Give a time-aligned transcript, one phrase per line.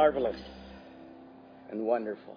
[0.00, 0.40] marvelous
[1.70, 2.34] and wonderful.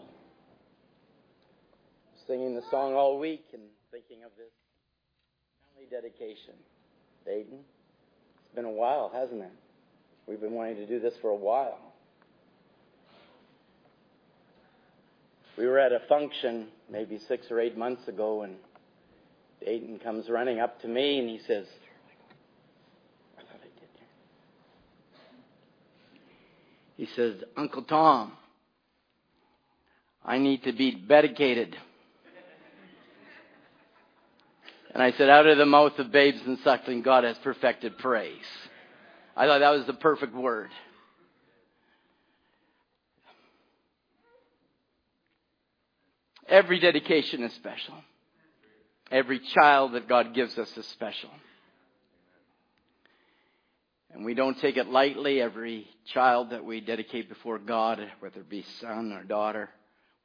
[2.27, 4.51] Singing the song all week and thinking of this
[5.73, 6.55] family dedication.
[7.25, 9.53] Dayton, it's been a while, hasn't it?
[10.27, 11.79] We've been wanting to do this for a while.
[15.57, 18.57] We were at a function maybe six or eight months ago, and
[19.63, 21.65] Dayton comes running up to me and he says,
[26.95, 28.33] He says, Uncle Tom,
[30.23, 31.75] I need to be dedicated.
[34.93, 38.45] And I said, out of the mouth of babes and suckling, God has perfected praise.
[39.35, 40.69] I thought that was the perfect word.
[46.47, 47.95] Every dedication is special.
[49.09, 51.31] Every child that God gives us is special.
[54.13, 55.41] And we don't take it lightly.
[55.41, 59.69] Every child that we dedicate before God, whether it be son or daughter,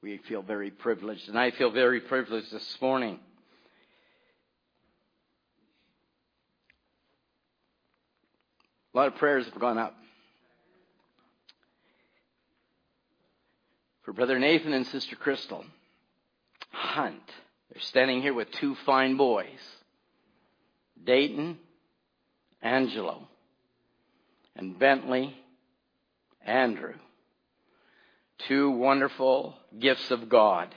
[0.02, 1.28] we feel very privileged.
[1.28, 3.18] And I feel very privileged this morning.
[8.94, 9.94] A lot of prayers have gone up.
[14.04, 15.64] For Brother Nathan and Sister Crystal
[16.70, 17.22] Hunt.
[17.72, 19.46] They're standing here with two fine boys
[21.04, 21.58] Dayton,
[22.60, 23.28] Angelo
[24.58, 25.34] and Bentley,
[26.44, 26.94] Andrew.
[28.48, 30.74] Two wonderful gifts of God.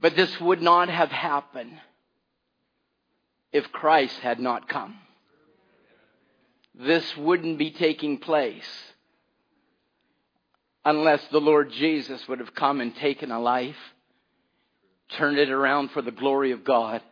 [0.00, 1.78] But this would not have happened
[3.52, 4.96] if Christ had not come.
[6.74, 8.68] This wouldn't be taking place
[10.84, 13.76] unless the Lord Jesus would have come and taken a life,
[15.10, 17.02] turned it around for the glory of God.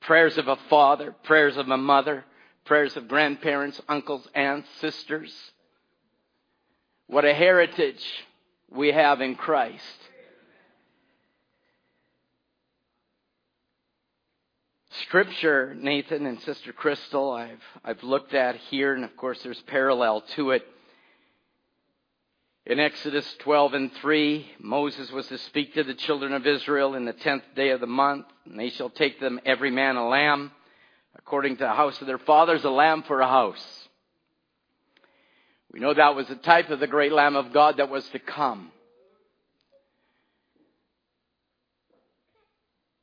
[0.00, 2.24] Prayers of a father, prayers of a mother,
[2.64, 5.32] prayers of grandparents, uncles, aunts, sisters.
[7.06, 8.04] What a heritage
[8.70, 9.82] we have in Christ.
[15.02, 20.22] Scripture, Nathan and Sister Crystal, I've, I've looked at here, and of course there's parallel
[20.36, 20.66] to it.
[22.64, 27.04] In Exodus 12 and 3, Moses was to speak to the children of Israel in
[27.04, 30.52] the tenth day of the month, and they shall take them every man a lamb
[31.16, 33.88] according to the house of their fathers, a lamb for a house.
[35.72, 38.18] We know that was a type of the great Lamb of God that was to
[38.18, 38.70] come.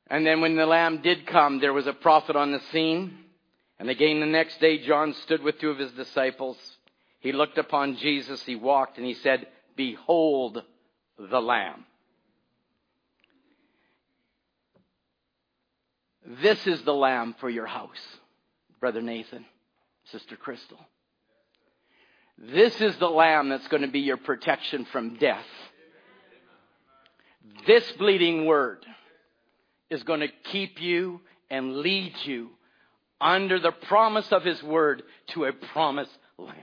[0.09, 3.17] And then when the Lamb did come, there was a prophet on the scene.
[3.79, 6.57] And again the next day, John stood with two of his disciples.
[7.19, 10.63] He looked upon Jesus, he walked, and he said, Behold
[11.17, 11.85] the Lamb.
[16.29, 17.89] This is the lamb for your house,
[18.79, 19.45] Brother Nathan,
[20.11, 20.79] Sister Crystal.
[22.37, 25.45] This is the lamb that's going to be your protection from death.
[27.65, 28.85] This bleeding word
[29.89, 31.19] is going to keep you
[31.49, 32.49] and lead you
[33.19, 36.55] under the promise of his word to a promised land.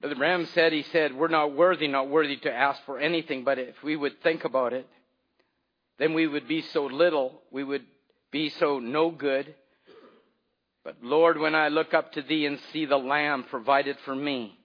[0.00, 3.58] Brother Branham said, he said, we're not worthy, not worthy to ask for anything, but
[3.58, 4.86] if we would think about it,
[5.98, 7.84] then we would be so little, we would
[8.30, 9.54] be so no good.
[10.84, 14.56] But Lord, when I look up to thee and see the lamb provided for me,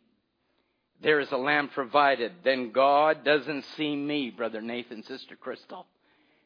[1.02, 5.86] there is a lamb provided, then God doesn't see me, Brother Nathan, Sister Crystal.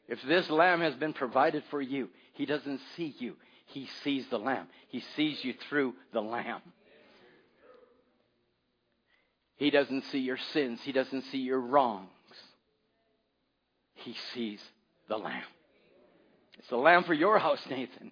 [0.08, 3.36] If this lamb has been provided for you, he doesn't see you.
[3.66, 4.66] He sees the lamb.
[4.88, 6.62] He sees you through the lamb.
[9.60, 10.80] He doesn't see your sins.
[10.84, 12.08] He doesn't see your wrongs.
[13.92, 14.58] He sees
[15.06, 15.44] the lamb.
[16.58, 18.10] It's the lamb for your house, Nathan.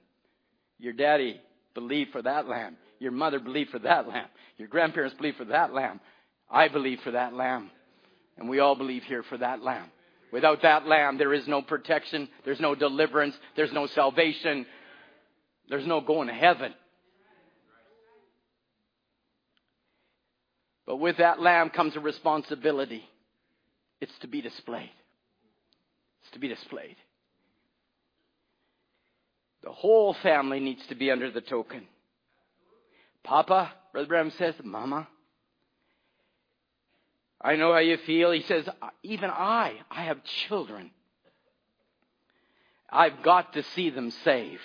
[0.79, 1.41] Your daddy
[1.73, 2.77] believed for that lamb.
[2.99, 4.27] Your mother believed for that lamb.
[4.59, 6.01] Your grandparents believed for that lamb.
[6.51, 7.71] I believe for that lamb.
[8.37, 9.91] And we all believe here for that lamb.
[10.31, 12.29] Without that lamb, there is no protection.
[12.45, 13.35] There's no deliverance.
[13.57, 14.67] There's no salvation.
[15.71, 16.75] There's no going to heaven.
[20.89, 23.07] But with that lamb comes a responsibility.
[24.01, 24.91] It's to be displayed.
[26.23, 26.97] It's to be displayed.
[29.63, 31.87] The whole family needs to be under the token.
[33.23, 35.07] Papa, Brother Branham says, Mama,
[37.39, 38.31] I know how you feel.
[38.31, 38.67] He says,
[39.03, 40.91] even I, I have children.
[42.89, 44.63] I've got to see them saved.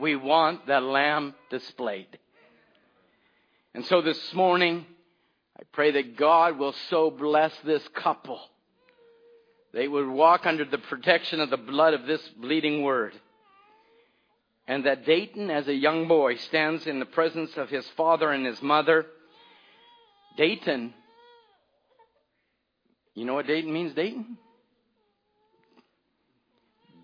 [0.00, 2.18] We want that lamb displayed.
[3.74, 4.86] And so this morning,
[5.62, 8.40] I pray that God will so bless this couple.
[9.72, 13.12] They would walk under the protection of the blood of this bleeding word.
[14.66, 18.44] and that Dayton, as a young boy, stands in the presence of his father and
[18.44, 19.06] his mother.
[20.36, 20.94] Dayton,
[23.14, 24.38] you know what Dayton means, Dayton?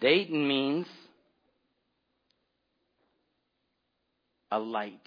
[0.01, 0.87] Dayton means
[4.51, 5.07] a light.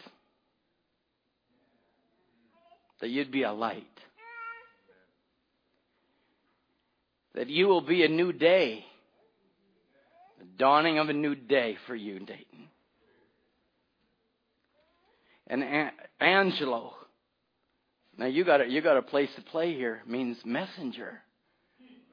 [3.01, 3.83] That you'd be a light.
[7.33, 8.85] That you will be a new day.
[10.39, 12.67] The dawning of a new day for you, Dayton.
[15.47, 16.93] And An- Angelo.
[18.17, 20.01] Now you got a, you got a place to play here.
[20.05, 21.19] Means messenger.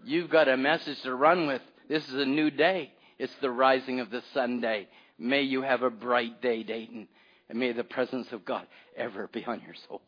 [0.05, 1.63] You've got a message to run with.
[1.89, 2.93] This is a new day.
[3.19, 4.89] It's the rising of the sun day.
[5.19, 7.09] May you have a bright day, Dayton.
[7.49, 10.01] And may the presence of God ever be on your soul.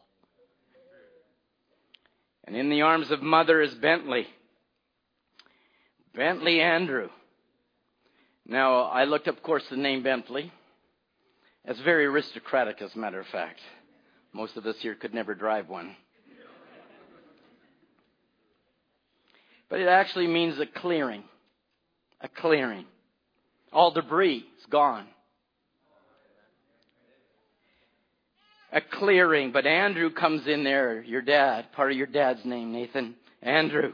[2.50, 4.26] And in the arms of mother is Bentley.
[6.16, 7.08] Bentley Andrew.
[8.44, 10.50] Now, I looked up, of course, the name Bentley.
[11.64, 13.60] It's very aristocratic, as a matter of fact.
[14.32, 15.94] Most of us here could never drive one.
[19.68, 21.22] But it actually means a clearing.
[22.20, 22.86] A clearing.
[23.72, 25.06] All debris is gone.
[28.72, 29.52] A clearing.
[29.52, 33.14] But Andrew comes in there, your dad, part of your dad's name, Nathan.
[33.42, 33.92] Andrew.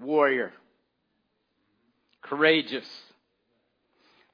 [0.00, 0.52] Warrior.
[2.22, 2.86] Courageous.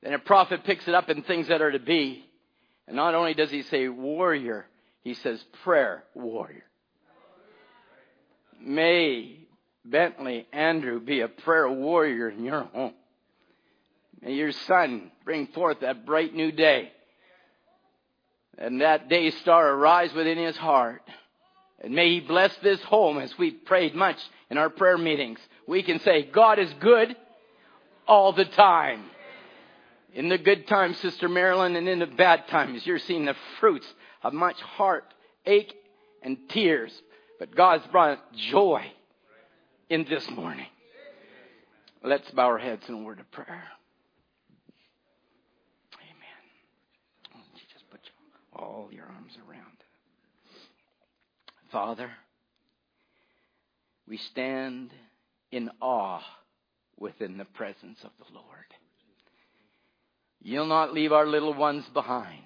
[0.02, 2.24] Then a prophet picks it up in things that are to be.
[2.86, 4.66] And not only does he say warrior,
[5.02, 6.64] he says prayer warrior.
[8.60, 9.46] May
[9.84, 12.94] Bentley Andrew be a prayer warrior in your home.
[14.22, 16.92] May your son bring forth that bright new day.
[18.56, 21.02] And that day star arise within his heart.
[21.80, 24.18] And may he bless this home as we've prayed much
[24.50, 25.38] in our prayer meetings.
[25.66, 27.14] We can say, God is good
[28.06, 29.04] all the time.
[30.12, 33.86] In the good times, Sister Marilyn, and in the bad times, you're seeing the fruits
[34.22, 35.04] of much heart,
[35.46, 35.74] ache,
[36.22, 36.90] and tears.
[37.38, 38.90] But God's brought joy
[39.88, 40.66] in this morning.
[42.02, 43.64] Let's bow our heads in a word of prayer.
[45.94, 47.44] Amen.
[47.54, 48.00] You just put
[48.58, 49.62] all your arms around.
[51.70, 52.10] Father,
[54.08, 54.90] we stand
[55.52, 56.22] in awe
[56.98, 58.46] within the presence of the Lord.
[60.40, 62.42] You'll not leave our little ones behind.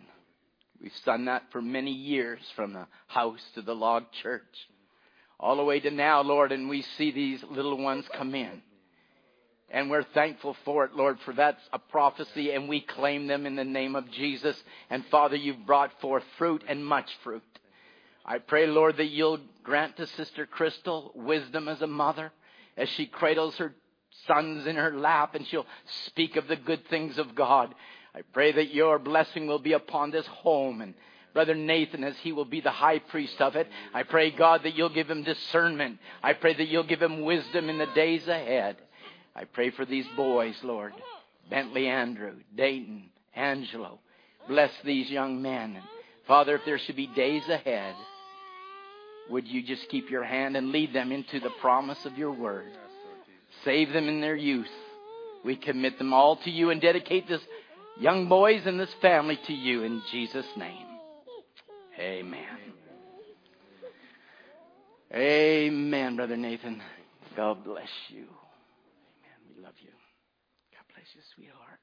[0.80, 4.42] We've done that for many years from the house to the log church.
[5.38, 8.62] All the way to now, Lord, and we see these little ones come in.
[9.72, 13.56] And we're thankful for it, Lord, for that's a prophecy, and we claim them in
[13.56, 14.54] the name of Jesus.
[14.90, 17.42] And Father, you've brought forth fruit and much fruit.
[18.24, 22.32] I pray, Lord, that you'll grant to Sister Crystal wisdom as a mother
[22.76, 23.74] as she cradles her
[24.26, 25.66] sons in her lap and she'll
[26.06, 27.74] speak of the good things of God.
[28.14, 30.94] I pray that your blessing will be upon this home and
[31.34, 33.66] Brother Nathan as he will be the high priest of it.
[33.94, 35.98] I pray, God, that you'll give him discernment.
[36.22, 38.76] I pray that you'll give him wisdom in the days ahead.
[39.34, 40.92] I pray for these boys, Lord.
[41.50, 43.98] Bentley Andrew, Dayton, Angelo.
[44.48, 45.78] Bless these young men.
[46.26, 47.94] Father, if there should be days ahead,
[49.30, 52.70] would you just keep your hand and lead them into the promise of your word?
[53.64, 54.70] Save them in their youth.
[55.44, 57.40] We commit them all to you and dedicate this
[57.98, 60.86] young boys and this family to you in Jesus' name.
[61.98, 62.44] Amen.
[65.14, 66.80] Amen, Brother Nathan.
[67.36, 68.24] God bless you.
[68.24, 69.38] Amen.
[69.48, 69.90] We love you.
[70.72, 71.80] God bless you, sweetheart.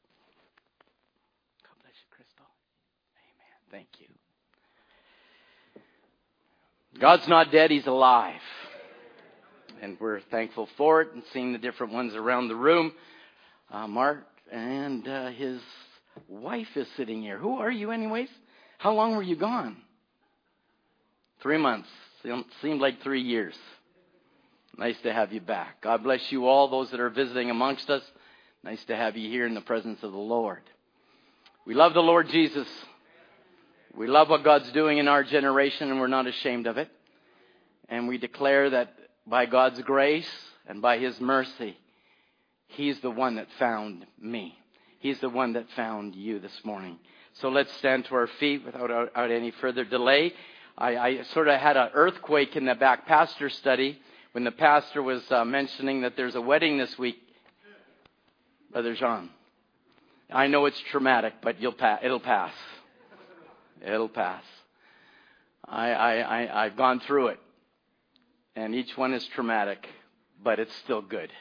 [1.64, 2.50] God bless you, Crystal.
[3.16, 3.54] Amen.
[3.72, 4.08] Thank you.
[7.00, 8.42] God's not dead, He's alive.
[9.82, 12.92] And we're thankful for it and seeing the different ones around the room.
[13.72, 15.62] Uh, Mark and uh, his
[16.28, 17.38] wife is sitting here.
[17.38, 18.30] Who are you, anyways?
[18.80, 19.78] How long were you gone?
[21.42, 21.88] Three months.
[22.62, 23.56] Seemed like three years.
[24.78, 25.82] Nice to have you back.
[25.82, 28.04] God bless you all, those that are visiting amongst us.
[28.62, 30.64] Nice to have you here in the presence of the Lord.
[31.66, 32.68] We love the Lord Jesus.
[33.96, 36.90] We love what God's doing in our generation, and we're not ashamed of it.
[37.90, 38.94] And we declare that
[39.26, 40.30] by God's grace
[40.68, 41.78] and by His mercy,
[42.68, 44.58] He's the one that found me.
[45.00, 47.00] He's the one that found you this morning.
[47.34, 50.34] So let's stand to our feet without, without any further delay.
[50.78, 54.00] I, I sort of had an earthquake in the back pastor study
[54.34, 57.18] when the pastor was uh, mentioning that there's a wedding this week.
[58.72, 59.30] Brother Jean,
[60.32, 62.54] I know it's traumatic, but you'll pa- it'll pass.
[63.86, 64.44] It'll pass.
[65.66, 67.40] I, I, I, I've gone through it,
[68.56, 69.86] and each one is traumatic.
[70.44, 71.32] but it's still good.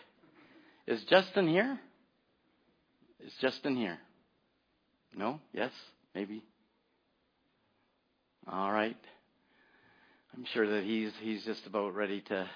[0.86, 1.78] Is Justin here?
[3.24, 3.98] Is Justin here?
[5.14, 5.40] No?
[5.52, 5.70] Yes?
[6.14, 6.42] Maybe?
[8.50, 8.96] All right.
[10.34, 12.48] I'm sure that he's he's just about ready to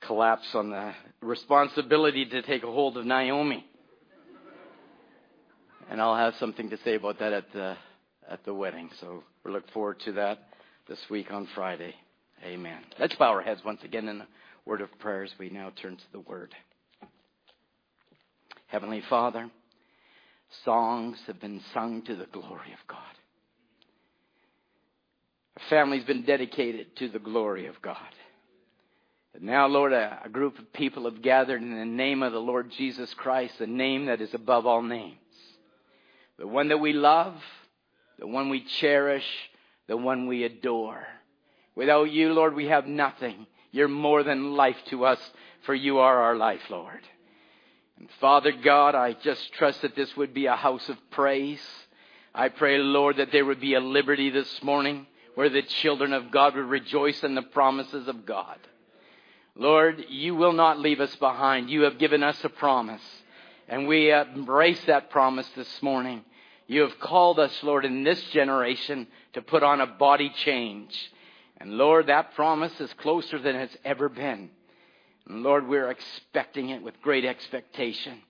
[0.00, 3.64] collapse on the responsibility to take a hold of Naomi.
[5.90, 7.76] And I'll have something to say about that at the
[8.30, 8.90] at the wedding.
[9.00, 10.38] So we look forward to that
[10.88, 11.94] this week on Friday.
[12.44, 12.78] Amen.
[12.98, 14.28] Let's bow our heads once again in a
[14.64, 16.54] word of prayer as we now turn to the word.
[18.68, 19.50] Heavenly Father,
[20.64, 22.98] songs have been sung to the glory of God.
[25.56, 27.96] Our family's been dedicated to the glory of God.
[29.34, 32.40] And now, Lord, a, a group of people have gathered in the name of the
[32.40, 35.18] Lord Jesus Christ, the name that is above all names.
[36.38, 37.34] The one that we love,
[38.20, 39.24] the one we cherish,
[39.88, 41.04] the one we adore.
[41.74, 43.46] Without you, Lord, we have nothing.
[43.72, 45.18] You're more than life to us,
[45.64, 47.00] for you are our life, Lord.
[47.98, 51.62] And Father God, I just trust that this would be a house of praise.
[52.34, 56.30] I pray, Lord, that there would be a liberty this morning where the children of
[56.30, 58.58] God would rejoice in the promises of God.
[59.54, 61.70] Lord, you will not leave us behind.
[61.70, 63.02] You have given us a promise.
[63.66, 66.24] And we embrace that promise this morning.
[66.70, 70.96] You have called us, Lord, in this generation to put on a body change.
[71.56, 74.50] And Lord, that promise is closer than it's ever been.
[75.26, 78.22] And Lord, we're expecting it with great expectation.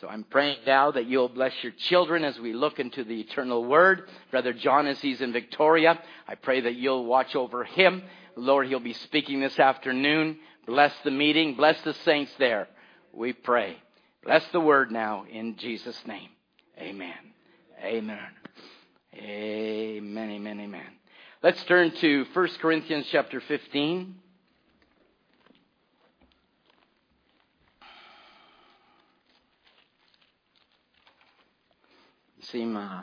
[0.00, 3.64] So I'm praying now that you'll bless your children as we look into the eternal
[3.64, 4.08] word.
[4.32, 8.02] Brother John, as he's in Victoria, I pray that you'll watch over him.
[8.34, 10.40] Lord, he'll be speaking this afternoon.
[10.66, 11.54] Bless the meeting.
[11.54, 12.66] Bless the saints there.
[13.12, 13.76] We pray.
[14.24, 16.30] Bless the word now in Jesus' name.
[16.80, 17.35] Amen.
[17.82, 18.18] Amen.
[19.14, 20.30] Amen.
[20.30, 20.60] Amen.
[20.60, 20.86] Amen.
[21.42, 24.14] Let's turn to 1 Corinthians chapter 15.
[32.52, 33.02] seem uh,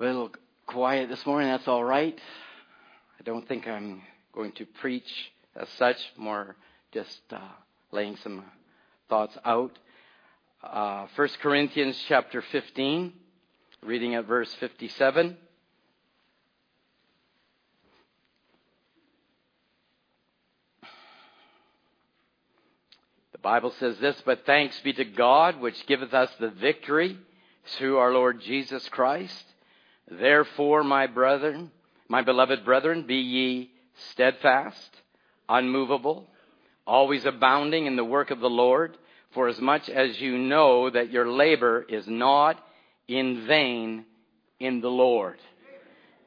[0.00, 0.30] a little
[0.66, 1.50] quiet this morning.
[1.50, 2.18] That's all right.
[3.20, 4.00] I don't think I'm
[4.34, 6.56] going to preach as such, more
[6.92, 7.38] just uh,
[7.92, 8.44] laying some
[9.10, 9.78] thoughts out.
[10.72, 13.12] Uh, 1 Corinthians chapter 15,
[13.84, 15.36] reading at verse 57.
[23.32, 27.16] The Bible says this, but thanks be to God, which giveth us the victory
[27.76, 29.44] through our Lord Jesus Christ.
[30.10, 31.70] Therefore, my brethren,
[32.08, 33.70] my beloved brethren, be ye
[34.10, 34.90] steadfast,
[35.48, 36.26] unmovable,
[36.86, 38.96] always abounding in the work of the Lord,
[39.36, 42.58] for as much as you know that your labor is not
[43.06, 44.06] in vain
[44.58, 45.36] in the Lord.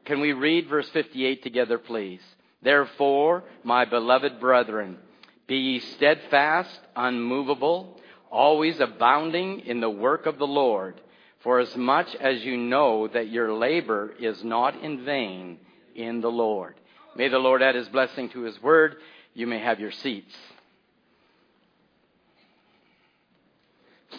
[0.05, 2.21] Can we read verse 58 together, please?
[2.61, 4.99] Therefore, my beloved brethren,
[5.47, 7.99] be ye steadfast, unmovable,
[8.29, 11.01] always abounding in the work of the Lord,
[11.39, 15.57] for as much as you know that your labor is not in vain
[15.95, 16.75] in the Lord.
[17.15, 18.97] May the Lord add his blessing to his word.
[19.33, 20.35] You may have your seats.
[24.11, 24.17] I'd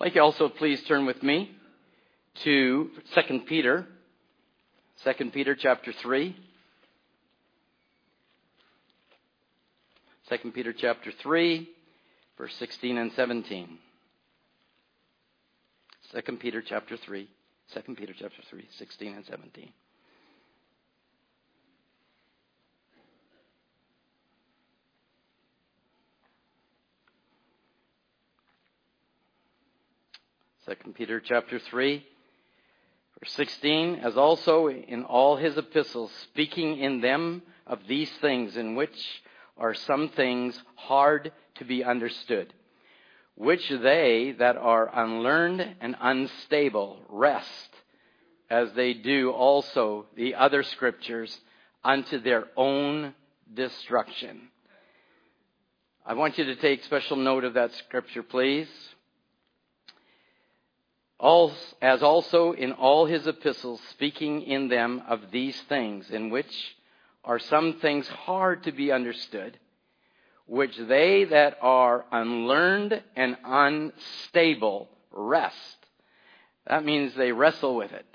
[0.00, 1.50] like you also please turn with me
[2.42, 3.86] to 2 Peter,
[5.04, 6.34] 2 Peter chapter 3.
[10.30, 11.68] 2 Peter chapter 3,
[12.38, 13.78] verse 16 and 17.
[16.12, 17.28] 2 Peter chapter 3,
[17.74, 19.68] 2 Peter chapter 3, 16 and 17.
[30.70, 31.96] Second Peter chapter 3,
[33.18, 38.76] verse 16, as also in all his epistles, speaking in them of these things in
[38.76, 38.96] which
[39.58, 42.54] are some things hard to be understood,
[43.34, 47.70] which they that are unlearned and unstable rest,
[48.48, 51.36] as they do also the other scriptures,
[51.82, 53.12] unto their own
[53.52, 54.42] destruction.
[56.06, 58.68] I want you to take special note of that scripture, please.
[61.82, 66.76] As also in all his epistles, speaking in them of these things, in which
[67.24, 69.58] are some things hard to be understood,
[70.46, 75.76] which they that are unlearned and unstable rest.
[76.66, 78.06] That means they wrestle with it.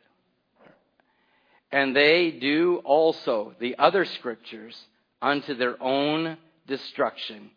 [1.71, 4.79] And they do also the other scriptures
[5.21, 7.51] unto their own destruction.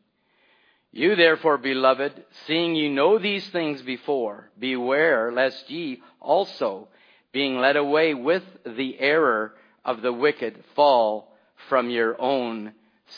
[0.99, 6.89] You therefore, beloved, seeing you know these things before, beware lest ye also
[7.31, 11.33] being led away with the error of the wicked, fall
[11.69, 12.73] from your own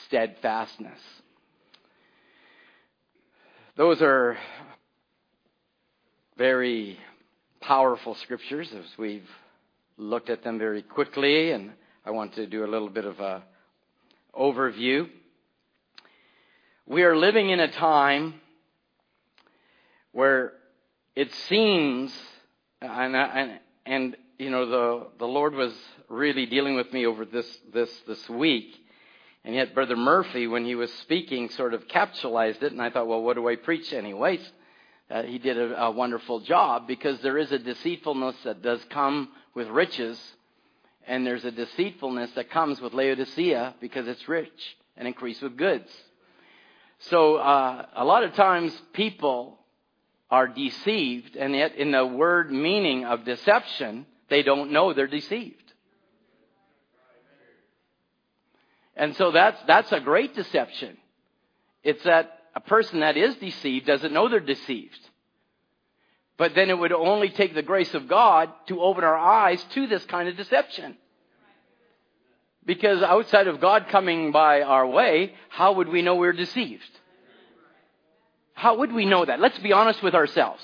[0.05, 1.01] steadfastness.
[3.79, 4.37] Those are
[6.37, 6.99] very
[7.63, 9.31] powerful scriptures as we've
[9.97, 11.73] looked at them very quickly, and
[12.05, 13.43] I want to do a little bit of a
[14.39, 15.09] overview.
[16.91, 18.35] We are living in a time
[20.11, 20.55] where
[21.15, 22.13] it seems,
[22.83, 25.73] and, and, and you know, the, the Lord was
[26.09, 28.77] really dealing with me over this, this, this week.
[29.45, 33.07] And yet, Brother Murphy, when he was speaking, sort of capsulized it, and I thought,
[33.07, 34.41] well, what do I preach anyways?
[35.09, 39.29] Uh, he did a, a wonderful job because there is a deceitfulness that does come
[39.55, 40.21] with riches,
[41.07, 45.89] and there's a deceitfulness that comes with Laodicea because it's rich and increased with goods.
[47.05, 49.59] So, uh, a lot of times people
[50.31, 55.57] are deceived, and yet in the word meaning of deception, they don't know they're deceived.
[58.95, 60.99] And so that's, that's a great deception.
[61.83, 64.99] It's that a person that is deceived doesn't know they're deceived.
[66.37, 69.87] But then it would only take the grace of God to open our eyes to
[69.87, 70.97] this kind of deception.
[72.65, 76.91] Because outside of God coming by our way, how would we know we're deceived?
[78.55, 79.41] How would we know that?
[79.41, 80.63] Let's be honest with ourselves.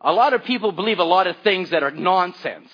[0.00, 2.70] A lot of people believe a lot of things that are nonsense.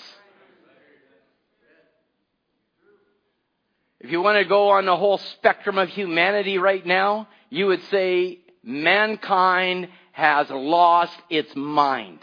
[4.01, 7.83] If you want to go on the whole spectrum of humanity right now, you would
[7.85, 12.19] say mankind has lost its mind.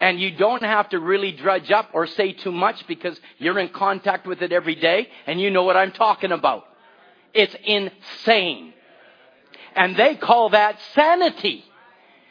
[0.00, 3.68] And you don't have to really drudge up or say too much because you're in
[3.68, 6.64] contact with it every day and you know what I'm talking about.
[7.32, 8.74] It's insane.
[9.74, 11.64] And they call that sanity.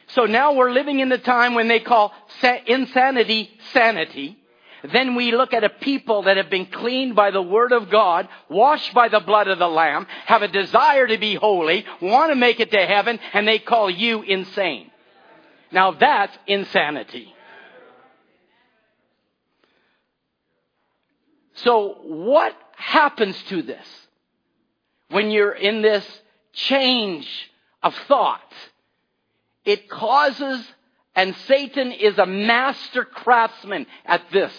[0.08, 2.14] So now we're living in the time when they call
[2.68, 4.38] insanity sanity.
[4.92, 8.28] Then we look at a people that have been cleaned by the Word of God,
[8.50, 12.36] washed by the blood of the Lamb, have a desire to be holy, want to
[12.36, 14.92] make it to heaven, and they call you insane.
[15.72, 17.33] Now that's insanity.
[21.64, 23.88] So what happens to this
[25.10, 26.06] when you're in this
[26.54, 27.28] change
[27.82, 28.42] of thought?
[29.66, 30.66] It causes,
[31.16, 34.54] and Satan is a master craftsman at this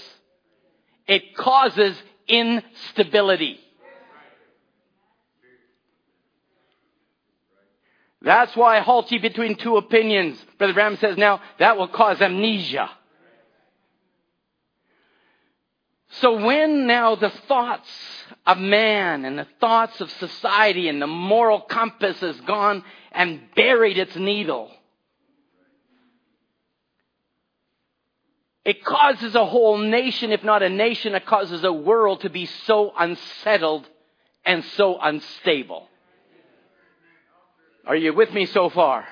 [1.07, 3.61] it causes instability.
[8.23, 8.81] That's why I
[9.13, 10.43] you between two opinions.
[10.57, 12.91] Brother Branham says now that will cause amnesia.
[16.21, 17.89] So when now the thoughts
[18.47, 23.99] of man and the thoughts of society and the moral compass has gone and buried
[23.99, 24.71] its needle,
[28.65, 32.47] It causes a whole nation, if not a nation, it causes a world to be
[32.47, 33.87] so unsettled
[34.45, 35.87] and so unstable.
[37.87, 39.07] Are you with me so far?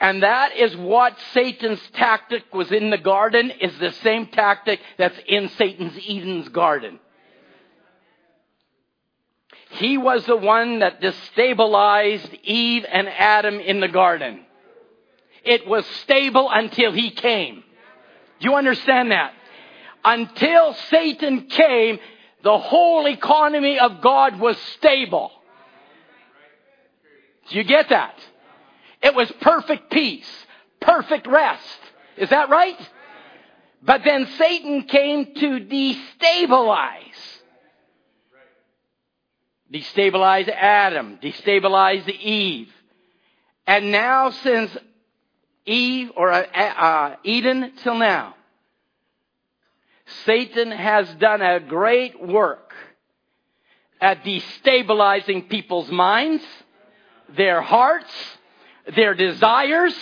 [0.00, 5.18] And that is what Satan's tactic was in the garden, is the same tactic that's
[5.26, 6.98] in Satan's Eden's garden.
[9.70, 14.44] He was the one that destabilized Eve and Adam in the garden.
[15.44, 17.64] It was stable until he came.
[18.40, 19.32] Do you understand that?
[20.04, 21.98] Until Satan came,
[22.42, 25.32] the whole economy of God was stable.
[27.48, 28.14] Do you get that?
[29.04, 30.26] It was perfect peace,
[30.80, 31.78] perfect rest.
[32.16, 32.90] Is that right?
[33.82, 36.88] But then Satan came to destabilize.
[39.70, 42.72] Destabilize Adam, destabilize Eve.
[43.66, 44.74] And now since
[45.66, 48.36] Eve or uh, uh, Eden till now,
[50.24, 52.72] Satan has done a great work
[54.00, 56.44] at destabilizing people's minds,
[57.36, 58.12] their hearts,
[58.94, 59.94] their desires.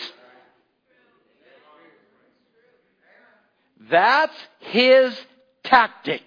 [3.90, 5.18] That's his
[5.64, 6.22] tactic.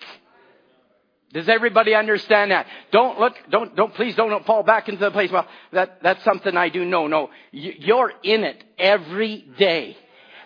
[1.33, 2.65] Does everybody understand that?
[2.91, 5.29] Don't look, don't, don't, please don't fall back into the place.
[5.31, 6.85] Well, that, that's something I do.
[6.85, 7.29] No, no.
[7.51, 9.97] You're in it every day.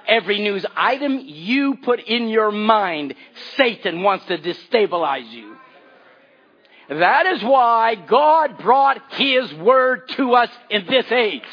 [0.08, 3.14] Every news item you put in your mind,
[3.56, 5.56] Satan wants to destabilize you.
[6.90, 11.44] That is why God brought His Word to us in this age.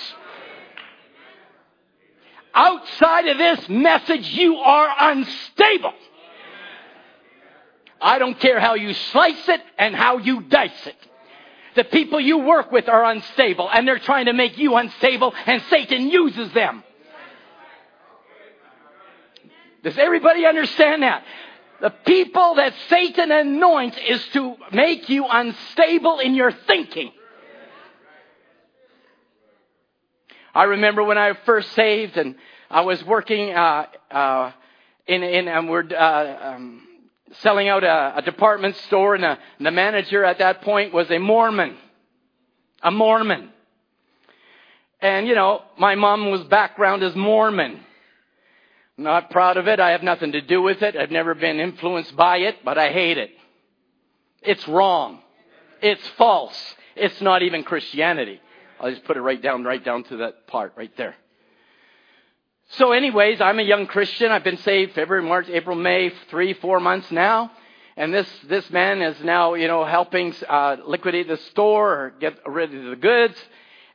[2.57, 5.93] Outside of this message, you are unstable.
[8.01, 10.97] I don't care how you slice it and how you dice it.
[11.75, 15.63] The people you work with are unstable and they're trying to make you unstable and
[15.69, 16.83] Satan uses them.
[19.85, 21.25] Does everybody understand that?
[21.83, 27.13] The people that Satan anoints is to make you unstable in your thinking.
[30.57, 32.35] I remember when I first saved and
[32.71, 34.53] I was working uh, uh,
[35.07, 36.81] in, in um, we're uh, um,
[37.43, 41.11] selling out a, a department store, and, a, and the manager at that point was
[41.11, 41.77] a Mormon,
[42.83, 43.51] a Mormon.
[45.03, 47.81] And you know, my mom was background as Mormon.
[48.97, 49.79] Not proud of it.
[49.79, 50.97] I have nothing to do with it.
[50.97, 53.31] I've never been influenced by it, but I hate it.
[54.41, 55.21] It's wrong.
[55.83, 56.75] It's false.
[56.95, 58.41] It's not even Christianity.
[58.81, 61.15] I'll just put it right down, right down to that part right there.
[62.71, 64.33] So anyways, I'm a young Christian.
[64.33, 67.53] I've been saved February, March, April, May, three, four months now.
[67.97, 72.39] And this, this man is now, you know, helping, uh, liquidate the store or get
[72.45, 73.37] rid of the goods.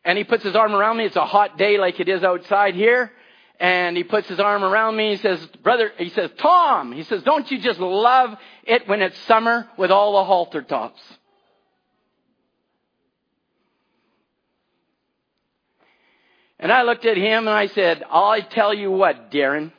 [0.04, 1.06] And he puts his arm around me.
[1.06, 3.12] It's a hot day like it is outside here.
[3.60, 5.12] And he puts his arm around me.
[5.12, 9.20] He says, brother, he says, Tom, he says, don't you just love it when it's
[9.28, 11.02] summer with all the halter tops?
[16.62, 19.71] And I looked at him and I said, I tell you what, Darren.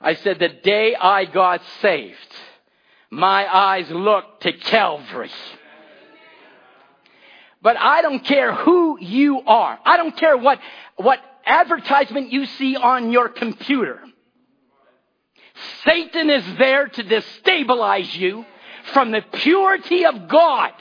[0.00, 2.16] I said, the day I got saved,
[3.10, 5.30] my eyes looked to Calvary.
[7.62, 9.78] But I don't care who you are.
[9.84, 10.60] I don't care what,
[10.96, 14.00] what advertisement you see on your computer.
[15.84, 18.44] Satan is there to destabilize you
[18.92, 20.72] from the purity of God.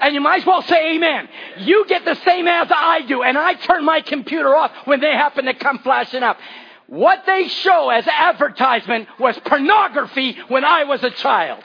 [0.00, 1.28] And you might as well say amen.
[1.58, 5.10] You get the same as I do, and I turn my computer off when they
[5.10, 6.38] happen to come flashing up.
[6.86, 11.62] What they show as advertisement was pornography when I was a child.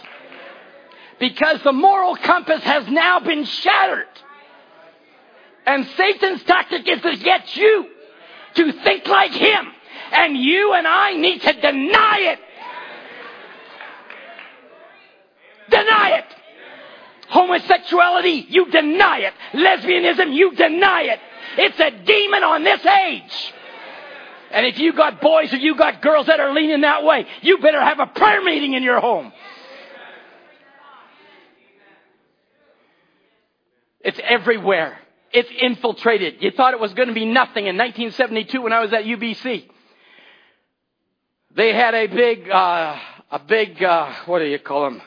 [1.20, 4.08] Because the moral compass has now been shattered.
[5.66, 7.88] And Satan's tactic is to get you
[8.56, 9.68] to think like him.
[10.12, 12.40] And you and I need to deny it.
[15.70, 16.33] Deny it.
[17.34, 19.34] Homosexuality, you deny it.
[19.54, 21.20] Lesbianism, you deny it.
[21.58, 23.54] It's a demon on this age.
[24.52, 27.58] And if you got boys or you got girls that are leaning that way, you
[27.58, 29.34] better have a prayer meeting in your home.
[34.02, 35.00] It's everywhere.
[35.32, 36.36] It's infiltrated.
[36.40, 39.68] You thought it was going to be nothing in 1972 when I was at UBC.
[41.56, 43.00] They had a big, uh,
[43.32, 45.02] a big, uh, what do you call them?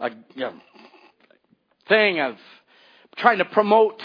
[0.00, 0.10] A,
[1.88, 2.36] thing of
[3.16, 4.02] trying to promote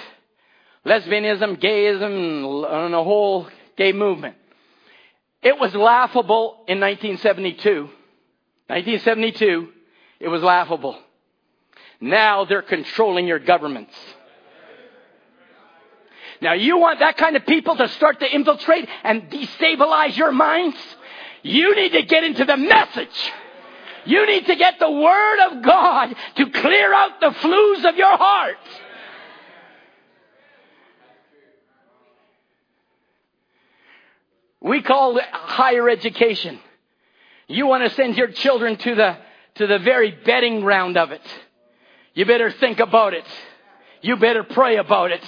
[0.86, 4.36] lesbianism, gayism, and the whole gay movement.
[5.42, 7.90] It was laughable in 1972.
[8.68, 9.70] 1972,
[10.20, 10.98] it was laughable.
[12.02, 13.96] Now they're controlling your governments.
[16.42, 20.78] Now you want that kind of people to start to infiltrate and destabilize your minds?
[21.42, 23.32] You need to get into the message.
[24.10, 28.18] You need to get the Word of God to clear out the flues of your
[28.18, 28.58] heart.
[34.62, 36.60] We call it higher education.
[37.48, 39.18] You want to send your children to the,
[39.56, 41.22] to the very betting ground of it.
[42.16, 43.26] You better think about it.
[44.02, 45.24] You better pray about it.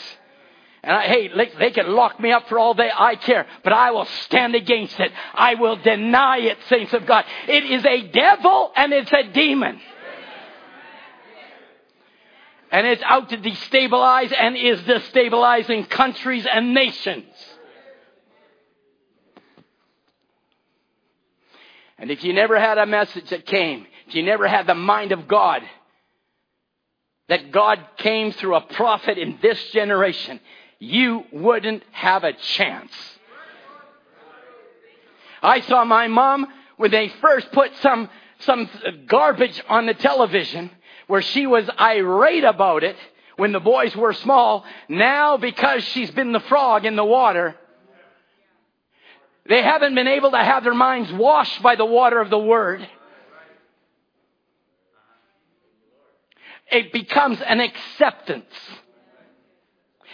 [0.83, 2.89] And I, hey, they can lock me up for all day.
[2.93, 3.45] I care.
[3.63, 5.11] But I will stand against it.
[5.33, 7.23] I will deny it, saints of God.
[7.47, 9.79] It is a devil and it's a demon.
[12.71, 17.25] And it's out to destabilize and is destabilizing countries and nations.
[21.99, 25.11] And if you never had a message that came, if you never had the mind
[25.11, 25.61] of God,
[27.29, 30.39] that God came through a prophet in this generation,
[30.81, 32.91] you wouldn't have a chance.
[35.43, 38.67] I saw my mom when they first put some, some
[39.05, 40.71] garbage on the television
[41.05, 42.95] where she was irate about it
[43.37, 44.65] when the boys were small.
[44.89, 47.55] Now, because she's been the frog in the water,
[49.47, 52.87] they haven't been able to have their minds washed by the water of the Word.
[56.71, 58.45] It becomes an acceptance.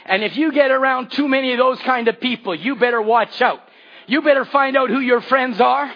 [0.07, 3.41] And if you get around too many of those kind of people, you better watch
[3.41, 3.59] out.
[4.07, 5.93] You better find out who your friends are,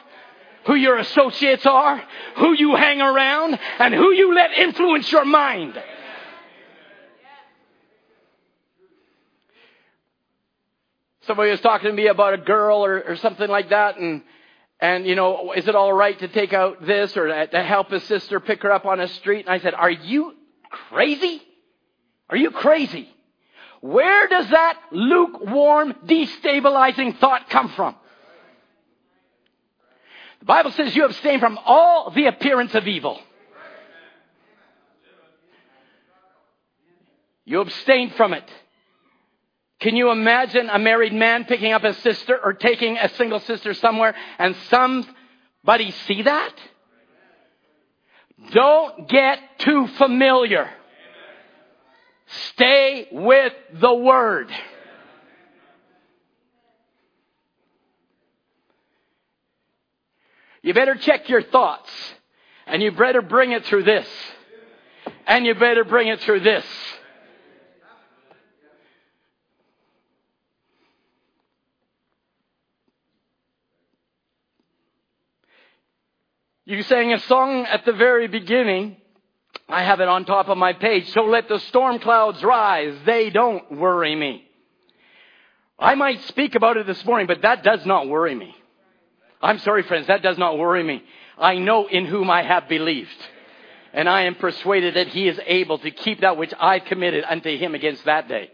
[0.65, 2.03] who your associates are,
[2.35, 5.81] who you hang around, and who you let influence your mind.
[11.21, 14.23] Somebody was talking to me about a girl or, or something like that, and
[14.81, 18.03] and you know, is it all right to take out this or to help his
[18.03, 19.45] sister pick her up on a street?
[19.45, 20.33] And I said, Are you
[20.89, 21.41] crazy?
[22.29, 23.07] Are you crazy?
[23.81, 27.95] Where does that lukewarm, destabilizing thought come from?
[30.39, 33.19] The Bible says you abstain from all the appearance of evil.
[37.45, 38.49] You abstain from it.
[39.79, 43.73] Can you imagine a married man picking up a sister or taking a single sister
[43.73, 46.53] somewhere and somebody see that?
[48.51, 50.69] Don't get too familiar.
[52.53, 54.51] Stay with the Word.
[60.61, 61.89] You better check your thoughts.
[62.67, 64.07] And you better bring it through this.
[65.27, 66.65] And you better bring it through this.
[76.63, 79.00] You sang a song at the very beginning.
[79.71, 81.11] I have it on top of my page.
[81.13, 82.95] So let the storm clouds rise.
[83.05, 84.47] They don't worry me.
[85.79, 88.55] I might speak about it this morning, but that does not worry me.
[89.41, 91.03] I'm sorry, friends, that does not worry me.
[91.37, 93.09] I know in whom I have believed.
[93.93, 97.57] And I am persuaded that he is able to keep that which I've committed unto
[97.57, 98.51] him against that day.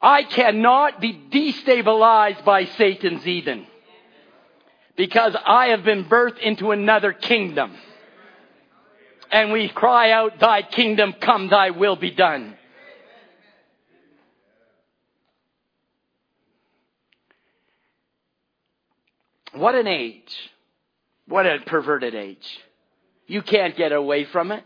[0.00, 3.66] I cannot be destabilized by Satan's Eden
[4.96, 7.74] because I have been birthed into another kingdom.
[9.34, 12.56] And we cry out, Thy kingdom come, Thy will be done.
[19.52, 20.32] What an age.
[21.26, 22.46] What a perverted age.
[23.26, 24.62] You can't get away from it.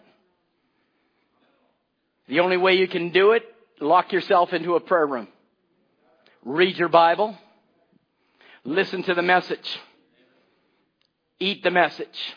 [2.29, 3.45] The only way you can do it,
[3.81, 5.29] lock yourself into a prayer room.
[6.45, 7.39] Read your Bible.
[8.65, 9.79] Listen to the message.
[11.41, 12.35] Eat the message.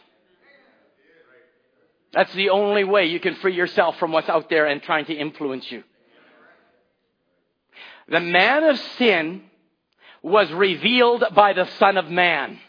[2.14, 5.14] That's the only way you can free yourself from what's out there and trying to
[5.14, 5.84] influence you.
[8.10, 9.44] The man of sin
[10.22, 12.60] was revealed by the Son of Man.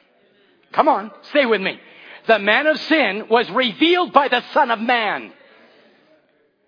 [0.72, 1.78] Come on, stay with me.
[2.26, 5.32] The man of sin was revealed by the Son of Man.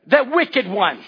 [0.06, 0.98] The wicked one.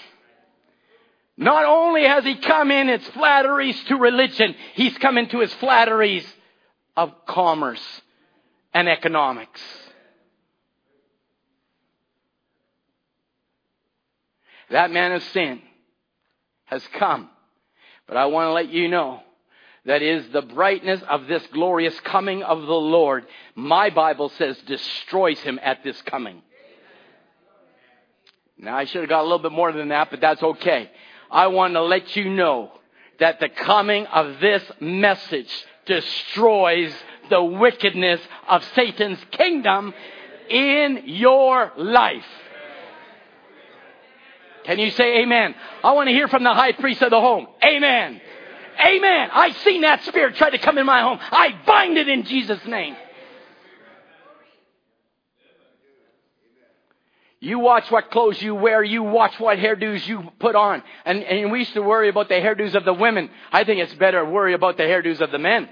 [1.35, 6.25] Not only has he come in its flatteries to religion, he's come into his flatteries
[6.95, 8.01] of commerce
[8.73, 9.61] and economics.
[14.69, 15.61] That man of sin
[16.65, 17.29] has come.
[18.07, 19.21] But I want to let you know
[19.85, 23.25] that is the brightness of this glorious coming of the Lord.
[23.55, 26.41] My Bible says destroys him at this coming.
[28.57, 30.89] Now I should have got a little bit more than that, but that's okay.
[31.31, 32.71] I want to let you know
[33.19, 35.51] that the coming of this message
[35.85, 36.93] destroys
[37.29, 39.93] the wickedness of Satan's kingdom
[40.49, 42.25] in your life.
[44.67, 45.55] Can you say amen?
[45.81, 47.47] I want to hear from the high priest of the home.
[47.63, 48.19] Amen.
[48.85, 49.29] Amen.
[49.31, 51.19] I've seen that spirit try to come in my home.
[51.21, 52.97] I bind it in Jesus' name.
[57.39, 58.83] You watch what clothes you wear.
[58.83, 60.83] You watch what hairdos you put on.
[61.05, 63.29] And, and we used to worry about the hairdos of the women.
[63.53, 65.69] I think it's better to worry about the hairdos of the men.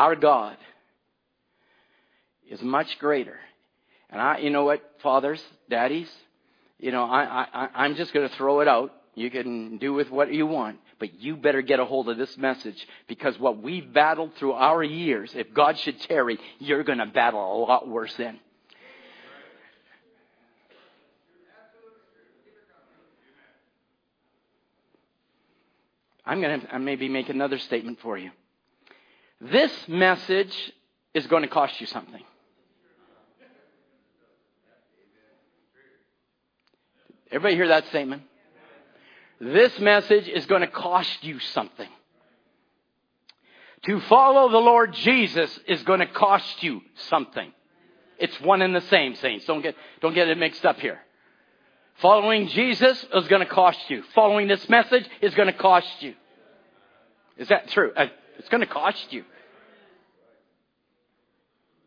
[0.00, 0.56] Our God
[2.50, 3.36] is much greater.
[4.08, 6.08] And I, you know what, fathers, daddies,
[6.78, 8.94] you know, I, I, I'm just going to throw it out.
[9.14, 12.34] You can do with what you want, but you better get a hold of this
[12.38, 17.04] message because what we've battled through our years, if God should tarry, you're going to
[17.04, 18.40] battle a lot worse then.
[26.24, 28.30] I'm going to maybe make another statement for you.
[29.40, 30.72] This message
[31.14, 32.22] is going to cost you something.
[37.32, 38.22] Everybody hear that statement?
[39.40, 41.88] This message is going to cost you something.
[43.84, 47.50] To follow the Lord Jesus is going to cost you something.
[48.18, 49.46] It's one and the same, saints.
[49.46, 50.98] Don't get, don't get it mixed up here.
[52.02, 54.02] Following Jesus is going to cost you.
[54.14, 56.14] Following this message is going to cost you.
[57.38, 57.92] Is that true?
[57.96, 58.06] Uh,
[58.38, 59.24] it's going to cost you.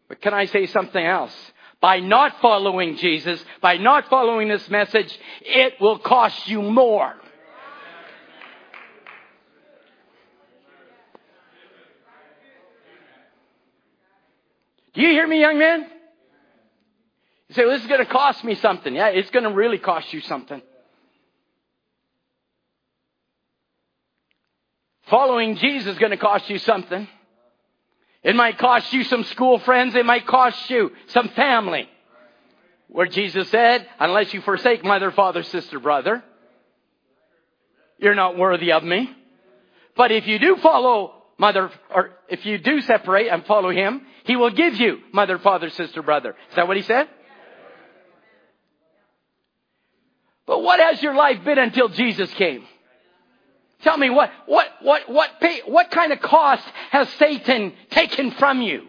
[0.08, 1.36] But can I say something else?
[1.82, 7.16] By not following Jesus, by not following this message, it will cost you more.
[14.94, 15.88] Do you hear me, young man?
[17.50, 18.96] You say, well, this is going to cost me something.
[18.96, 20.62] Yeah, it's going to really cost you something.
[25.08, 27.08] Following Jesus is going to cost you something.
[28.24, 29.96] It might cost you some school friends.
[29.96, 31.90] It might cost you some family.
[32.88, 36.24] Where Jesus said, unless you forsake mother, father, sister, brother,
[37.98, 39.10] you're not worthy of me.
[39.96, 44.36] But if you do follow mother, or if you do separate and follow him, he
[44.36, 46.36] will give you mother, father, sister, brother.
[46.50, 47.08] Is that what he said?
[50.46, 52.66] But what has your life been until Jesus came?
[53.84, 58.62] Tell me what, what, what, what, pay, what kind of cost has Satan taken from
[58.62, 58.88] you?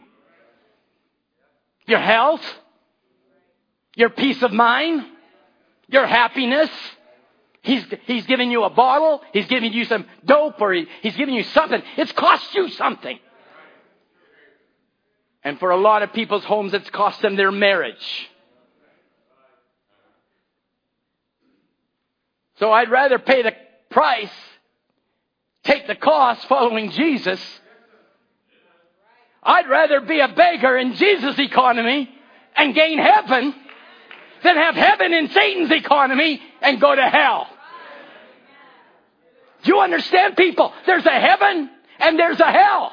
[1.86, 2.42] Your health?
[3.96, 5.04] Your peace of mind?
[5.88, 6.70] Your happiness?
[7.62, 9.20] He's, he's giving you a bottle.
[9.32, 11.82] He's giving you some dope or he, he's giving you something.
[11.96, 13.18] It's cost you something.
[15.42, 18.30] And for a lot of people's homes, it's cost them their marriage.
[22.58, 23.52] So I'd rather pay the
[23.90, 24.30] price
[25.64, 27.40] take the cost following Jesus.
[29.42, 32.08] I'd rather be a beggar in Jesus' economy
[32.56, 33.54] and gain heaven
[34.42, 37.48] than have heaven in Satan's economy and go to hell.
[39.64, 40.72] You understand, people?
[40.86, 42.92] There's a heaven and there's a hell.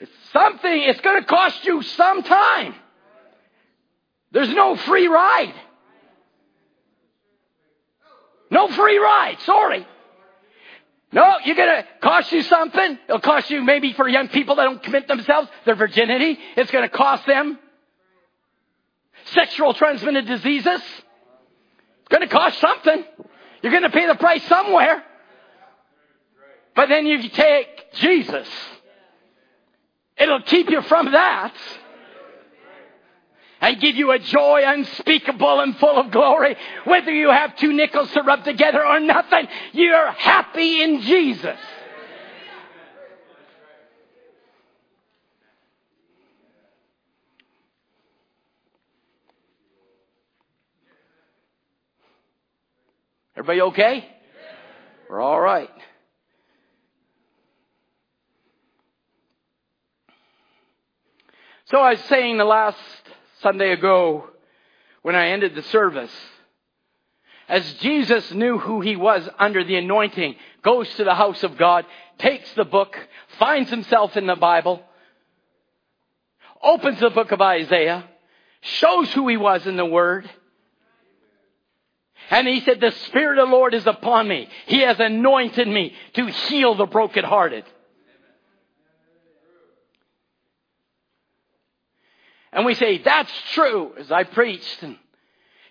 [0.00, 2.74] It's something, it's going to cost you some time.
[4.32, 5.54] There's no free ride.
[8.52, 9.38] No free ride.
[9.46, 9.86] Sorry.
[11.10, 12.98] No, you're gonna cost you something.
[13.08, 16.38] It'll cost you maybe for young people that don't commit themselves, their virginity.
[16.54, 17.58] It's gonna cost them
[19.24, 20.82] sexual transmitted diseases.
[20.82, 23.04] It's gonna cost something.
[23.62, 25.02] You're gonna pay the price somewhere.
[26.76, 28.48] But then you take Jesus.
[30.18, 31.54] It'll keep you from that
[33.62, 36.56] and give you a joy unspeakable and full of glory.
[36.84, 41.56] Whether you have two nickels to rub together or nothing, you're happy in Jesus.
[53.36, 54.08] Everybody okay?
[55.08, 55.70] We're all right.
[61.66, 62.76] So I was saying the last
[63.42, 64.28] Sunday ago
[65.02, 66.12] when I ended the service.
[67.48, 71.84] As Jesus knew who he was under the anointing, goes to the house of God,
[72.18, 72.96] takes the book,
[73.38, 74.82] finds himself in the Bible,
[76.62, 78.08] opens the book of Isaiah,
[78.60, 80.30] shows who he was in the Word,
[82.30, 84.48] and he said, the Spirit of the Lord is upon me.
[84.66, 87.64] He has anointed me to heal the brokenhearted.
[92.52, 94.82] And we say, that's true, as I preached.
[94.82, 94.96] And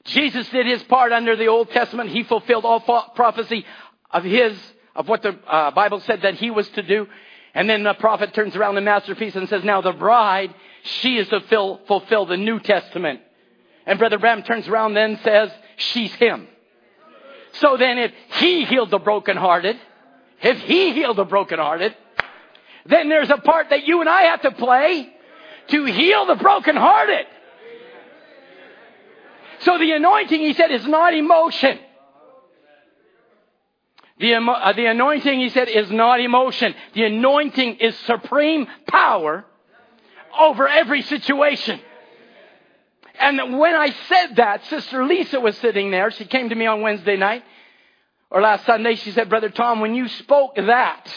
[0.05, 2.09] Jesus did his part under the Old Testament.
[2.09, 2.79] He fulfilled all
[3.15, 3.65] prophecy
[4.09, 4.57] of his,
[4.95, 7.07] of what the uh, Bible said that he was to do.
[7.53, 11.27] And then the prophet turns around the masterpiece and says, now the bride, she is
[11.29, 13.21] to fill, fulfill the New Testament.
[13.85, 16.47] And Brother Branham turns around then says, she's him.
[17.53, 19.77] So then if he healed the brokenhearted,
[20.41, 21.95] if he healed the brokenhearted,
[22.85, 25.13] then there's a part that you and I have to play
[25.67, 27.25] to heal the brokenhearted.
[29.59, 31.79] So the anointing, he said, is not emotion.
[34.19, 36.75] The, uh, the anointing, he said, is not emotion.
[36.93, 39.45] The anointing is supreme power
[40.39, 41.79] over every situation.
[43.19, 46.11] And when I said that, Sister Lisa was sitting there.
[46.11, 47.43] She came to me on Wednesday night
[48.29, 48.95] or last Sunday.
[48.95, 51.13] She said, Brother Tom, when you spoke that,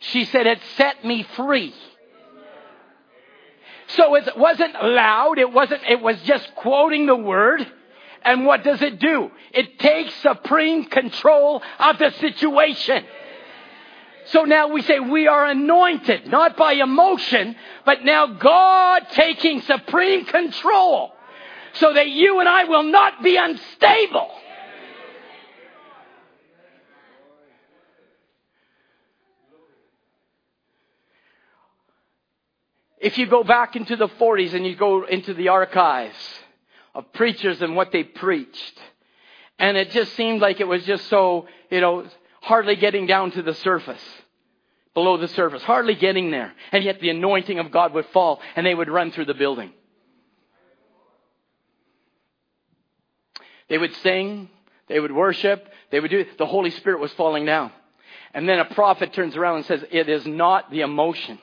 [0.00, 1.74] she said, it set me free.
[3.96, 5.38] So it wasn't loud.
[5.38, 7.66] It wasn't, it was just quoting the word.
[8.22, 9.30] And what does it do?
[9.52, 13.04] It takes supreme control of the situation.
[14.26, 20.24] So now we say we are anointed, not by emotion, but now God taking supreme
[20.26, 21.12] control
[21.74, 24.30] so that you and I will not be unstable.
[33.00, 36.14] If you go back into the 40s and you go into the archives
[36.94, 38.78] of preachers and what they preached,
[39.58, 42.06] and it just seemed like it was just so, you know,
[42.42, 44.02] hardly getting down to the surface,
[44.92, 46.52] below the surface, hardly getting there.
[46.72, 49.72] And yet the anointing of God would fall and they would run through the building.
[53.70, 54.50] They would sing,
[54.88, 57.70] they would worship, they would do, the Holy Spirit was falling down.
[58.34, 61.38] And then a prophet turns around and says, it is not the emotion.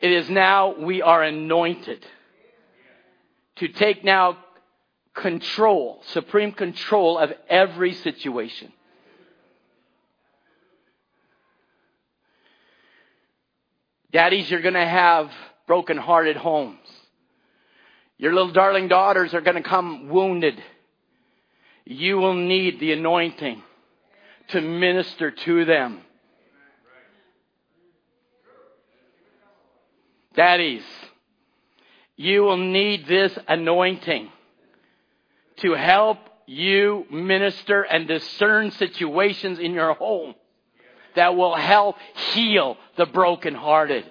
[0.00, 2.04] It is now we are anointed
[3.56, 4.38] to take now
[5.14, 8.72] control, supreme control of every situation.
[14.12, 15.30] Daddies, you're going to have
[15.66, 16.78] broken-hearted homes.
[18.18, 20.62] Your little darling daughters are going to come wounded.
[21.84, 23.62] You will need the anointing
[24.48, 26.00] to minister to them.
[30.36, 30.84] Daddies,
[32.16, 34.30] you will need this anointing
[35.58, 40.34] to help you minister and discern situations in your home
[41.14, 41.96] that will help
[42.32, 44.04] heal the brokenhearted.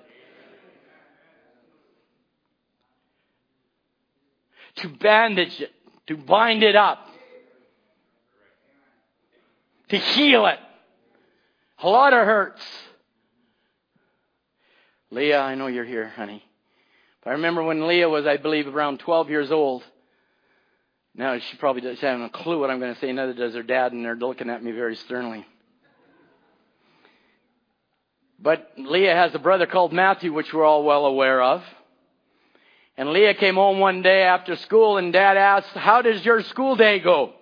[4.77, 5.71] To bandage it,
[6.07, 7.07] to bind it up,
[9.89, 10.59] to heal it.
[11.81, 12.61] A lot of hurts.
[15.11, 16.43] Leah, I know you're here, honey.
[17.23, 19.83] But I remember when Leah was, I believe, around 12 years old.
[21.15, 23.11] Now she probably doesn't have a clue what I'm going to say.
[23.11, 25.45] Neither does her dad, and they're looking at me very sternly.
[28.37, 31.63] But Leah has a brother called Matthew, which we're all well aware of.
[32.97, 36.75] And Leah came home one day after school, and Dad asked, "How does your school
[36.75, 37.33] day go?"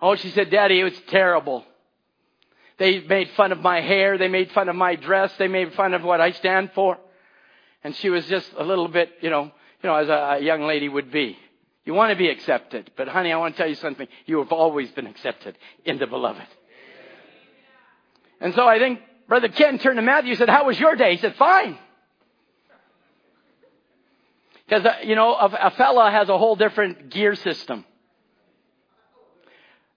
[0.00, 1.64] Oh, she said, "Daddy, it was terrible."
[2.78, 4.18] They made fun of my hair.
[4.18, 5.32] They made fun of my dress.
[5.38, 6.98] They made fun of what I stand for.
[7.82, 9.44] And she was just a little bit, you know,
[9.82, 11.38] you know, as a, young lady would be.
[11.84, 12.90] You want to be accepted.
[12.96, 14.08] But honey, I want to tell you something.
[14.26, 16.46] You have always been accepted in the beloved.
[18.40, 21.12] And so I think Brother Ken turned to Matthew and said, how was your day?
[21.12, 21.78] He said, fine.
[24.68, 27.84] Because, uh, you know, a, a fella has a whole different gear system.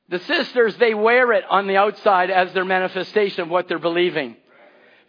[0.09, 4.35] The sisters, they wear it on the outside as their manifestation of what they're believing.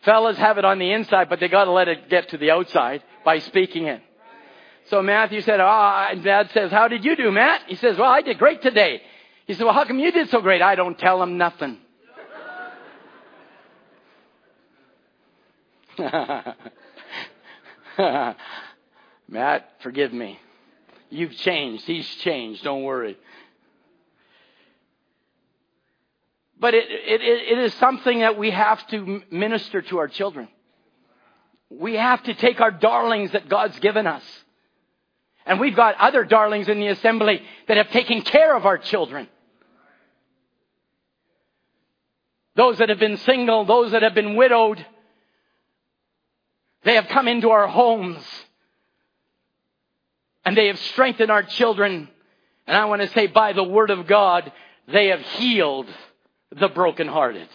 [0.03, 3.03] Fellas have it on the inside, but they gotta let it get to the outside
[3.25, 4.03] by speaking it.
[4.87, 7.63] So Matthew said, ah, oh, and Dad says, how did you do, Matt?
[7.67, 9.03] He says, well, I did great today.
[9.47, 10.63] He said, well, how come you did so great?
[10.63, 11.79] I don't tell him nothing.
[19.29, 20.39] Matt, forgive me.
[21.11, 21.85] You've changed.
[21.85, 22.65] He's changed.
[22.65, 23.17] Don't worry.
[26.61, 30.49] But it, it, it is something that we have to minister to our children.
[31.71, 34.23] We have to take our darlings that God's given us.
[35.47, 39.29] And we've got other darlings in the assembly that have taken care of our children.
[42.57, 44.85] Those that have been single, those that have been widowed,
[46.85, 48.23] they have come into our homes
[50.45, 52.09] and they have strengthened our children.
[52.67, 54.53] And I want to say by the word of God,
[54.87, 55.87] they have healed
[56.51, 57.49] the brokenhearted.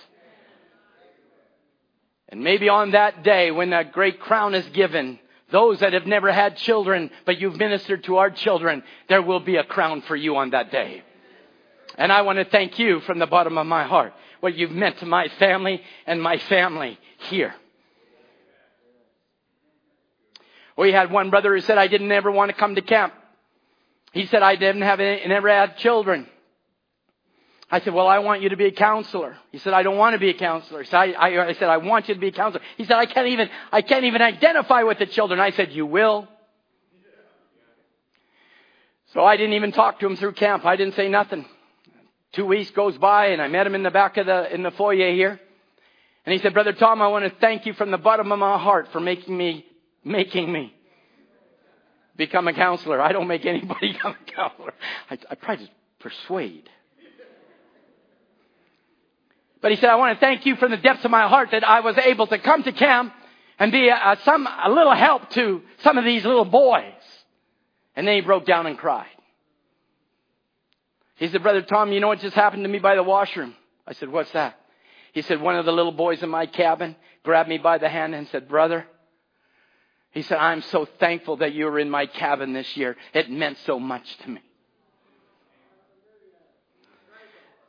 [2.29, 5.19] And maybe on that day when that great crown is given,
[5.51, 9.57] those that have never had children, but you've ministered to our children, there will be
[9.57, 11.03] a crown for you on that day.
[11.97, 14.99] And I want to thank you from the bottom of my heart, what you've meant
[14.99, 17.53] to my family and my family here.
[20.77, 23.13] We had one brother who said, I didn't ever want to come to camp.
[24.11, 26.27] He said, I didn't have any, never had children.
[27.69, 29.37] I said, well, I want you to be a counselor.
[29.51, 30.85] He said, I don't want to be a counselor.
[30.85, 32.63] So I, I, I said, I want you to be a counselor.
[32.77, 35.39] He said, I can't even, I can't even identify with the children.
[35.39, 36.27] I said, you will.
[39.13, 40.65] So I didn't even talk to him through camp.
[40.65, 41.45] I didn't say nothing.
[42.33, 44.71] Two weeks goes by and I met him in the back of the, in the
[44.71, 45.39] foyer here.
[46.25, 48.59] And he said, Brother Tom, I want to thank you from the bottom of my
[48.59, 49.65] heart for making me,
[50.03, 50.73] making me
[52.15, 53.01] become a counselor.
[53.01, 54.73] I don't make anybody become a counselor.
[55.09, 55.67] I, I try to
[55.99, 56.69] persuade.
[59.65, 61.67] But he said, I want to thank you from the depths of my heart that
[61.67, 63.11] I was able to come to camp
[63.57, 66.93] and be a, some, a little help to some of these little boys.
[67.95, 69.07] And then he broke down and cried.
[71.15, 73.55] He said, Brother Tom, you know what just happened to me by the washroom?
[73.87, 74.55] I said, what's that?
[75.13, 78.13] He said, one of the little boys in my cabin grabbed me by the hand
[78.13, 78.85] and said, brother,
[80.11, 82.95] he said, I'm so thankful that you were in my cabin this year.
[83.15, 84.41] It meant so much to me.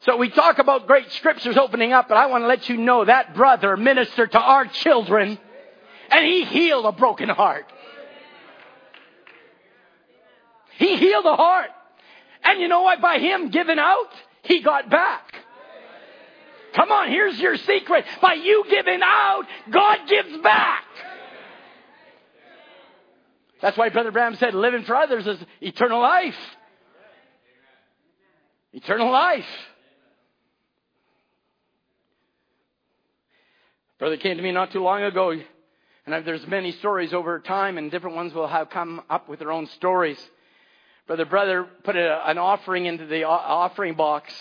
[0.07, 3.05] So we talk about great scriptures opening up, but I want to let you know
[3.05, 5.37] that brother ministered to our children
[6.11, 7.67] and he healed a broken heart.
[10.79, 11.71] He healed a heart.
[12.45, 13.01] And you know what?
[13.01, 14.11] By him giving out,
[14.43, 15.35] he got back.
[16.77, 18.05] Come on, here's your secret.
[18.23, 19.43] By you giving out,
[19.73, 20.85] God gives back.
[23.61, 26.37] That's why Brother Branham said living for others is eternal life.
[28.73, 29.47] Eternal life.
[33.99, 37.90] Brother came to me not too long ago, and there's many stories over time, and
[37.90, 40.18] different ones will have come up with their own stories.
[41.07, 44.34] Brother, brother put a, an offering into the uh, offering box,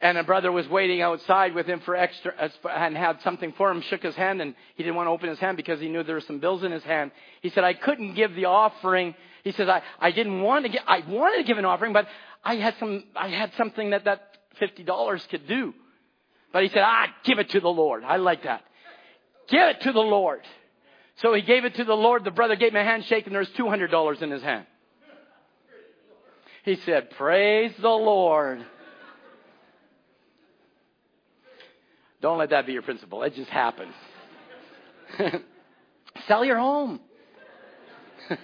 [0.00, 2.32] and a brother was waiting outside with him for extra
[2.70, 5.38] and had something for him shook his hand and he didn't want to open his
[5.38, 8.14] hand because he knew there were some bills in his hand he said i couldn't
[8.14, 10.82] give the offering he says i, I didn't want to give.
[10.86, 12.06] i wanted to give an offering but
[12.44, 15.72] i had some i had something that that fifty dollars could do
[16.56, 18.62] but he said ah give it to the lord i like that
[19.46, 20.40] give it to the lord
[21.16, 23.40] so he gave it to the lord the brother gave him a handshake and there
[23.40, 24.64] was two hundred dollars in his hand
[26.64, 28.64] he said praise the lord
[32.22, 33.22] Don't let that be your principle.
[33.22, 33.92] It just happens.
[36.26, 36.98] Sell your home.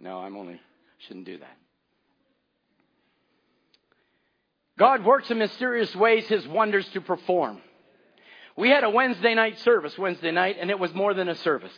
[0.00, 0.60] no, I'm only,
[1.06, 1.56] shouldn't do that.
[4.78, 7.60] God works in mysterious ways his wonders to perform.
[8.56, 11.72] We had a Wednesday night service Wednesday night, and it was more than a service.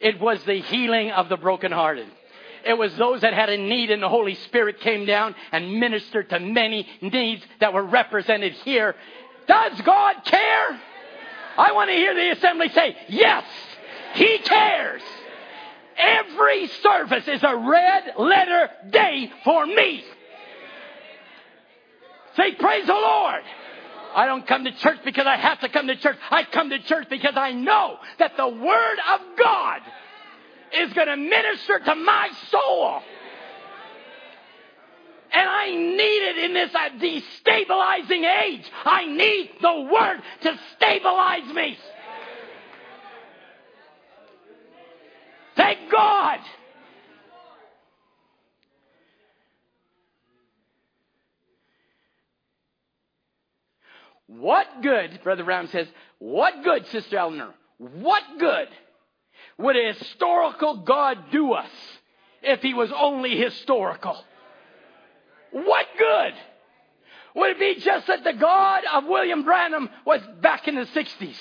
[0.00, 2.06] It was the healing of the brokenhearted.
[2.64, 6.30] It was those that had a need and the Holy Spirit came down and ministered
[6.30, 8.94] to many needs that were represented here.
[9.46, 10.80] Does God care?
[11.58, 13.44] I want to hear the assembly say, yes,
[14.14, 15.02] He cares.
[15.98, 20.04] Every service is a red letter day for me.
[22.36, 23.42] Say, praise the Lord.
[24.14, 26.16] I don't come to church because I have to come to church.
[26.30, 29.80] I come to church because I know that the Word of God
[30.74, 33.00] is going to minister to my soul.
[35.32, 38.70] And I need it in this uh, destabilizing age.
[38.84, 41.78] I need the Word to stabilize me.
[45.56, 46.38] Thank God.
[54.38, 55.86] What good, Brother Brown says,
[56.18, 58.68] what good, Sister Eleanor, what good
[59.58, 61.70] would a historical God do us
[62.42, 64.16] if he was only historical?
[65.50, 66.32] What good?
[67.34, 71.36] Would it be just that the God of William Branham was back in the 60s?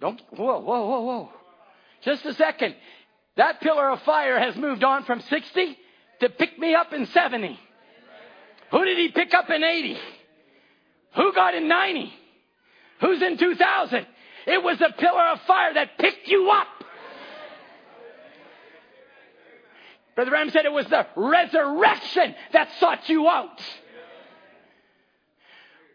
[0.00, 1.28] Don't, whoa, whoa, whoa, whoa.
[2.02, 2.74] Just a second.
[3.36, 5.78] That pillar of fire has moved on from 60
[6.20, 7.58] to pick me up in 70.
[8.72, 9.98] Who did he pick up in 80?
[11.16, 12.12] Who got in 90?
[13.00, 14.06] Who's in 2000?
[14.46, 16.66] It was the pillar of fire that picked you up.
[20.14, 23.60] Brother Branham said it was the resurrection that sought you out.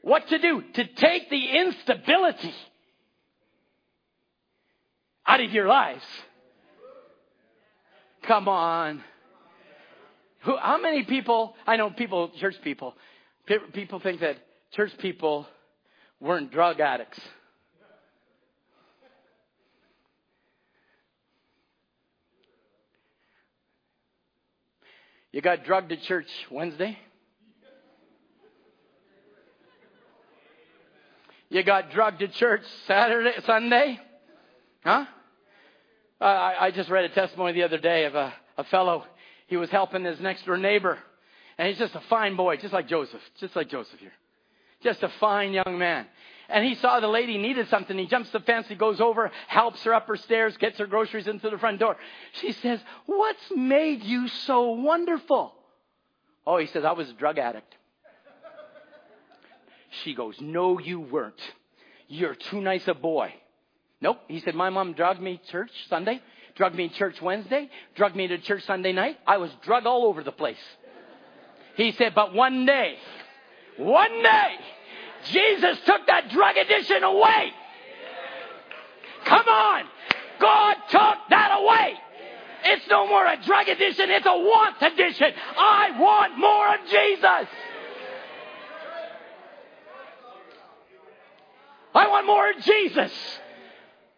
[0.01, 0.63] What to do?
[0.73, 2.53] To take the instability
[5.25, 6.03] out of your lives.
[8.23, 9.03] Come on.
[10.41, 12.95] Who, how many people, I know people, church people,
[13.73, 14.37] people think that
[14.71, 15.47] church people
[16.19, 17.19] weren't drug addicts.
[25.31, 26.97] You got drugged to church Wednesday?
[31.49, 33.99] You got drugged to church Saturday, Sunday?
[34.83, 35.05] Huh?
[36.21, 39.05] Uh, I, I just read a testimony the other day of a, a fellow.
[39.47, 40.99] He was helping his next door neighbor.
[41.57, 44.13] And he's just a fine boy, just like Joseph, just like Joseph here.
[44.81, 46.07] Just a fine young man
[46.49, 47.97] and he saw the lady needed something.
[47.97, 51.27] He jumps the fence, he goes over, helps her up her stairs, gets her groceries
[51.27, 51.95] into the front door.
[52.33, 55.53] She says, What's made you so wonderful?
[56.45, 57.75] Oh, he says, I was a drug addict.
[60.03, 61.41] She goes, No, you weren't.
[62.07, 63.33] You're too nice a boy.
[64.01, 64.19] Nope.
[64.27, 66.19] He said, My mom drugged me church Sunday,
[66.55, 69.17] drugged me church Wednesday, drugged me to church Sunday night.
[69.27, 70.57] I was drug all over the place.
[71.75, 72.95] He said, But one day,
[73.79, 74.55] one day,
[75.31, 77.51] Jesus took that drug addiction away.
[79.25, 79.83] Come on.
[80.39, 81.95] God took that away.
[82.65, 85.27] It's no more a drug addiction, it's a want addiction.
[85.57, 87.49] I want more of Jesus.
[91.95, 93.11] I want more of Jesus.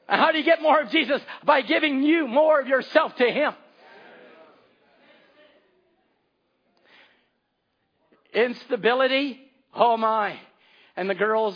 [0.07, 1.21] How do you get more of Jesus?
[1.45, 3.53] By giving you more of yourself to Him.
[8.33, 9.39] Instability,
[9.73, 10.39] oh my.
[10.95, 11.55] And the girls,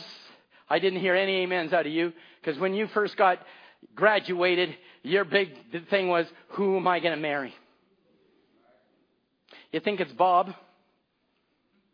[0.69, 3.39] I didn't hear any amens out of you because when you first got
[3.95, 5.49] graduated, your big
[5.89, 7.53] thing was, who am I going to marry?
[9.71, 10.53] You think it's Bob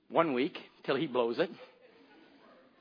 [0.09, 1.49] one week till he blows it.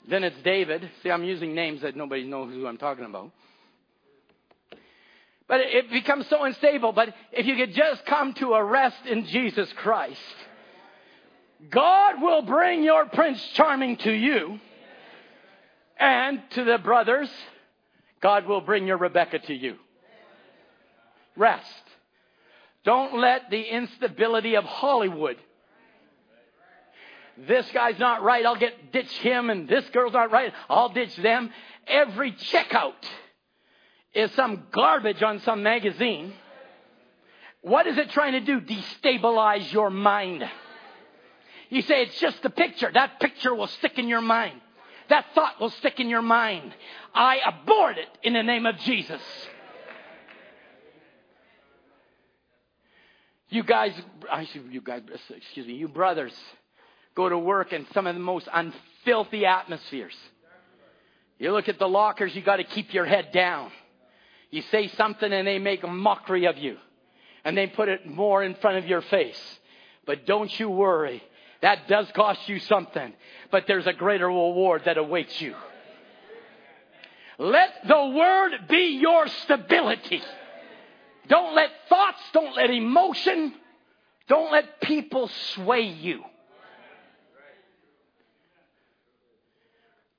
[0.09, 0.89] Then it's David.
[1.03, 3.31] See, I'm using names that nobody knows who I'm talking about.
[5.47, 6.93] But it becomes so unstable.
[6.93, 10.19] But if you could just come to a rest in Jesus Christ,
[11.69, 14.59] God will bring your Prince Charming to you.
[15.99, 17.29] And to the brothers,
[18.23, 19.77] God will bring your Rebecca to you.
[21.37, 21.83] Rest.
[22.85, 25.37] Don't let the instability of Hollywood
[27.47, 28.45] This guy's not right.
[28.45, 30.53] I'll get ditch him, and this girl's not right.
[30.69, 31.51] I'll ditch them.
[31.87, 32.93] Every checkout
[34.15, 36.35] is some garbage on some magazine.
[37.63, 38.61] What is it trying to do?
[38.61, 40.45] Destabilize your mind.
[41.71, 42.91] You say it's just a picture.
[42.93, 44.61] That picture will stick in your mind.
[45.09, 46.75] That thought will stick in your mind.
[47.15, 49.21] I abort it in the name of Jesus.
[53.49, 53.93] You guys,
[54.71, 55.03] you guys,
[55.37, 56.33] excuse me, you brothers
[57.17, 60.17] go to work in some of the most unfilthy atmospheres.
[61.39, 63.73] You look at the lockers, you got to keep your head down.
[64.51, 66.77] You say something and they make a mockery of you.
[67.45, 69.59] And they put it more in front of your face.
[70.07, 71.23] But don't you worry.
[71.63, 73.13] That does cost you something.
[73.51, 75.55] But there's a greater reward that awaits you.
[77.39, 80.23] Let the word be your stability.
[81.27, 83.55] Don't let thoughts, don't let emotion,
[84.29, 86.23] don't let people sway you.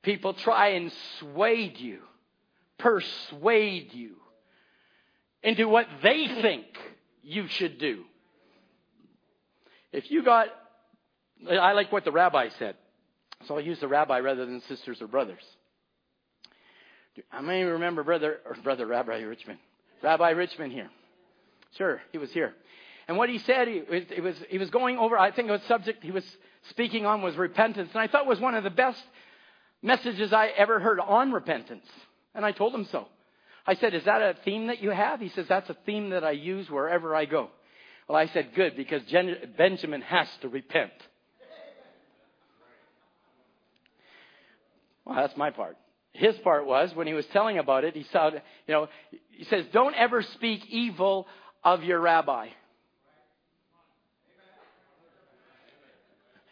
[0.04, 2.00] People try and sway you,
[2.80, 4.16] persuade you
[5.44, 6.66] into what they think
[7.22, 8.04] you should do.
[9.92, 10.48] If you got,
[11.50, 12.76] I like what the rabbi said,
[13.48, 15.44] so I'll use the rabbi rather than sisters or brothers.
[17.32, 19.60] I may remember brother or brother Rabbi Richmond,
[20.02, 20.90] Rabbi Richmond here.
[21.78, 22.54] Sure, he was here.
[23.08, 26.12] And what he said, he, was, he was going over, I think the subject he
[26.12, 26.24] was
[26.70, 27.90] speaking on was repentance.
[27.92, 29.02] And I thought was one of the best
[29.82, 31.86] messages I ever heard on repentance.
[32.34, 33.08] And I told him so.
[33.66, 35.20] I said, Is that a theme that you have?
[35.20, 37.50] He says, That's a theme that I use wherever I go.
[38.08, 39.04] Well, I said, Good, because
[39.58, 40.92] Benjamin has to repent.
[45.12, 45.76] Well, that's my part.
[46.14, 48.88] His part was when he was telling about it, he said, you know,
[49.32, 51.28] he says, Don't ever speak evil
[51.66, 52.48] of your rabbi.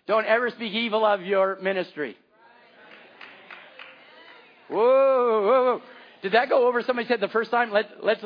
[0.07, 2.17] Don't ever speak evil of your ministry.
[4.67, 5.81] Whoa, whoa, whoa.
[6.21, 6.83] Did that go over?
[6.83, 7.71] Somebody said the first time.
[7.71, 8.21] Let, let's.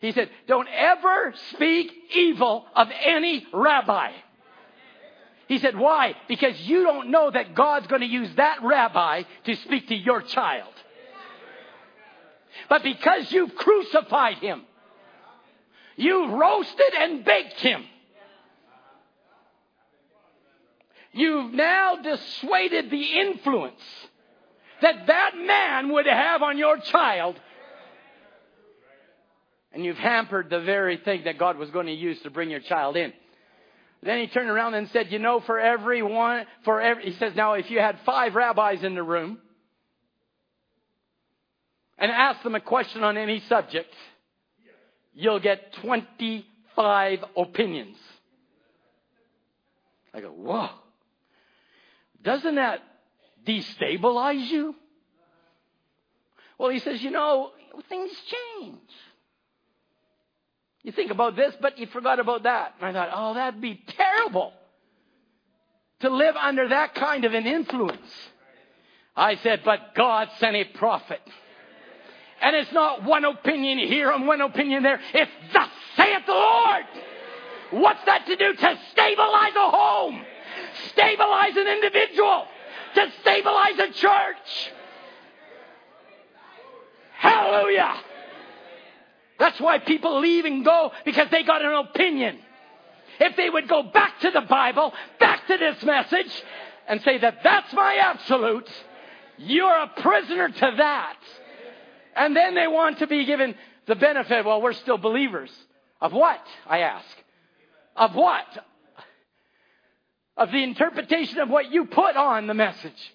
[0.00, 4.10] He said, "Don't ever speak evil of any rabbi."
[5.48, 6.14] He said, "Why?
[6.28, 10.20] Because you don't know that God's going to use that rabbi to speak to your
[10.22, 10.72] child.
[12.68, 14.62] But because you've crucified him,
[15.96, 17.84] you roasted and baked him.
[21.12, 23.80] You've now dissuaded the influence
[24.82, 27.40] that that man would have on your child.
[29.72, 32.60] And you've hampered the very thing that God was going to use to bring your
[32.60, 33.12] child in.
[34.02, 37.34] Then he turned around and said, You know, for every one, for every, he says,
[37.34, 39.38] Now, if you had five rabbis in the room
[41.98, 43.92] and asked them a question on any subject,
[45.14, 47.96] you'll get 25 opinions.
[50.14, 50.70] I go, whoa.
[52.22, 52.80] Doesn't that
[53.46, 54.74] destabilize you?
[56.56, 57.50] Well, he says, you know,
[57.88, 58.10] things
[58.60, 58.80] change.
[60.82, 62.74] You think about this, but you forgot about that.
[62.80, 64.52] And I thought, oh, that'd be terrible
[66.00, 68.10] to live under that kind of an influence.
[69.16, 71.20] I said, but God sent a prophet.
[72.40, 75.00] And it's not one opinion here and one opinion there.
[75.12, 76.84] It's thus saith the Lord.
[77.70, 78.54] What's that to do?
[78.54, 80.24] To stabilize a home,
[80.90, 82.46] stabilize an individual,
[82.94, 84.72] to stabilize a church.
[87.18, 87.94] Hallelujah.
[89.38, 92.38] That's why people leave and go because they got an opinion.
[93.20, 96.30] If they would go back to the Bible, back to this message,
[96.86, 98.68] and say that that's my absolute,
[99.36, 101.16] you're a prisoner to that.
[102.16, 103.54] And then they want to be given
[103.86, 105.50] the benefit, well, we're still believers.
[106.00, 107.06] Of what, I ask?
[107.96, 108.46] Of what?
[110.36, 113.12] Of the interpretation of what you put on the message.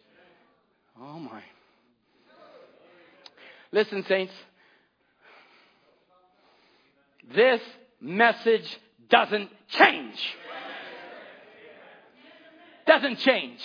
[0.99, 1.41] Oh my.
[3.71, 4.34] Listen, saints.
[7.34, 7.61] This
[8.01, 10.36] message doesn't change.
[12.86, 13.59] Doesn't change.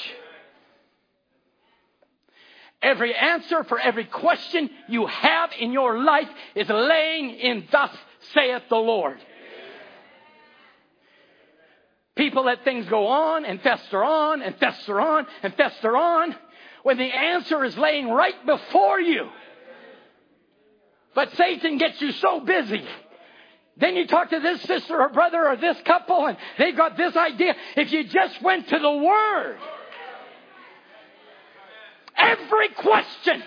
[2.80, 7.90] Every answer for every question you have in your life is laying in thus
[8.34, 9.18] saith the Lord.
[12.14, 16.34] People let things go on and fester on and fester on and fester on
[16.82, 19.28] when the answer is laying right before you.
[21.14, 22.84] But Satan gets you so busy.
[23.78, 27.16] Then you talk to this sister or brother or this couple and they've got this
[27.16, 27.54] idea.
[27.76, 29.58] If you just went to the Word,
[32.16, 33.42] every question.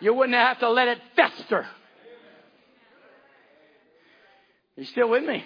[0.00, 1.66] You wouldn't have to let it fester.
[4.76, 5.42] You still with me?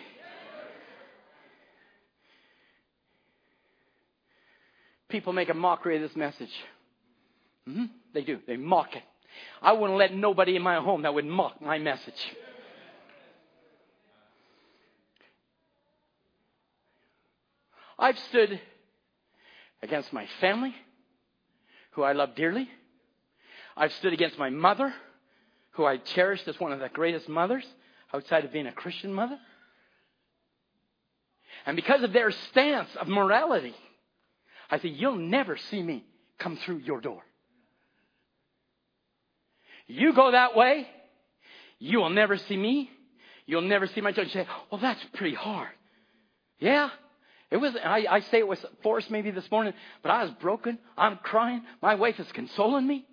[5.09, 6.53] People make a mockery of this message.
[7.69, 7.87] Mm-hmm.
[8.15, 8.39] They do.
[8.47, 9.03] They mock it.
[9.63, 12.15] I wouldn't let nobody in my home that would mock my message.
[18.01, 18.59] I've stood
[19.83, 20.75] against my family,
[21.93, 22.67] who I love dearly.
[23.77, 24.93] I've stood against my mother,
[25.73, 27.65] who I cherished as one of the greatest mothers
[28.13, 29.39] outside of being a Christian mother.
[31.67, 33.75] And because of their stance of morality,
[34.71, 36.05] I say, You'll never see me
[36.39, 37.23] come through your door.
[39.87, 40.89] You go that way,
[41.79, 42.91] you will never see me.
[43.45, 44.29] You'll never see my children.
[44.29, 45.69] You say, Well, that's pretty hard.
[46.61, 46.89] Yeah,
[47.51, 49.73] it was, I, I say it was forced maybe this morning,
[50.03, 50.79] but I was broken.
[50.97, 51.63] I'm crying.
[51.83, 53.05] My wife is consoling me.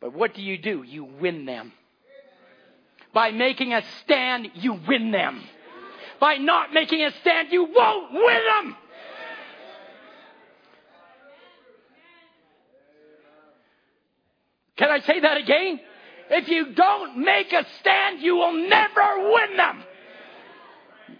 [0.00, 0.82] But what do you do?
[0.82, 1.72] You win them.
[3.12, 5.42] By making a stand, you win them.
[6.18, 8.76] By not making a stand, you won't win them.
[14.76, 15.80] Can I say that again?
[16.30, 19.82] If you don't make a stand, you will never win them.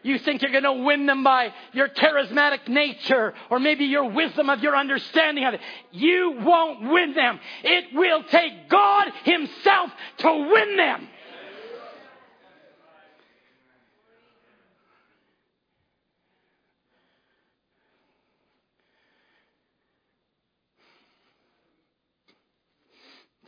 [0.03, 4.49] You think you're going to win them by your charismatic nature or maybe your wisdom
[4.49, 5.61] of your understanding of it.
[5.93, 7.39] You won't win them.
[7.63, 11.09] It will take God Himself to win them.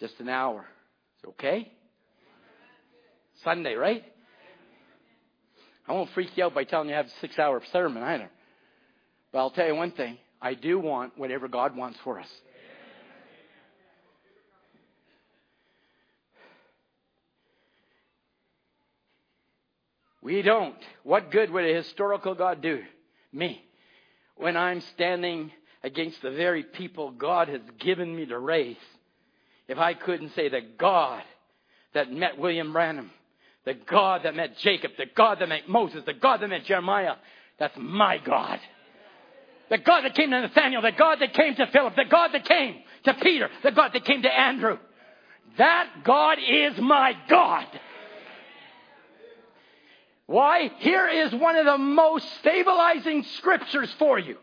[0.03, 0.66] Just an hour.
[1.16, 1.70] It's okay?
[3.45, 4.11] Sunday, right?
[5.87, 8.30] I won't freak you out by telling you I have a six hour sermon either.
[9.33, 12.28] But I'll tell you one thing I do want whatever God wants for us.
[20.22, 20.76] We don't.
[21.03, 22.83] What good would a historical God do?
[23.33, 23.61] Me.
[24.37, 25.51] When I'm standing
[25.83, 28.76] against the very people God has given me to raise.
[29.66, 31.22] If I couldn't say the God
[31.93, 33.11] that met William Branham
[33.64, 37.14] the God that met Jacob, the God that met Moses, the God that met Jeremiah.
[37.58, 38.58] That's my God.
[39.70, 42.44] The God that came to Nathaniel, the God that came to Philip, the God that
[42.44, 44.78] came to Peter, the God that came to Andrew.
[45.58, 47.66] That God is my God.
[50.26, 50.70] Why?
[50.78, 54.36] Here is one of the most stabilizing scriptures for you.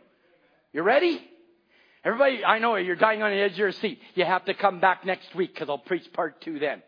[0.72, 1.22] You ready?
[2.06, 4.00] Everybody, I know you're dying on the edge of your seat.
[4.16, 6.82] You have to come back next week because I'll preach part two then.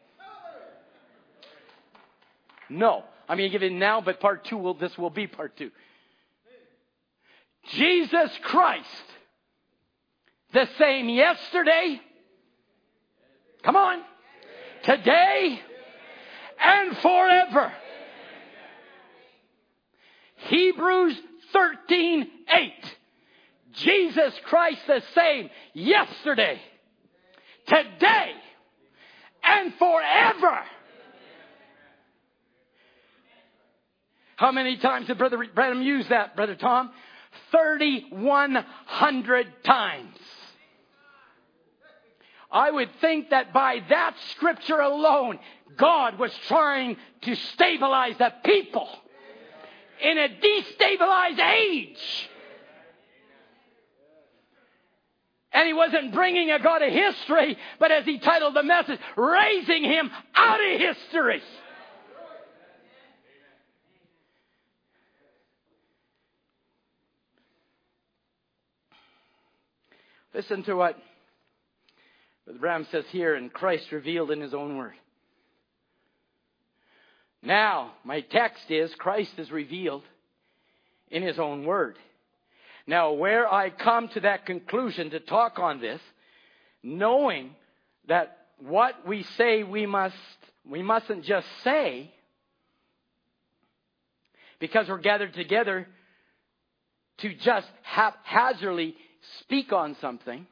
[2.71, 3.03] No.
[3.27, 5.71] I'm going to give it now, but part two will, this will be part two.
[7.73, 8.87] Jesus Christ,
[10.53, 12.01] the same yesterday,
[13.63, 14.01] come on,
[14.83, 15.59] today,
[16.59, 17.71] and forever.
[20.47, 21.15] Hebrews
[21.53, 22.71] 13, 8.
[23.73, 26.59] Jesus Christ the same yesterday,
[27.67, 28.31] today,
[29.43, 30.59] and forever.
[34.41, 36.89] How many times did Brother Branham use that, Brother Tom?
[37.51, 40.17] 3,100 times.
[42.51, 45.37] I would think that by that scripture alone,
[45.77, 48.89] God was trying to stabilize the people
[50.03, 52.29] in a destabilized age.
[55.53, 59.83] And he wasn't bringing a God of history, but as he titled the message, raising
[59.83, 61.43] him out of history.
[70.33, 70.97] Listen to what
[72.45, 74.93] Brother Branham says here, and Christ revealed in his own word.
[77.43, 80.03] Now, my text is Christ is revealed
[81.09, 81.97] in his own word.
[82.87, 85.99] Now, where I come to that conclusion to talk on this,
[86.81, 87.55] knowing
[88.07, 90.15] that what we say we must
[90.69, 92.11] we mustn't just say
[94.59, 95.87] because we're gathered together
[97.17, 98.95] to just haphazardly
[99.39, 100.47] speak on something,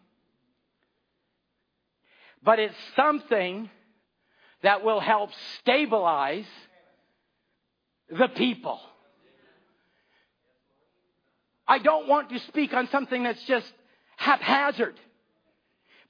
[2.43, 3.69] but it's something
[4.63, 6.45] that will help stabilize
[8.09, 8.79] the people.
[11.67, 13.71] I don't want to speak on something that's just
[14.17, 14.95] haphazard,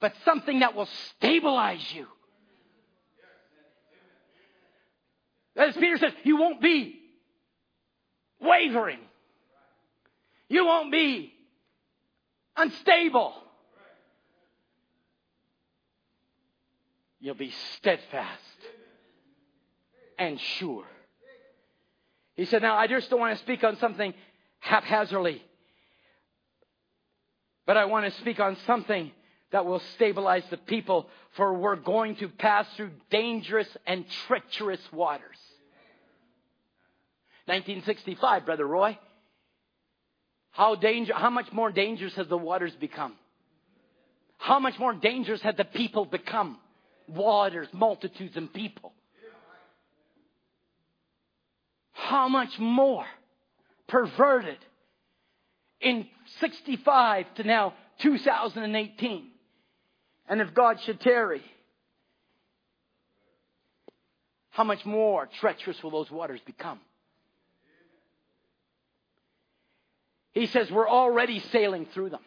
[0.00, 2.06] but something that will stabilize you.
[5.56, 6.98] As Peter says, you won't be
[8.40, 9.00] wavering.
[10.48, 11.34] You won't be
[12.62, 13.34] unstable.
[17.20, 18.40] You'll be steadfast
[20.18, 20.84] and sure.
[22.34, 24.14] He said, Now, I just don't want to speak on something
[24.60, 25.42] haphazardly.
[27.66, 29.12] But I want to speak on something
[29.52, 35.36] that will stabilize the people, for we're going to pass through dangerous and treacherous waters.
[37.46, 38.96] 1965, Brother Roy.
[40.52, 43.14] How danger, how much more dangerous have the waters become?
[44.38, 46.58] How much more dangerous have the people become?
[47.08, 48.92] Waters, multitudes, and people.
[51.92, 53.04] How much more
[53.88, 54.58] perverted
[55.80, 56.06] in
[56.40, 59.26] 65 to now 2018.
[60.28, 61.42] And if God should tarry,
[64.50, 66.80] how much more treacherous will those waters become?
[70.32, 72.20] He says we're already sailing through them.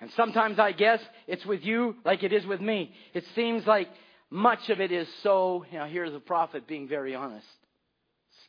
[0.00, 2.94] And sometimes I guess it's with you like it is with me.
[3.12, 3.88] It seems like
[4.30, 7.46] much of it is so, you know, here's the prophet being very honest,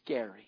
[0.04, 0.48] scary.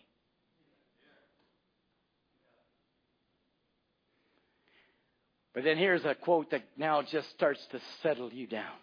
[5.54, 8.74] But then here's a quote that now just starts to settle you down.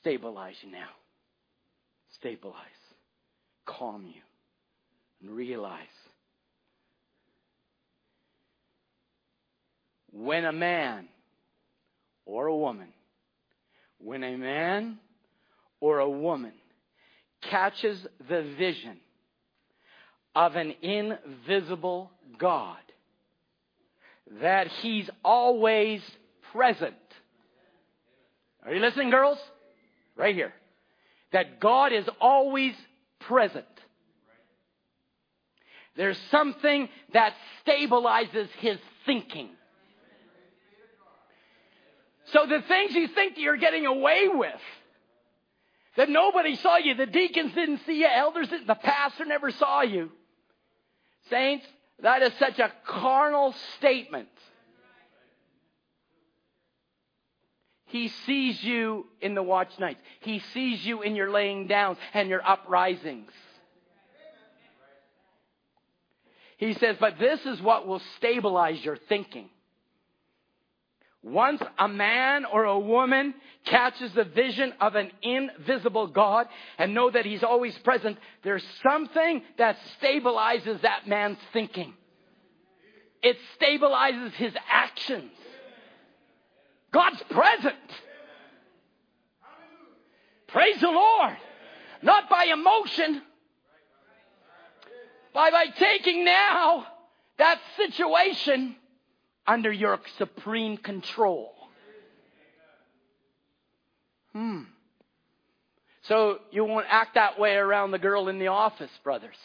[0.00, 0.90] Stabilize you now.
[2.14, 2.56] Stabilize.
[3.66, 4.20] Calm you.
[5.20, 5.78] And realize
[10.12, 11.08] when a man
[12.24, 12.88] or a woman,
[13.98, 14.98] when a man
[15.80, 16.52] or a woman
[17.50, 17.98] catches
[18.28, 18.98] the vision
[20.34, 22.76] of an invisible God,
[24.40, 26.00] that He's always
[26.52, 26.94] present.
[28.64, 29.38] Are you listening, girls?
[30.16, 30.52] Right here.
[31.32, 32.74] That God is always
[33.20, 33.64] present.
[35.96, 37.34] There's something that
[37.66, 39.50] stabilizes His thinking.
[42.32, 44.60] So the things you think you're getting away with,
[45.96, 49.82] that nobody saw you, the deacons didn't see you, elders didn't, the pastor never saw
[49.82, 50.10] you.
[51.28, 51.66] Saints,
[52.00, 54.28] that is such a carnal statement.
[57.86, 60.00] He sees you in the watch nights.
[60.20, 63.30] He sees you in your laying downs and your uprisings.
[66.56, 69.50] He says, but this is what will stabilize your thinking.
[71.22, 73.32] Once a man or a woman
[73.64, 76.48] catches the vision of an invisible God
[76.78, 81.94] and know that He's always present, there's something that stabilizes that man's thinking.
[83.22, 85.30] It stabilizes his actions.
[86.92, 87.76] God's present.
[90.48, 91.36] Praise the Lord.
[92.02, 93.22] Not by emotion,
[95.32, 96.84] by, by taking now
[97.38, 98.74] that situation
[99.46, 101.52] under your supreme control.
[104.32, 104.62] Hmm.
[106.02, 109.36] So you won't act that way around the girl in the office, brothers.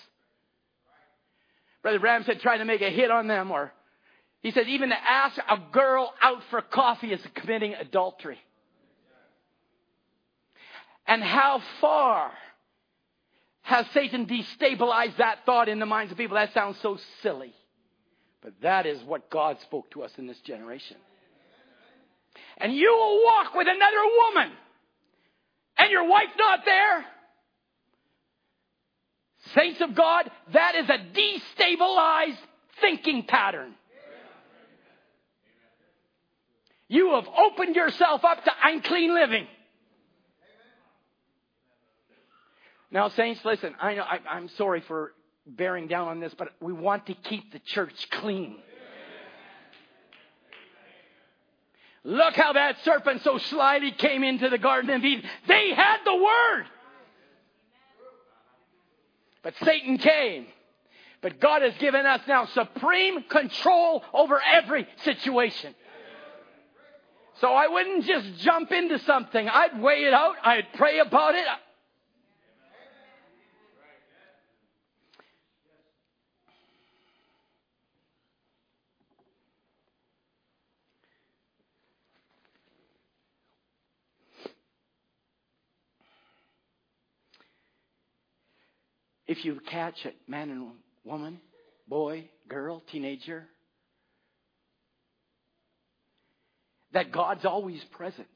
[1.82, 3.72] Brother Branham said trying to make a hit on them, or
[4.41, 8.39] he said even to ask a girl out for coffee is committing adultery.
[11.06, 12.32] And how far
[13.62, 16.36] has Satan destabilized that thought in the minds of people?
[16.36, 17.54] That sounds so silly.
[18.48, 20.95] But that is what God spoke to us in this generation.
[22.56, 24.54] And you will walk with another woman,
[25.78, 27.06] and your wife not there.
[29.54, 32.38] Saints of God, that is a destabilized
[32.80, 33.74] thinking pattern.
[36.88, 39.45] You have opened yourself up to unclean living.
[42.91, 45.12] Now, saints, listen, I know, I, am sorry for
[45.48, 48.58] bearing down on this, but we want to keep the church clean.
[52.04, 55.30] Look how that serpent so slyly came into the Garden of Eden.
[55.48, 56.66] They had the Word.
[59.43, 60.48] But Satan came.
[61.22, 65.74] But God has given us now supreme control over every situation.
[67.41, 69.48] So I wouldn't just jump into something.
[69.48, 70.36] I'd weigh it out.
[70.43, 71.45] I'd pray about it.
[89.38, 90.71] If you catch it, man and
[91.03, 91.39] woman,
[91.88, 93.45] boy, girl, teenager,
[96.93, 98.27] that God's always present.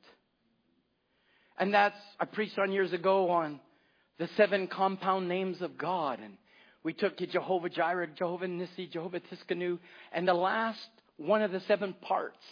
[1.58, 3.60] And that's, I preached on years ago on
[4.20, 6.20] the seven compound names of God.
[6.20, 6.38] And
[6.84, 9.80] we took Jehovah Jireh, Jehovah Nissi, Jehovah Tsidkenu,
[10.12, 10.80] and the last
[11.18, 12.44] one of the seven parts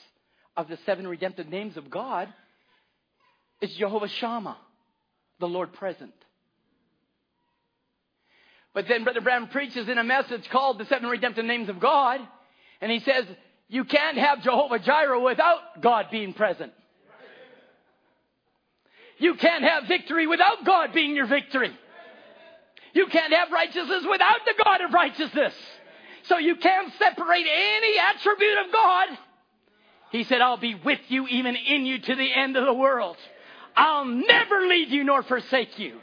[0.57, 2.33] of the seven redemptive names of God
[3.61, 4.57] is Jehovah Shammah,
[5.39, 6.13] the Lord present.
[8.73, 12.19] But then Brother Branham preaches in a message called The Seven Redemptive Names of God.
[12.81, 13.25] And he says,
[13.67, 16.73] you can't have Jehovah Jireh without God being present.
[19.17, 21.71] You can't have victory without God being your victory.
[22.93, 25.53] You can't have righteousness without the God of righteousness.
[26.23, 29.07] So you can't separate any attribute of God.
[30.11, 33.17] He said, I'll be with you, even in you, to the end of the world.
[33.75, 35.99] I'll never leave you nor forsake you.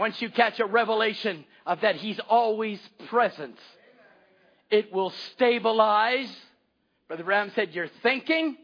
[0.00, 3.58] Once you catch a revelation of that He's always present,
[4.70, 6.34] it will stabilize.
[7.06, 8.56] Brother Branham said, your thinking.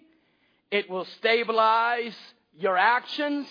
[0.70, 2.16] It will stabilize
[2.58, 3.46] your actions.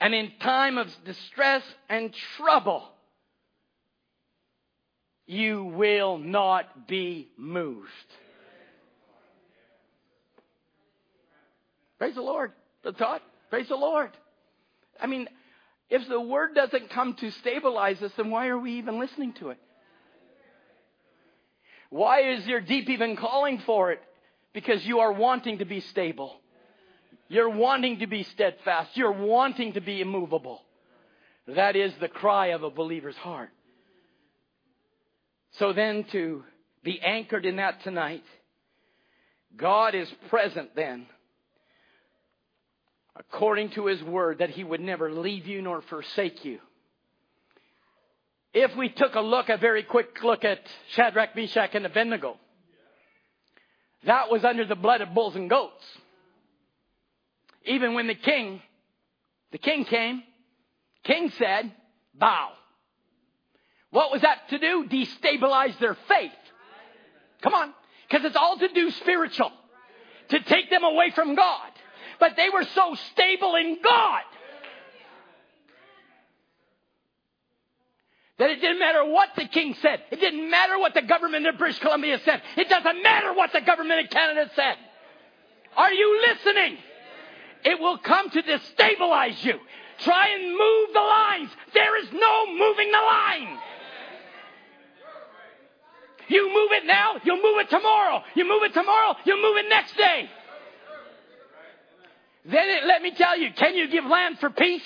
[0.00, 2.84] And in time of distress and trouble,
[5.26, 7.88] you will not be moved.
[11.98, 12.52] Praise the Lord.
[12.84, 13.22] The thought.
[13.50, 14.12] Praise the Lord.
[15.00, 15.26] I mean,
[15.94, 19.50] if the word doesn't come to stabilize us, then why are we even listening to
[19.50, 19.58] it?
[21.88, 24.02] Why is your deep even calling for it?
[24.52, 26.34] Because you are wanting to be stable.
[27.28, 28.96] You're wanting to be steadfast.
[28.96, 30.62] You're wanting to be immovable.
[31.46, 33.50] That is the cry of a believer's heart.
[35.52, 36.42] So then to
[36.82, 38.24] be anchored in that tonight,
[39.56, 41.06] God is present then,
[43.16, 46.58] according to His word, that He would never leave you nor forsake you.
[48.52, 50.60] If we took a look, a very quick look at
[50.90, 52.36] Shadrach, Meshach, and Abednego,
[54.06, 55.84] that was under the blood of bulls and goats.
[57.64, 58.60] Even when the king,
[59.50, 60.22] the king came,
[61.02, 61.72] king said,
[62.14, 62.50] bow.
[63.90, 64.86] What was that to do?
[64.88, 66.32] Destabilize their faith.
[67.42, 67.72] Come on.
[68.08, 69.52] Because it's all to do spiritual.
[70.30, 71.70] To take them away from God.
[72.20, 74.22] But they were so stable in God
[78.38, 80.00] that it didn't matter what the king said.
[80.10, 82.42] It didn't matter what the government of British Columbia said.
[82.56, 84.76] It doesn't matter what the government of Canada said.
[85.76, 86.78] Are you listening?
[87.64, 89.58] It will come to destabilize you.
[89.98, 91.50] Try and move the lines.
[91.72, 93.58] There is no moving the line.
[96.28, 98.22] You move it now, you'll move it tomorrow.
[98.34, 100.28] You move it tomorrow, you'll move it next day.
[102.44, 104.82] Then it, let me tell you, can you give land for peace?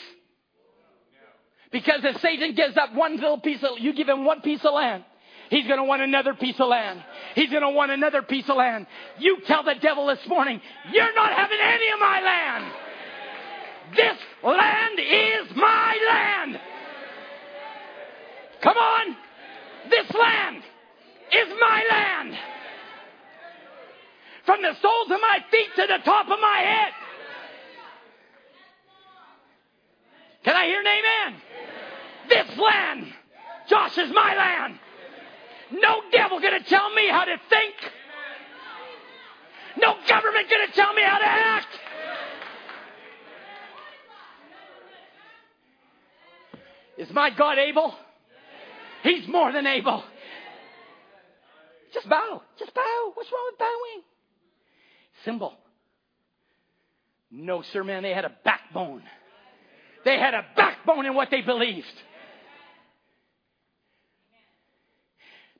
[1.70, 4.72] Because if Satan gives up one little piece of, you give him one piece of
[4.72, 5.04] land,
[5.50, 7.02] he's to want another piece of land.
[7.34, 8.86] He's to want another piece of land.
[9.18, 10.60] You tell the devil this morning,
[10.92, 12.72] you're not having any of my land.
[13.94, 16.60] This land is my land.
[18.62, 19.16] Come on.
[19.90, 20.62] This land
[21.32, 22.38] is my land.
[24.44, 26.92] From the soles of my feet to the top of my head.
[30.44, 31.42] Can I hear an amen?
[32.28, 33.12] This land,
[33.68, 34.78] Josh, is my land.
[35.70, 37.74] No devil gonna tell me how to think.
[39.76, 41.68] No government gonna tell me how to act.
[46.96, 47.94] Is my God able?
[49.04, 50.02] He's more than able.
[51.94, 52.42] Just bow.
[52.58, 53.12] Just bow.
[53.14, 54.02] What's wrong with bowing?
[55.24, 55.54] Symbol.
[57.30, 58.02] No, sir, man.
[58.02, 59.02] They had a backbone.
[60.04, 61.86] They had a backbone in what they believed.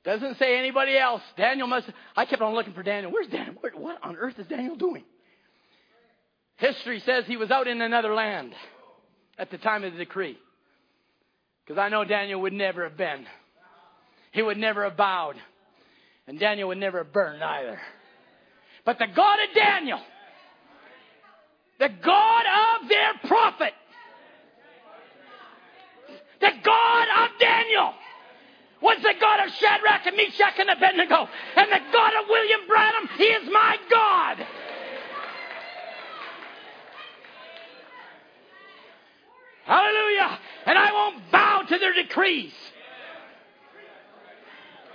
[0.03, 1.21] Doesn't say anybody else.
[1.37, 1.89] Daniel must.
[2.15, 3.11] I kept on looking for Daniel.
[3.11, 3.55] Where's Daniel?
[3.75, 5.03] What on earth is Daniel doing?
[6.55, 8.53] History says he was out in another land
[9.37, 10.37] at the time of the decree.
[11.65, 13.25] Because I know Daniel would never have been.
[14.31, 15.35] He would never have bowed.
[16.27, 17.79] And Daniel would never have burned either.
[18.85, 19.99] But the God of Daniel,
[21.79, 22.43] the God
[22.81, 23.73] of their prophet,
[26.41, 27.93] the God of Daniel
[28.81, 31.27] was the God of Shadrach and Meshach and Abednego.
[31.55, 34.45] And the God of William Branham, He is my God.
[39.65, 40.39] Hallelujah.
[40.65, 42.53] And I won't bow to their decrees.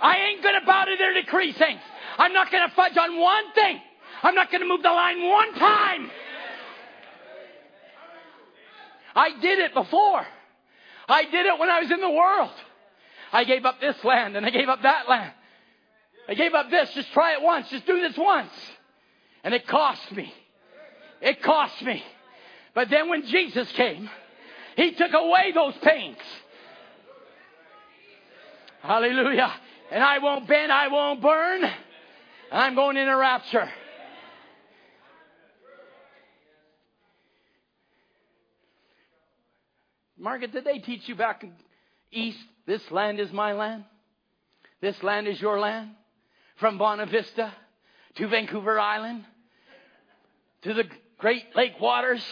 [0.01, 1.83] I ain't going to bow to their decrees, saints.
[2.17, 3.79] I'm not going to fudge on one thing.
[4.23, 6.11] I'm not going to move the line one time.
[9.15, 10.25] I did it before.
[11.07, 12.51] I did it when I was in the world.
[13.31, 15.33] I gave up this land and I gave up that land.
[16.27, 16.91] I gave up this.
[16.93, 17.69] Just try it once.
[17.69, 18.51] Just do this once.
[19.43, 20.33] And it cost me.
[21.21, 22.03] It cost me.
[22.73, 24.09] But then when Jesus came,
[24.75, 26.17] He took away those pains.
[28.81, 29.53] Hallelujah.
[29.91, 31.63] And I won't bend, I won't burn.
[32.51, 33.69] I'm going in a rapture.
[40.25, 41.45] Margaret, did they teach you back
[42.11, 43.85] east, this land is my land?
[44.81, 45.91] This land is your land?
[46.55, 47.51] from Bonavista
[48.15, 49.25] to Vancouver Island
[50.63, 50.85] to the
[51.17, 52.23] Great Lake waters.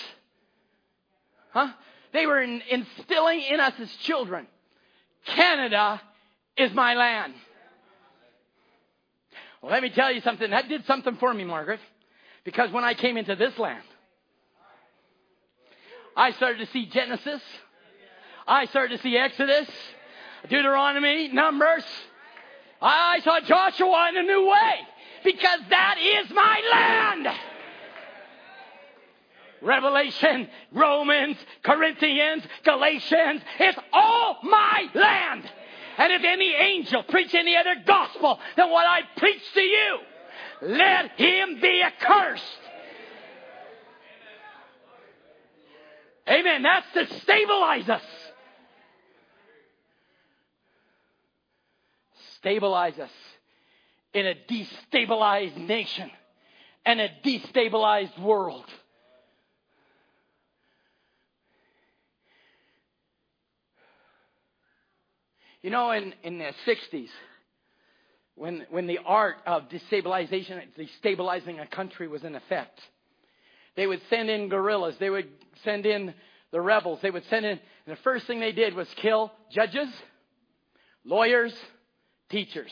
[1.52, 1.70] Huh?
[2.14, 4.48] They were in, instilling in us as children
[5.26, 6.02] Canada
[6.58, 7.34] is my land.
[9.62, 10.50] Well, let me tell you something.
[10.50, 11.80] That did something for me, Margaret.
[12.44, 13.84] Because when I came into this land,
[16.18, 17.42] I started to see Genesis.
[18.48, 19.70] I started to see Exodus,
[20.50, 21.84] Deuteronomy, Numbers.
[22.82, 24.80] I saw Joshua in a new way
[25.24, 27.38] because that is my land.
[29.62, 35.50] Revelation, Romans, Corinthians, Galatians, it's all my land.
[35.98, 40.00] And if any angel preach any other gospel than what I preach to you,
[40.64, 42.44] let him be accursed.
[46.28, 46.64] Amen.
[46.64, 48.02] That's to stabilize us.
[52.44, 53.10] Stabilize us
[54.14, 56.12] in a destabilized nation
[56.86, 58.66] and a destabilized world.
[65.62, 67.08] You know, in, in the 60s,
[68.36, 72.78] when, when the art of destabilization, destabilizing a country was in effect,
[73.78, 74.96] they would send in guerrillas.
[75.00, 75.30] They would
[75.64, 76.14] send in
[76.52, 77.00] the rebels.
[77.02, 79.88] They would send in, and the first thing they did was kill judges,
[81.06, 81.54] lawyers,
[82.34, 82.72] teachers.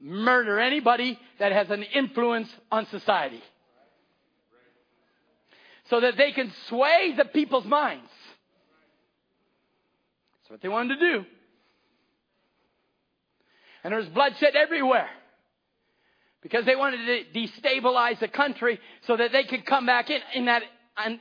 [0.00, 3.42] Murder anybody that has an influence on society.
[5.88, 8.08] So that they can sway the people's minds.
[10.42, 11.24] That's what they wanted to do.
[13.82, 15.08] And there's bloodshed everywhere.
[16.42, 20.44] Because they wanted to destabilize the country so that they could come back in, in
[20.46, 20.62] that,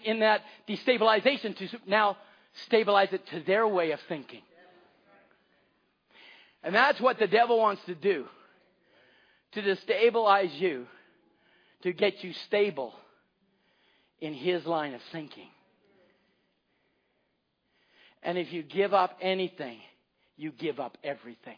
[0.06, 2.18] in that destabilization to now
[2.66, 4.42] stabilize it to their way of thinking.
[6.64, 8.26] And that's what the devil wants to do.
[9.54, 10.88] To destabilize you.
[11.84, 12.94] To get you stable
[14.20, 15.48] in his line of thinking.
[18.22, 19.78] And if you give up anything,
[20.36, 21.56] you give up everything.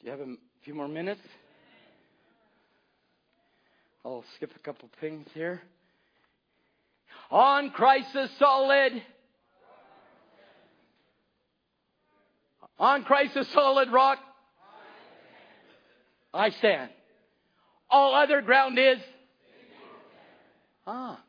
[0.00, 1.22] Do you have a few more minutes?
[4.04, 5.62] I'll skip a couple things here.
[7.30, 9.02] On Christ the solid.
[12.78, 14.18] On Christ the solid rock.
[16.34, 16.90] I stand.
[17.88, 18.98] All other ground is.
[20.86, 21.20] Ah.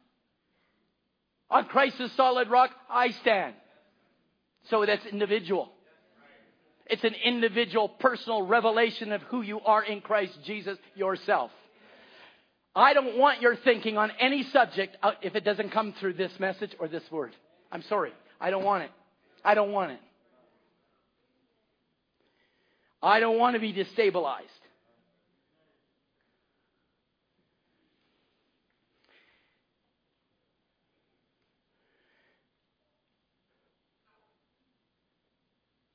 [1.50, 3.54] On Christ the solid rock, I stand.
[4.70, 5.72] So that's individual.
[6.88, 11.52] It's an individual, personal revelation of who you are in Christ Jesus yourself.
[12.76, 16.32] I don't want your thinking on any subject uh, if it doesn't come through this
[16.40, 17.32] message or this word.
[17.72, 18.12] I'm sorry.
[18.40, 18.92] I don't want it.
[19.44, 20.00] I don't want it.
[23.02, 24.42] I don't want to be destabilized.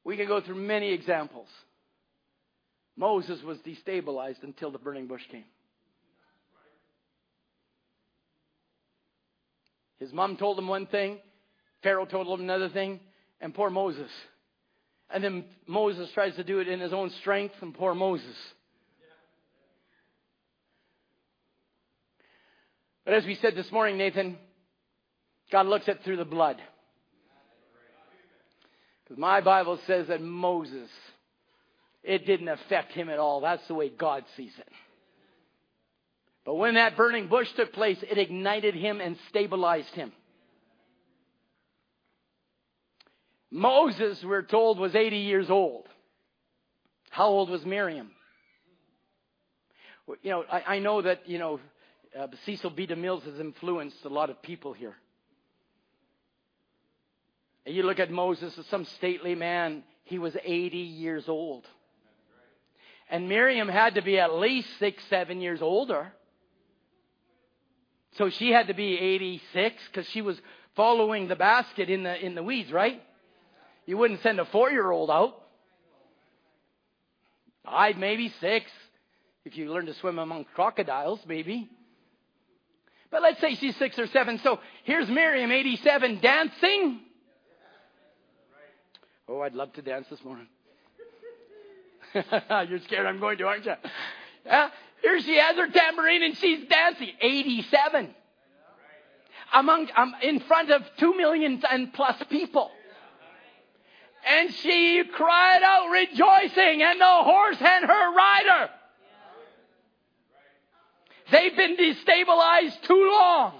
[0.03, 1.49] We can go through many examples.
[2.97, 5.45] Moses was destabilized until the burning bush came.
[10.01, 11.19] His mom told him one thing,
[11.83, 13.01] Pharaoh told him another thing,
[13.41, 14.11] and poor Moses.
[15.11, 18.37] And then Moses tries to do it in his own strength, and poor Moses.
[23.05, 24.39] But as we said this morning, Nathan,
[25.53, 26.57] God looks at through the blood.
[29.05, 30.89] Because my Bible says that Moses,
[32.03, 33.41] it didn't affect him at all.
[33.41, 34.69] That's the way God sees it.
[36.51, 40.11] But when that burning bush took place, it ignited him and stabilized him.
[43.53, 45.87] Moses, we're told, was 80 years old.
[47.09, 48.11] How old was Miriam?
[50.23, 51.61] You know, I, I know that, you know,
[52.19, 52.85] uh, Cecil B.
[52.85, 54.97] DeMille has influenced a lot of people here.
[57.65, 61.65] And you look at Moses as some stately man, he was 80 years old.
[63.09, 66.13] And Miriam had to be at least six, seven years older.
[68.17, 70.41] So she had to be 86 because she was
[70.77, 73.01] following the basket in the, in the weeds, right?
[73.87, 75.37] You wouldn't send a four year old out.
[77.65, 78.71] Five, maybe six.
[79.45, 81.69] If you learn to swim among crocodiles, maybe.
[83.11, 84.41] But let's say she's six or seven.
[84.43, 87.01] So here's Miriam, 87, dancing.
[89.29, 90.49] Oh, I'd love to dance this morning.
[92.15, 93.75] You're scared I'm going to, aren't you?
[94.45, 94.71] Yeah.
[95.03, 97.11] Here she has her tambourine and she's dancing.
[97.21, 98.15] 87.
[99.53, 102.71] Among, um, in front of two million and plus people.
[104.27, 108.71] And she cried out rejoicing and the horse and her rider.
[111.33, 113.55] They've been destabilized too long.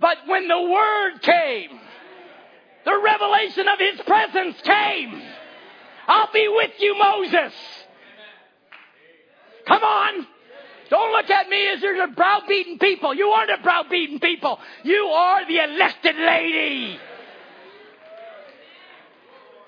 [0.00, 1.80] But when the word came,
[2.84, 5.22] the revelation of his presence came.
[6.08, 7.52] I'll be with you, Moses.
[9.66, 10.26] Come on.
[10.90, 13.14] Don't look at me as you're a browbeaten people.
[13.14, 14.58] You aren't a browbeaten people.
[14.82, 16.98] You are the elected lady.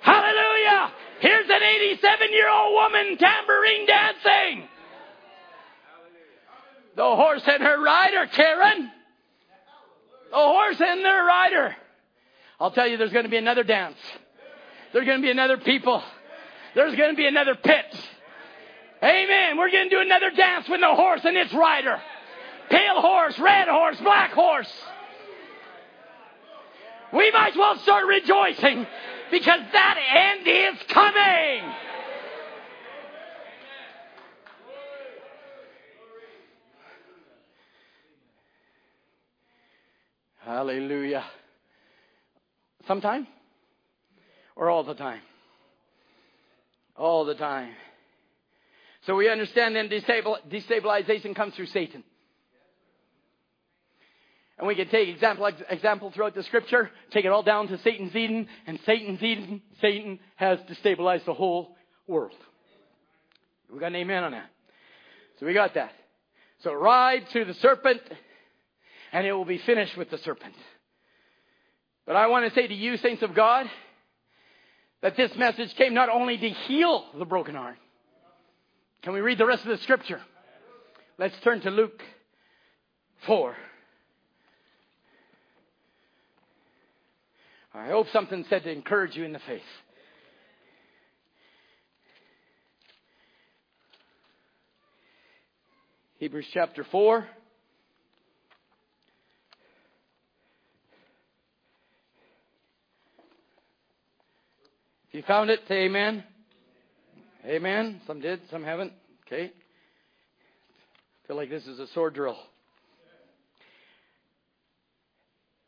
[0.00, 0.92] Hallelujah.
[1.20, 4.68] Here's an 87 year old woman tambourine dancing.
[6.96, 8.90] The horse and her rider, Karen.
[10.30, 11.76] The horse and their rider.
[12.58, 13.96] I'll tell you, there's going to be another dance.
[14.92, 16.02] There's going to be another people.
[16.74, 17.86] There's going to be another pit.
[19.02, 19.58] Amen.
[19.58, 22.00] We're going to do another dance with the horse and its rider.
[22.70, 24.72] Pale horse, red horse, black horse.
[27.12, 28.86] We might as well start rejoicing
[29.30, 31.74] because that end is coming.
[40.38, 41.24] Hallelujah.
[42.86, 43.26] Sometime?
[44.54, 45.20] Or all the time?
[46.96, 47.72] All the time.
[49.06, 52.04] So we understand then destabilization comes through Satan.
[54.58, 58.14] And we can take example example throughout the scripture, take it all down to Satan's
[58.14, 61.76] Eden, and Satan's Eden, Satan has destabilized the whole
[62.06, 62.36] world.
[63.72, 64.50] We got an amen on that.
[65.40, 65.92] So we got that.
[66.62, 68.02] So ride through the serpent,
[69.12, 70.54] and it will be finished with the serpent.
[72.06, 73.66] But I want to say to you, saints of God,
[75.00, 77.78] that this message came not only to heal the broken heart.
[79.02, 80.20] Can we read the rest of the scripture?
[81.18, 82.00] Let's turn to Luke
[83.26, 83.56] 4.
[87.74, 89.60] I hope something said to encourage you in the faith.
[96.18, 97.26] Hebrews chapter 4.
[105.08, 106.22] If you found it, say amen.
[107.44, 108.00] Amen.
[108.06, 108.92] Some did, some haven't.
[109.26, 109.50] Okay.
[111.26, 112.36] Feel like this is a sword drill.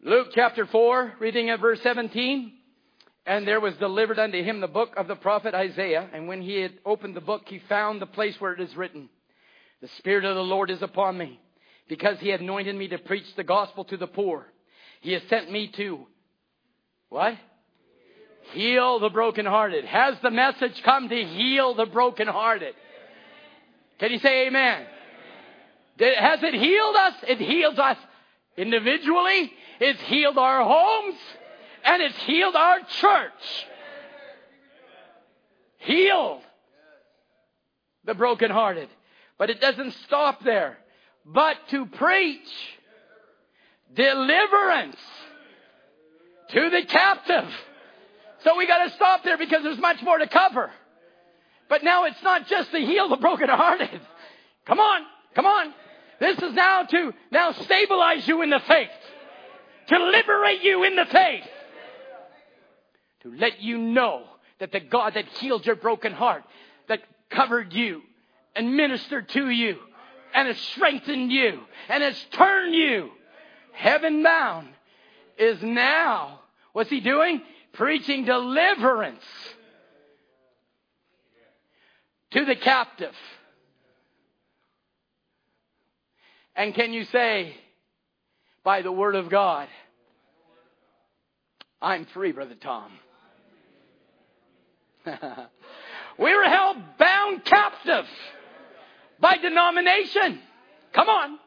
[0.01, 2.52] Luke chapter 4, reading at verse 17.
[3.26, 6.09] And there was delivered unto him the book of the prophet Isaiah.
[6.12, 9.09] And when he had opened the book, he found the place where it is written,
[9.80, 11.40] The Spirit of the Lord is upon me,
[11.88, 14.46] because he anointed me to preach the gospel to the poor.
[15.01, 16.06] He has sent me to,
[17.09, 17.34] what?
[18.53, 19.85] Heal the brokenhearted.
[19.85, 22.75] Has the message come to heal the brokenhearted?
[23.99, 24.87] Can you say amen?
[25.99, 27.15] Has it healed us?
[27.27, 27.97] It heals us
[28.57, 29.53] individually.
[29.81, 31.19] It's healed our homes.
[31.85, 33.66] And it's healed our church.
[35.79, 36.43] Healed
[38.05, 38.89] the brokenhearted.
[39.39, 40.79] But it doesn't stop there.
[41.25, 42.49] But to preach
[43.95, 44.97] deliverance
[46.51, 47.49] to the captive
[48.45, 50.71] so we got to stop there because there's much more to cover.
[51.69, 54.01] But now it's not just to heal the brokenhearted.
[54.66, 55.03] Come on,
[55.35, 55.73] come on.
[56.21, 58.91] This is now to now stabilize you in the faith,
[59.89, 61.45] to liberate you in the faith,
[63.23, 64.25] to let you know
[64.61, 66.45] that the God that healed your broken heart,
[66.89, 67.01] that
[67.31, 68.03] covered you
[68.55, 69.79] and ministered to you
[70.35, 73.11] and has strengthened you and has turned you
[73.73, 74.69] heaven bound
[75.37, 76.41] is now,
[76.73, 77.43] what's he doing?
[77.74, 79.24] Preaching deliverance
[82.32, 83.14] to the captive.
[86.56, 87.55] And can you say,
[88.62, 89.68] by the word of God,
[91.82, 92.92] I'm free, Brother Tom?
[96.18, 98.06] we were held bound captive
[99.20, 100.40] by denomination.
[100.94, 101.38] Come on.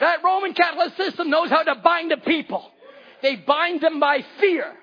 [0.00, 2.70] That Roman Catholic system knows how to bind a people.
[3.22, 4.74] They bind them by fear.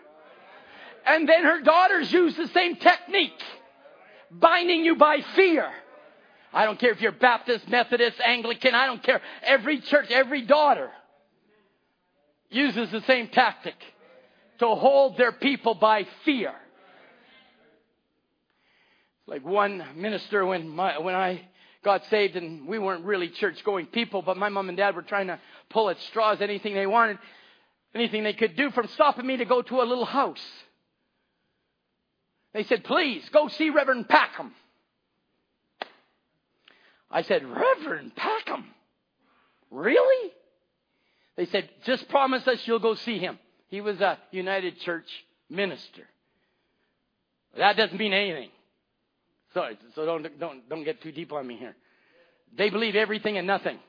[1.05, 3.41] And then her daughters use the same technique,
[4.31, 5.69] binding you by fear.
[6.53, 9.21] I don't care if you're Baptist, Methodist, Anglican, I don't care.
[9.41, 10.91] Every church, every daughter
[12.49, 13.75] uses the same tactic
[14.59, 16.53] to hold their people by fear.
[19.25, 21.41] Like one minister when my, when I
[21.83, 25.01] got saved and we weren't really church going people, but my mom and dad were
[25.01, 25.39] trying to
[25.69, 27.17] pull at straws, anything they wanted,
[27.95, 30.43] anything they could do from stopping me to go to a little house.
[32.53, 34.51] They said, please go see Reverend Packham.
[37.09, 38.65] I said, Reverend Packham,
[39.71, 40.31] really?
[41.35, 43.39] They said, just promise us you'll go see him.
[43.69, 45.07] He was a United Church
[45.49, 46.03] minister.
[47.57, 48.49] That doesn't mean anything.
[49.53, 51.75] Sorry, so don't, don't, don't get too deep on me here.
[52.55, 53.79] They believe everything and nothing.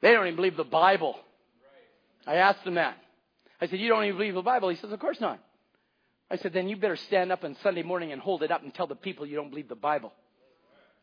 [0.00, 1.16] They don't even believe the Bible.
[2.26, 2.96] I asked them that.
[3.60, 4.68] I said, You don't even believe the Bible?
[4.68, 5.40] He says, Of course not.
[6.30, 8.74] I said, Then you better stand up on Sunday morning and hold it up and
[8.74, 10.12] tell the people you don't believe the Bible.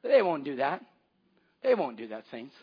[0.04, 0.84] They won't do that.
[1.64, 2.56] They won't do that, saints.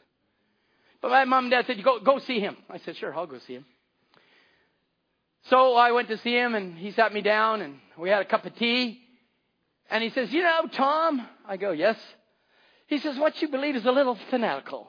[1.01, 2.57] But my mom and dad said, You Go, go see him.
[2.69, 3.65] I said, Sure, I'll go see him.
[5.45, 8.25] So I went to see him and he sat me down and we had a
[8.25, 9.01] cup of tea.
[9.91, 11.97] And he says, You know, Tom, I go, Yes.
[12.87, 14.89] He says, What you believe is a little fanatical.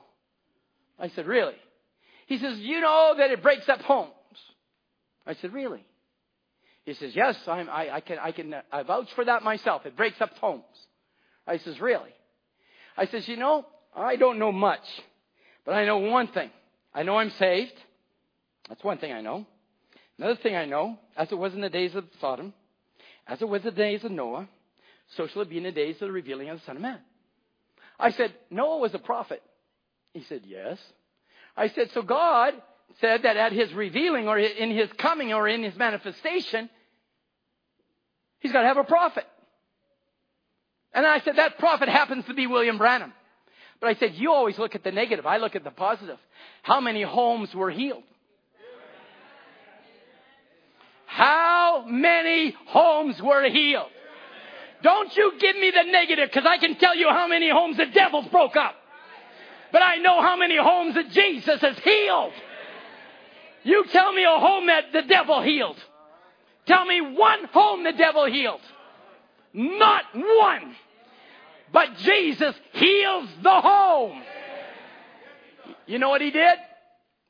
[0.98, 1.56] I said, Really?
[2.26, 4.14] He says, You know that it breaks up homes.
[5.26, 5.86] I said, Really?
[6.90, 9.86] He says, Yes, I'm, I, I can, I can uh, I vouch for that myself.
[9.86, 10.64] It breaks up homes.
[11.46, 12.10] I says, Really?
[12.98, 13.64] I says, You know,
[13.96, 14.84] I don't know much,
[15.66, 16.50] but I know one thing.
[16.92, 17.74] I know I'm saved.
[18.68, 19.46] That's one thing I know.
[20.18, 22.54] Another thing I know, as it was in the days of Sodom,
[23.28, 24.50] as it was in the days of Noah,
[25.16, 27.00] so shall it be in the days of the revealing of the Son of Man.
[28.00, 29.44] I said, Noah was a prophet.
[30.14, 30.80] He said, Yes.
[31.56, 32.56] I said, So God
[33.00, 36.70] said that at his revealing or in his coming or in his manifestation,
[38.40, 39.26] he's got to have a prophet.
[40.94, 43.14] And I said, That prophet happens to be William Branham.
[43.80, 45.26] But I said, You always look at the negative.
[45.26, 46.18] I look at the positive.
[46.64, 48.04] How many homes were healed?
[51.06, 53.90] How many homes were healed?
[54.82, 57.88] Don't you give me the negative because I can tell you how many homes the
[57.88, 58.76] devils broke up.
[59.72, 62.34] But I know how many homes that Jesus has healed.
[63.64, 65.78] You tell me a home that the devil healed.
[66.70, 68.62] Tell me one home the devil healed.
[69.54, 70.76] Not one.
[71.74, 74.22] But Jesus heals the home.
[75.88, 76.58] You know what he did?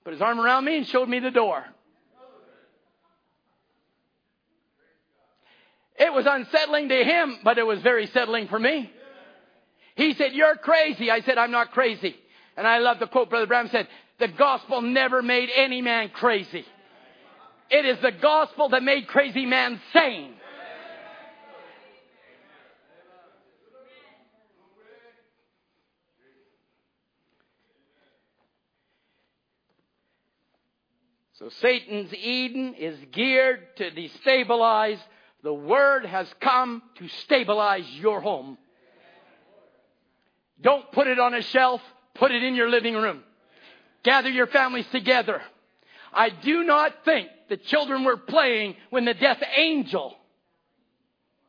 [0.04, 1.64] Put his arm around me and showed me the door.
[5.98, 8.92] It was unsettling to him, but it was very settling for me.
[9.96, 11.10] He said, You're crazy.
[11.10, 12.18] I said, I'm not crazy.
[12.58, 13.88] And I love the quote Brother Branham said,
[14.20, 16.66] The gospel never made any man crazy.
[17.70, 20.34] It is the gospel that made crazy man sane.
[31.34, 35.00] So Satan's Eden is geared to destabilize
[35.42, 38.58] the Word has come to stabilize your home.
[40.60, 41.82] Don't put it on a shelf,
[42.16, 43.24] put it in your living room.
[44.04, 45.42] Gather your families together.
[46.14, 50.16] I do not think the children were playing when the death angel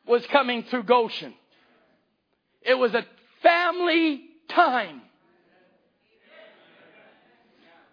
[0.07, 1.35] was coming through Goshen.
[2.63, 3.05] It was a
[3.43, 5.03] family time.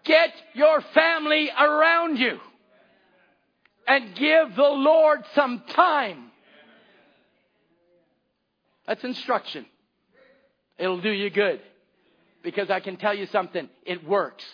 [0.04, 2.38] Get your family around you
[3.86, 6.30] and give the Lord some time.
[8.86, 9.66] That's instruction.
[10.78, 11.60] It'll do you good.
[12.42, 14.44] Because I can tell you something, it works.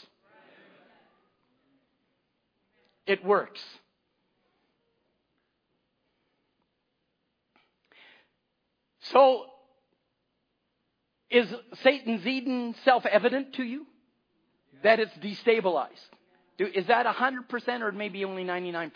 [3.07, 3.61] It works.
[9.13, 9.45] So,
[11.31, 11.47] is
[11.83, 13.87] Satan's Eden self evident to you?
[14.83, 15.89] That it's destabilized.
[16.59, 18.93] Is that 100% or maybe only 99%?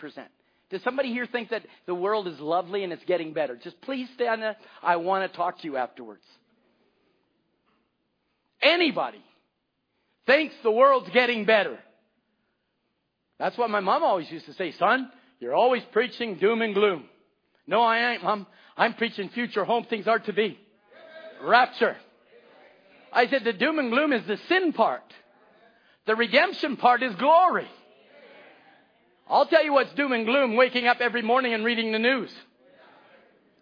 [0.69, 3.55] Does somebody here think that the world is lovely and it's getting better?
[3.55, 4.57] Just please stand up.
[4.83, 6.23] I want to talk to you afterwards.
[8.61, 9.23] Anybody
[10.25, 11.79] thinks the world's getting better.
[13.39, 15.09] That's what my mom always used to say, son,
[15.39, 17.05] you're always preaching doom and gloom.
[17.65, 18.45] No, I ain't, mom.
[18.75, 20.59] I'm preaching future home things are to be.
[21.41, 21.95] Rapture.
[23.13, 25.03] I said the doom and gloom is the sin part.
[26.05, 27.67] The redemption part is glory.
[29.27, 32.31] I'll tell you what's doom and gloom waking up every morning and reading the news.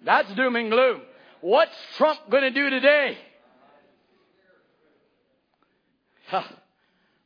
[0.03, 1.01] That's doom and gloom.
[1.41, 3.17] What's Trump going to do today?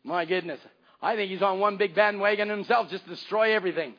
[0.03, 0.59] my goodness.
[1.01, 3.93] I think he's on one big bandwagon himself, just destroy everything.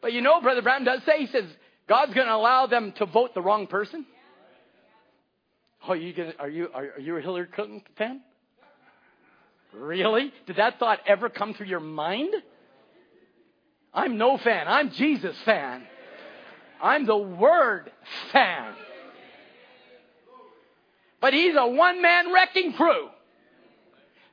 [0.00, 1.44] But you know, Brother Brown does say, he says,
[1.88, 4.06] God's going to allow them to vote the wrong person.
[5.86, 8.20] Oh, you gonna, are you are, are you a Hillary Clinton fan?
[9.72, 10.32] Really?
[10.46, 12.34] Did that thought ever come through your mind?
[13.92, 14.68] I'm no fan.
[14.68, 15.82] I'm Jesus fan.
[16.82, 17.90] I'm the Word
[18.32, 18.74] fan.
[21.20, 23.08] But he's a one man wrecking crew.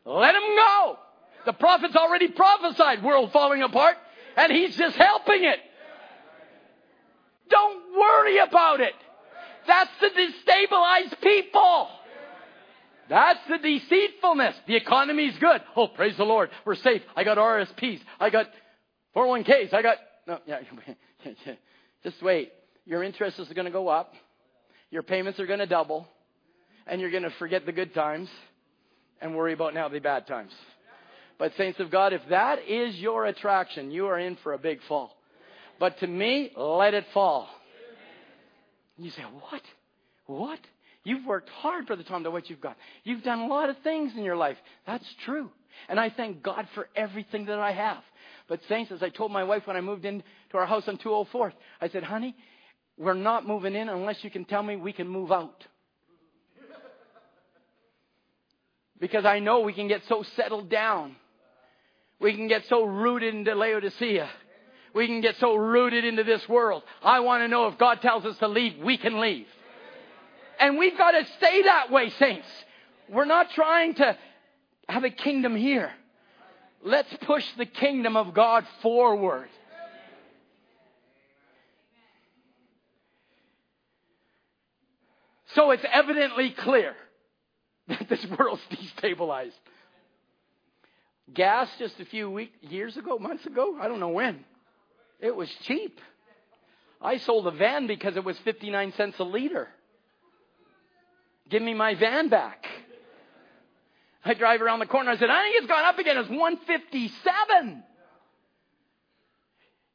[0.06, 0.98] Let him go.
[1.48, 3.96] The prophet's already prophesied world falling apart,
[4.36, 5.60] and he's just helping it.
[7.50, 8.92] Don't worry about it.
[9.66, 11.88] That's the destabilized people.
[13.08, 14.58] That's the deceitfulness.
[14.68, 15.62] The economy's good.
[15.78, 16.50] Oh, praise the Lord.
[16.66, 17.02] We're safe.
[17.16, 18.02] I got RSPs.
[18.20, 18.48] I got
[19.16, 19.74] 401ks.
[19.74, 19.98] I got,
[20.28, 20.60] no, yeah,
[22.04, 22.52] just wait.
[22.86, 24.14] Your interest is going to go up.
[24.92, 26.10] Your payments are going to double.
[26.88, 28.28] And you're going to forget the good times
[29.22, 30.52] and worry about now the bad times.
[31.40, 34.80] But saints of God, if that is your attraction, you are in for a big
[34.88, 35.16] fall.
[35.80, 37.48] But to me, let it fall.
[38.98, 39.62] You say, what?
[40.26, 40.60] What?
[41.04, 42.76] You've worked hard for the time to what you've got.
[43.04, 44.58] You've done a lot of things in your life.
[44.86, 45.52] That's true.
[45.88, 48.04] And I thank God for everything that I have.
[48.48, 50.24] But saints, as I told my wife when I moved into
[50.54, 52.36] our house on 204th, I said, honey,
[52.98, 55.64] we're not moving in unless you can tell me we can move out.
[59.00, 61.16] Because I know we can get so settled down.
[62.20, 64.30] We can get so rooted into Laodicea.
[64.94, 66.84] We can get so rooted into this world.
[67.04, 69.46] I want to know if God tells us to leave, we can leave.
[70.60, 72.48] And we've got to stay that way, saints.
[73.10, 74.18] We're not trying to
[74.90, 75.92] have a kingdom here.
[76.84, 79.50] Let's push the kingdom of God forward.
[85.54, 86.96] So it's evidently clear
[87.88, 89.54] that this world's destabilized.
[91.34, 94.46] Gas just a few weeks, years ago, months ago, I don't know when,
[95.20, 96.00] it was cheap.
[97.02, 99.68] I sold a van because it was 59 cents a liter.
[101.50, 102.66] Give me my van back.
[104.26, 105.12] I drive around the corner.
[105.12, 106.18] I said, I think it's gone up again.
[106.18, 107.84] It's 157.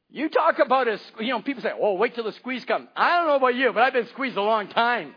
[0.09, 2.87] You talk about a, you know, people say, oh, wait till the squeeze comes.
[2.95, 5.13] I don't know about you, but I've been squeezed a long time.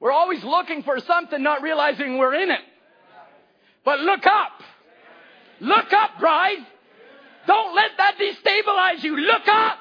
[0.00, 2.60] We're always looking for something, not realizing we're in it.
[3.84, 4.62] But look up.
[5.60, 6.66] Look up, bride.
[7.46, 9.16] Don't let that destabilize you.
[9.16, 9.78] Look up.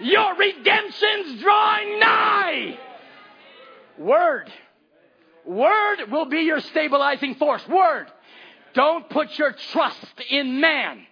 [0.00, 2.78] Your redemption's drawing nigh.
[3.98, 4.52] Word.
[5.44, 7.66] Word will be your stabilizing force.
[7.68, 8.06] Word.
[8.74, 11.06] Don't put your trust in man.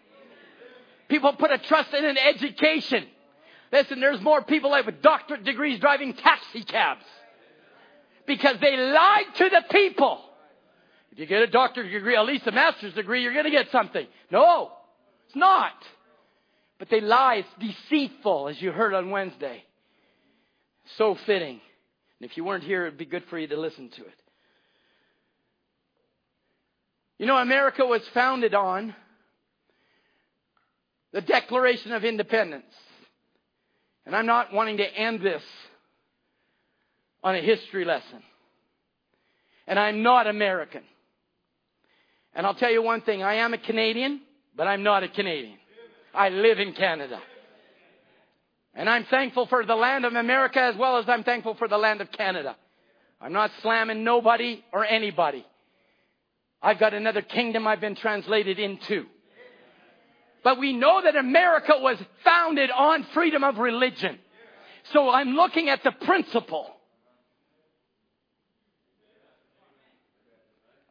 [1.08, 3.06] People put a trust in an education.
[3.72, 7.04] Listen, there's more people like with doctorate degrees driving taxi cabs
[8.26, 10.20] because they lied to the people.
[11.14, 13.70] If you get a doctorate degree, at least a master's degree, you're going to get
[13.70, 14.04] something.
[14.32, 14.72] No,
[15.26, 15.72] it's not.
[16.80, 17.44] But they lie.
[17.60, 19.62] It's deceitful, as you heard on Wednesday.
[20.98, 21.60] So fitting.
[22.20, 24.20] And if you weren't here, it'd be good for you to listen to it.
[27.18, 28.92] You know, America was founded on
[31.12, 32.64] the Declaration of Independence.
[34.04, 35.42] And I'm not wanting to end this
[37.22, 38.20] on a history lesson.
[39.68, 40.82] And I'm not American.
[42.34, 44.20] And I'll tell you one thing I am a Canadian,
[44.56, 45.58] but I'm not a Canadian.
[46.12, 47.20] I live in Canada.
[48.74, 51.78] And I'm thankful for the land of America as well as I'm thankful for the
[51.78, 52.56] land of Canada.
[53.20, 55.46] I'm not slamming nobody or anybody.
[56.60, 59.06] I've got another kingdom I've been translated into.
[60.42, 64.18] But we know that America was founded on freedom of religion.
[64.92, 66.73] So I'm looking at the principle.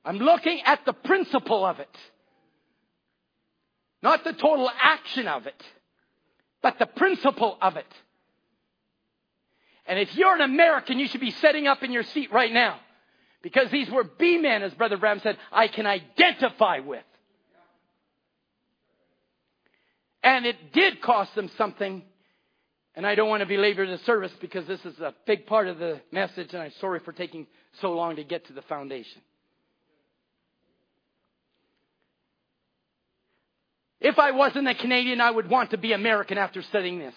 [0.06, 1.96] I'm looking at the principle of it.
[4.02, 5.64] Not the total action of it,
[6.62, 7.86] but the principle of it.
[9.86, 12.80] And if you're an American, you should be setting up in your seat right now.
[13.42, 17.04] Because these were B men, as Brother Branham said, I can identify with.
[20.24, 22.02] And it did cost them something.
[22.96, 25.80] And I don't want to belabor the service because this is a big part of
[25.80, 27.48] the message, and I'm sorry for taking
[27.82, 29.22] so long to get to the foundation.
[34.04, 37.16] If I wasn't a Canadian, I would want to be American after studying this.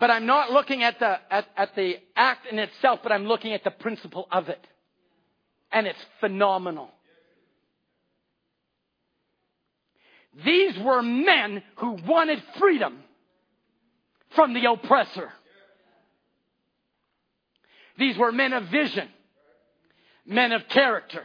[0.00, 3.52] But I'm not looking at the, at, at the act in itself, but I'm looking
[3.52, 4.66] at the principle of it.
[5.70, 6.90] And it's phenomenal.
[10.44, 12.98] These were men who wanted freedom
[14.34, 15.30] from the oppressor.
[17.98, 19.08] These were men of vision,
[20.24, 21.24] men of character.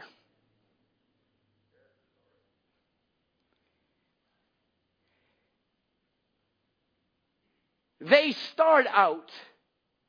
[8.08, 9.30] They start out,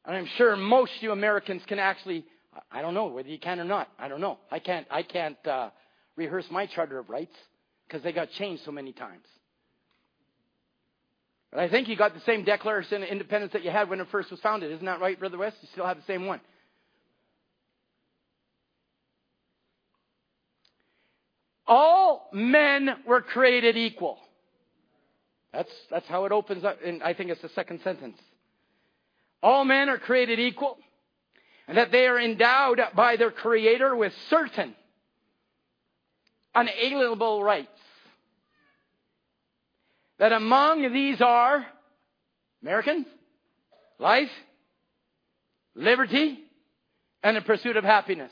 [0.06, 2.26] and I'm sure most of you Americans can actually,
[2.72, 3.90] I don't know whether you can or not.
[4.00, 4.40] I don't know.
[4.52, 5.70] I can't, I can't uh,
[6.16, 7.36] rehearse my Charter of Rights
[7.88, 9.26] because they got changed so many times.
[11.52, 14.08] But I think you got the same Declaration of Independence that you had when it
[14.10, 14.72] first was founded.
[14.72, 15.58] Isn't that right, Brother West?
[15.62, 16.42] You still have the same one.
[21.68, 24.18] All men were created equal.
[25.54, 28.18] That's, that's how it opens up, and I think it's the second sentence.
[29.44, 30.78] All men are created equal,
[31.68, 34.74] and that they are endowed by their Creator with certain
[36.56, 37.70] unalienable rights.
[40.18, 41.66] That among these are
[42.64, 43.06] Americans,
[44.00, 44.32] life,
[45.76, 46.40] liberty,
[47.22, 48.32] and the pursuit of happiness.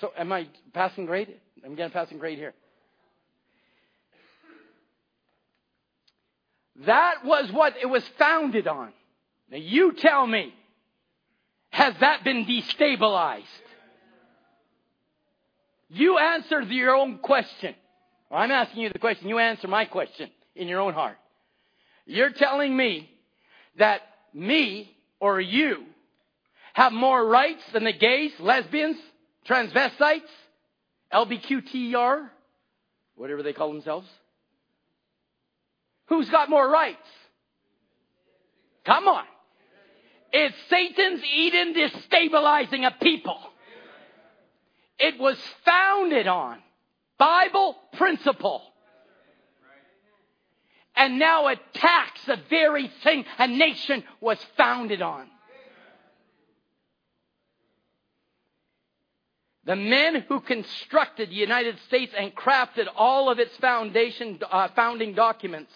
[0.00, 1.34] So, am I passing grade?
[1.64, 2.54] I'm getting passing grade here.
[6.86, 8.92] That was what it was founded on.
[9.50, 10.54] Now you tell me,
[11.70, 13.42] has that been destabilized?
[15.90, 17.74] You answer your own question.
[18.30, 19.28] I'm asking you the question.
[19.28, 21.16] You answer my question in your own heart.
[22.04, 23.10] You're telling me
[23.78, 24.02] that
[24.34, 25.84] me or you
[26.74, 28.98] have more rights than the gays, lesbians,
[29.48, 30.20] transvestites,
[31.12, 32.28] LBQTR,
[33.16, 34.06] whatever they call themselves?
[36.08, 36.98] Who's got more rights?
[38.84, 39.24] Come on.
[40.32, 43.38] It's Satan's Eden destabilizing a people.
[44.98, 46.58] It was founded on
[47.18, 48.62] Bible principle.
[50.96, 55.28] And now attacks the very thing a nation was founded on.
[59.64, 65.12] The men who constructed the United States and crafted all of its foundation, uh, founding
[65.12, 65.70] documents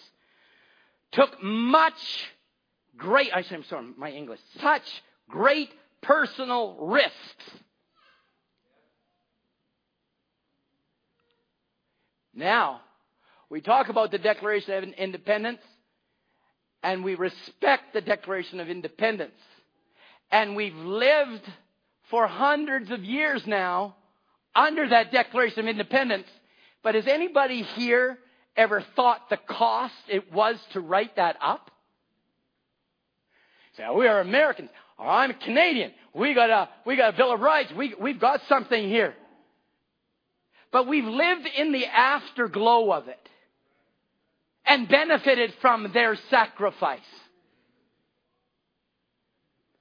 [1.13, 2.27] took much
[2.97, 4.83] great, I'm sorry, my English, such
[5.29, 5.69] great
[6.01, 7.15] personal risks.
[12.33, 12.81] Now,
[13.49, 15.61] we talk about the Declaration of Independence,
[16.81, 19.35] and we respect the Declaration of Independence.
[20.31, 21.43] And we've lived
[22.09, 23.95] for hundreds of years now
[24.55, 26.27] under that Declaration of Independence.
[26.81, 28.17] But has anybody here
[28.55, 31.71] ever thought the cost it was to write that up?
[33.77, 34.69] Say, we are Americans.
[34.97, 35.91] Or I'm a Canadian.
[36.13, 37.71] We got a, we got a Bill of Rights.
[37.75, 39.15] We, we've got something here.
[40.71, 43.29] But we've lived in the afterglow of it
[44.65, 46.99] and benefited from their sacrifice.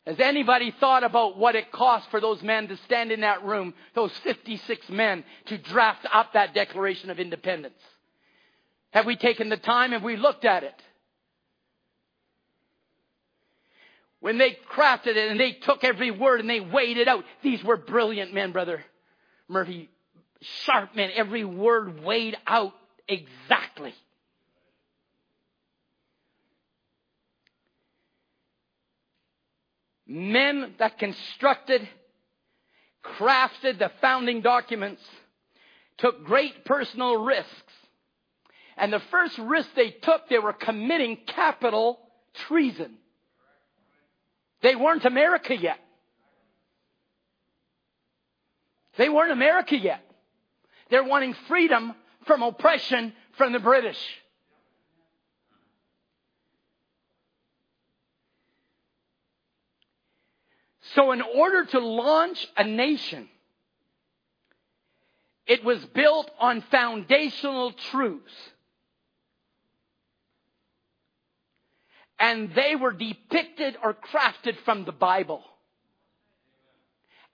[0.07, 3.73] Has anybody thought about what it cost for those men to stand in that room,
[3.95, 7.79] those 56 men, to draft up that Declaration of Independence?
[8.93, 9.93] Have we taken the time?
[9.93, 10.75] Have we looked at it?
[14.21, 17.63] When they crafted it and they took every word and they weighed it out, these
[17.65, 18.85] were brilliant men, Brother
[19.49, 19.89] Murphy.
[20.65, 22.73] Sharp men, every word weighed out
[23.09, 23.95] exactly.
[30.07, 31.89] Men that constructed,
[33.05, 35.03] crafted the founding documents
[35.99, 37.73] took great personal risks
[38.77, 41.99] and the first risk they took, they were committing capital
[42.47, 42.97] treason.
[44.63, 45.79] They weren't America yet.
[48.97, 50.03] They weren't America yet.
[50.91, 51.95] They're wanting freedom
[52.27, 53.99] from oppression from the British.
[60.95, 63.29] So, in order to launch a nation,
[65.47, 68.33] it was built on foundational truths.
[72.23, 75.43] And they were depicted or crafted from the Bible.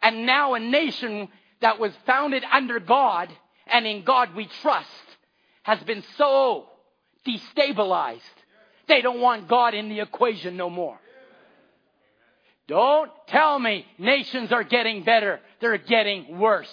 [0.01, 1.29] And now a nation
[1.61, 3.29] that was founded under God
[3.67, 4.89] and in God we trust
[5.63, 6.69] has been so
[7.27, 8.21] destabilized.
[8.89, 10.99] They don't want God in the equation no more.
[12.67, 15.41] Don't tell me nations are getting better.
[15.61, 16.73] They're getting worse.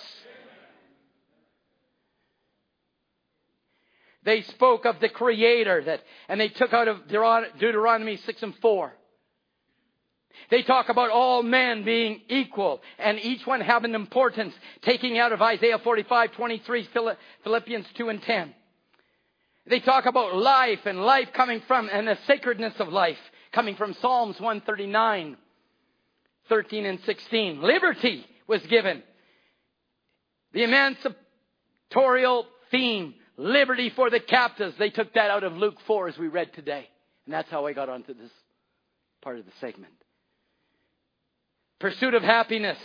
[4.25, 8.93] They spoke of the Creator that, and they took out of Deuteronomy 6 and 4.
[10.49, 15.41] They talk about all men being equal and each one having importance, taking out of
[15.41, 16.89] Isaiah 45, 23,
[17.43, 18.53] Philippians 2 and 10.
[19.67, 23.17] They talk about life and life coming from, and the sacredness of life
[23.51, 25.37] coming from Psalms 139,
[26.49, 27.61] 13 and 16.
[27.61, 29.01] Liberty was given.
[30.53, 30.61] The
[31.91, 34.75] emancipatorial theme Liberty for the captives.
[34.77, 36.87] They took that out of Luke 4 as we read today.
[37.25, 38.31] And that's how I got onto this
[39.21, 39.93] part of the segment.
[41.79, 42.77] Pursuit of happiness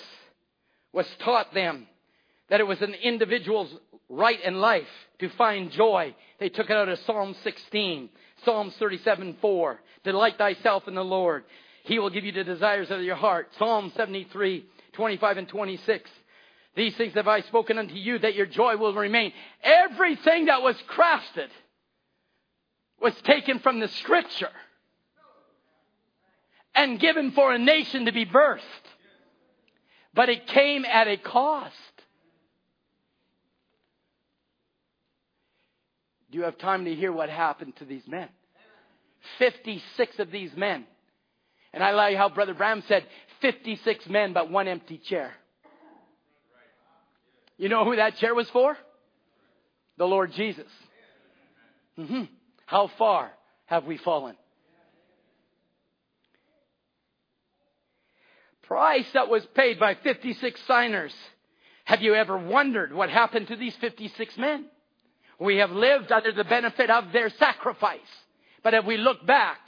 [0.92, 1.86] was taught them
[2.48, 3.72] that it was an individual's
[4.08, 4.88] right in life
[5.20, 6.14] to find joy.
[6.40, 8.08] They took it out of Psalm 16,
[8.44, 9.80] Psalms 37, 4.
[10.02, 11.44] Delight thyself in the Lord.
[11.84, 13.48] He will give you the desires of your heart.
[13.58, 16.10] Psalm 73, 25 and 26.
[16.76, 19.32] These things have I spoken unto you that your joy will remain.
[19.62, 21.48] Everything that was crafted
[23.00, 24.50] was taken from the scripture
[26.74, 28.60] and given for a nation to be birthed.
[30.14, 31.74] But it came at a cost.
[36.30, 38.28] Do you have time to hear what happened to these men?
[39.38, 40.86] 56 of these men.
[41.72, 43.04] And I like how Brother Branham said
[43.40, 45.32] 56 men, but one empty chair.
[47.60, 48.74] You know who that chair was for?
[49.98, 50.66] The Lord Jesus.
[51.98, 52.22] Mm-hmm.
[52.64, 53.30] How far
[53.66, 54.34] have we fallen?
[58.62, 61.12] Price that was paid by 56 signers.
[61.84, 64.64] Have you ever wondered what happened to these 56 men?
[65.38, 68.00] We have lived under the benefit of their sacrifice.
[68.62, 69.58] But have we looked back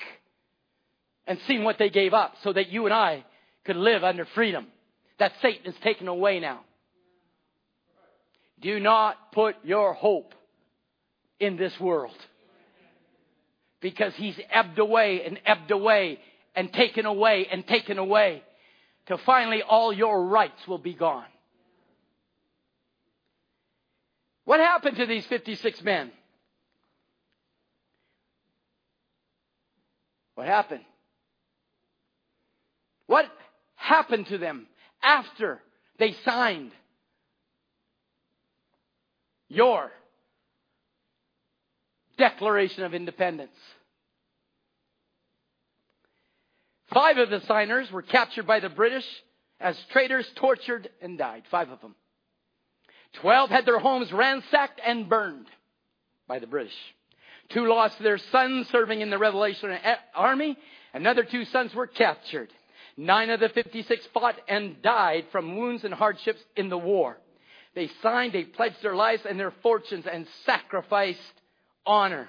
[1.26, 3.26] and seen what they gave up so that you and I
[3.66, 4.68] could live under freedom
[5.18, 6.60] that Satan has taken away now?
[8.62, 10.34] Do not put your hope
[11.40, 12.16] in this world.
[13.80, 16.20] Because he's ebbed away and ebbed away
[16.54, 18.42] and taken away and taken away
[19.06, 21.24] till finally all your rights will be gone.
[24.44, 26.12] What happened to these 56 men?
[30.36, 30.84] What happened?
[33.06, 33.26] What
[33.74, 34.66] happened to them
[35.02, 35.60] after
[35.98, 36.72] they signed
[39.52, 39.90] your
[42.18, 43.56] Declaration of Independence.
[46.92, 49.06] Five of the signers were captured by the British
[49.58, 51.44] as traitors, tortured, and died.
[51.50, 51.94] Five of them.
[53.14, 55.46] Twelve had their homes ransacked and burned
[56.28, 56.74] by the British.
[57.50, 59.80] Two lost their sons serving in the Revolutionary
[60.14, 60.56] Army.
[60.94, 62.50] Another two sons were captured.
[62.96, 67.18] Nine of the 56 fought and died from wounds and hardships in the war.
[67.74, 71.20] They signed, they pledged their lives and their fortunes and sacrificed
[71.86, 72.28] honor.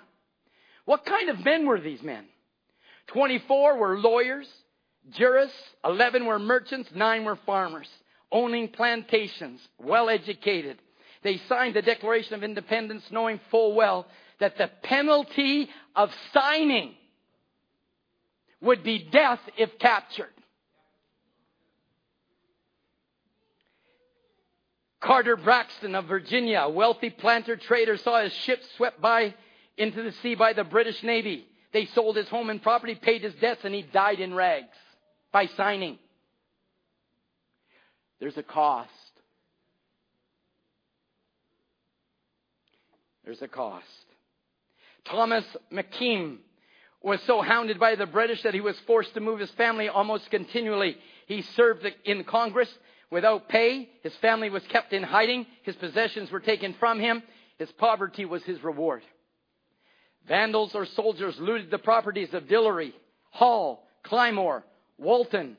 [0.85, 2.25] What kind of men were these men?
[3.07, 4.47] 24 were lawyers,
[5.11, 7.87] jurists, 11 were merchants, 9 were farmers,
[8.31, 10.77] owning plantations, well educated.
[11.23, 14.07] They signed the Declaration of Independence knowing full well
[14.39, 16.95] that the penalty of signing
[18.61, 20.33] would be death if captured.
[25.03, 29.35] Carter Braxton of Virginia, a wealthy planter trader, saw his ship swept by
[29.77, 31.45] into the sea by the British Navy.
[31.73, 34.77] They sold his home and property, paid his debts, and he died in rags
[35.33, 35.99] by signing.
[38.21, 38.89] There's a cost.
[43.25, 43.85] There's a cost.
[45.03, 46.37] Thomas McKean
[47.01, 50.31] was so hounded by the British that he was forced to move his family almost
[50.31, 50.95] continually.
[51.25, 52.69] He served in Congress
[53.13, 53.89] without pay.
[54.01, 55.45] His family was kept in hiding.
[55.61, 57.23] His possessions were taken from him.
[57.57, 59.03] His poverty was his reward.
[60.27, 62.93] Vandals or soldiers looted the properties of Dillery,
[63.29, 64.63] Hall, Clymer,
[64.97, 65.57] Walton,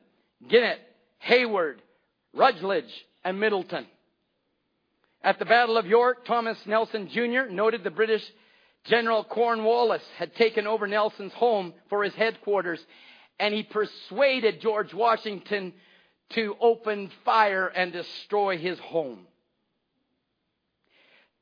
[0.49, 0.81] Gwinnett,
[1.27, 1.77] Heyward,
[2.35, 2.93] Rutledge,
[3.25, 3.87] and Middleton.
[5.23, 7.51] At the Battle of York, Thomas Nelson Jr.
[7.51, 8.23] noted the British
[8.85, 12.81] General Cornwallis had taken over Nelson's home for his headquarters,
[13.39, 15.73] and he persuaded George Washington
[16.31, 19.27] to open fire and destroy his home.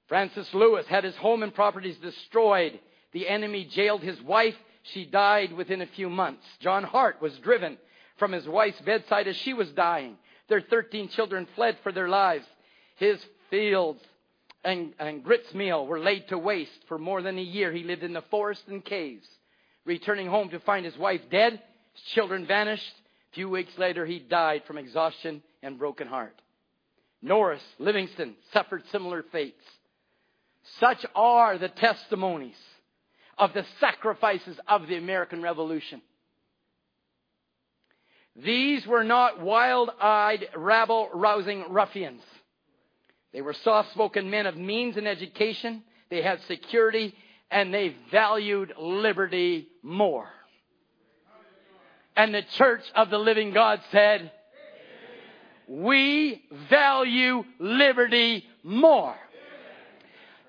[0.08, 2.78] Francis Lewis had his home and properties destroyed.
[3.12, 4.56] The enemy jailed his wife.
[4.82, 6.44] She died within a few months.
[6.60, 7.78] John Hart was driven
[8.18, 10.16] from his wife's bedside as she was dying.
[10.48, 12.44] Their 13 children fled for their lives.
[12.96, 14.02] His fields
[14.64, 16.84] and, and gristmill were laid to waste.
[16.88, 19.26] For more than a year, he lived in the forest and caves.
[19.84, 21.52] Returning home to find his wife dead,
[21.94, 22.94] his children vanished,
[23.34, 26.40] few weeks later, he died from exhaustion and broken heart.
[27.20, 29.62] Norris, Livingston suffered similar fates.
[30.80, 32.56] Such are the testimonies
[33.38, 36.02] of the sacrifices of the American Revolution.
[38.36, 42.22] These were not wild-eyed, rabble-rousing ruffians.
[43.32, 45.82] They were soft-spoken men of means and education.
[46.10, 47.14] They had security
[47.50, 50.28] and they valued liberty more.
[52.16, 54.30] And the church of the living God said,
[55.68, 59.14] we value liberty more.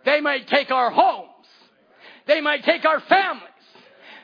[0.06, 1.30] They might take our homes.
[2.28, 3.50] They might take our families.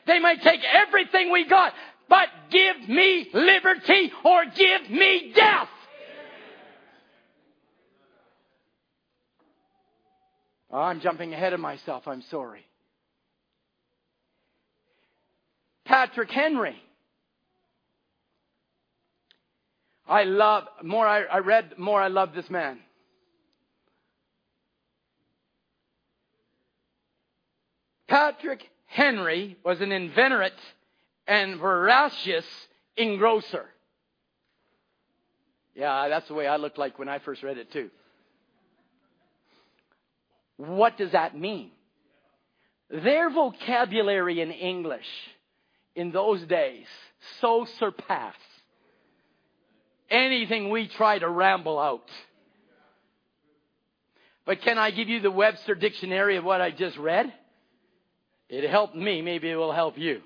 [0.06, 1.74] They might take everything we got,
[2.10, 5.70] but give me liberty or give me death.
[10.72, 12.08] Oh, I'm jumping ahead of myself.
[12.08, 12.66] I'm sorry.
[15.86, 16.76] Patrick Henry
[20.10, 22.80] I love, more I, I read, more I love this man.
[28.08, 30.60] Patrick Henry was an inveterate
[31.28, 32.46] and voracious
[32.98, 33.66] engrosser.
[35.76, 37.92] Yeah, that's the way I looked like when I first read it too.
[40.58, 41.70] What does that mean?
[42.90, 45.06] Their vocabulary in English
[45.96, 46.88] in those days
[47.42, 48.40] so surpassed
[50.10, 52.10] anything we try to ramble out.
[54.46, 57.32] But can I give you the Webster dictionary of what I just read?
[58.50, 59.22] It helped me.
[59.22, 60.22] Maybe it will help you.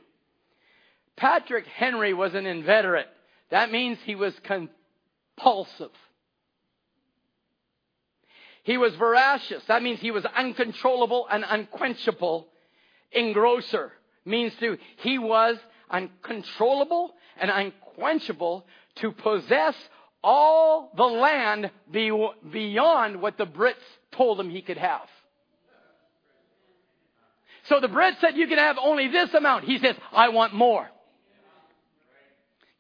[1.17, 3.09] Patrick Henry was an inveterate.
[3.51, 5.91] That means he was compulsive.
[8.63, 9.61] He was voracious.
[9.67, 12.47] That means he was uncontrollable and unquenchable.
[13.15, 13.89] Engrosser
[14.25, 15.57] means to, he was
[15.91, 18.65] uncontrollable and unquenchable
[18.97, 19.75] to possess
[20.23, 23.73] all the land beyond what the Brits
[24.11, 25.07] told him he could have.
[27.65, 29.65] So the Brits said you can have only this amount.
[29.65, 30.89] He says, I want more.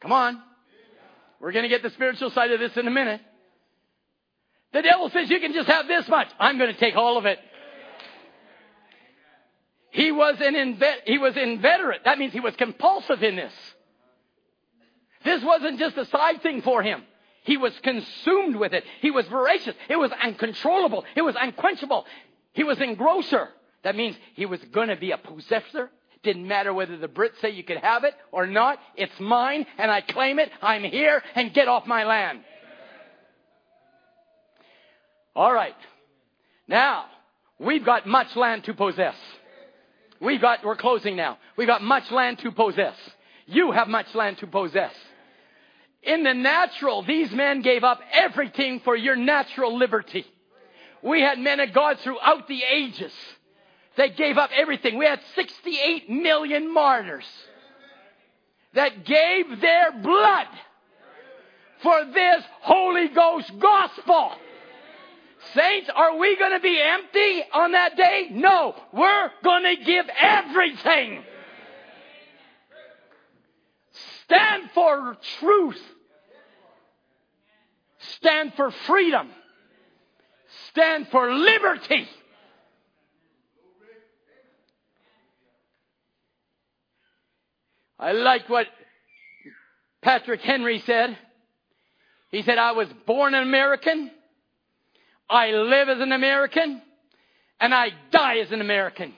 [0.01, 0.41] Come on.
[1.39, 3.21] We're going to get the spiritual side of this in a minute.
[4.73, 6.27] The devil says you can just have this much.
[6.39, 7.39] I'm going to take all of it.
[9.91, 12.03] He was an he was inveterate.
[12.05, 13.53] That means he was compulsive in this.
[15.23, 17.03] This wasn't just a side thing for him.
[17.43, 18.83] He was consumed with it.
[19.01, 19.75] He was voracious.
[19.89, 21.03] It was uncontrollable.
[21.15, 22.05] It was unquenchable.
[22.53, 23.47] He was engrosser.
[23.83, 25.89] That means he was going to be a possessor.
[26.23, 28.79] Didn't matter whether the Brits say you could have it or not.
[28.95, 30.49] It's mine and I claim it.
[30.61, 32.39] I'm here and get off my land.
[35.35, 35.75] All right.
[36.67, 37.05] Now,
[37.59, 39.15] we've got much land to possess.
[40.21, 41.39] We've got, we're closing now.
[41.57, 42.95] We've got much land to possess.
[43.45, 44.93] You have much land to possess.
[46.03, 50.25] In the natural, these men gave up everything for your natural liberty.
[51.01, 53.13] We had men of God throughout the ages.
[53.95, 54.97] They gave up everything.
[54.97, 57.25] We had 68 million martyrs
[58.73, 60.47] that gave their blood
[61.81, 64.31] for this Holy Ghost gospel.
[65.53, 68.29] Saints, are we going to be empty on that day?
[68.31, 68.75] No.
[68.93, 71.23] We're going to give everything.
[74.23, 75.81] Stand for truth.
[78.15, 79.29] Stand for freedom.
[80.69, 82.07] Stand for liberty.
[87.99, 88.67] I like what
[90.01, 91.17] Patrick Henry said.
[92.31, 94.11] He said, I was born an American.
[95.29, 96.81] I live as an American.
[97.59, 99.13] And I die as an American.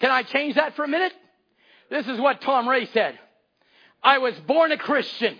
[0.00, 1.12] Can I change that for a minute?
[1.90, 3.18] This is what Tom Ray said.
[4.02, 5.36] I was born a Christian.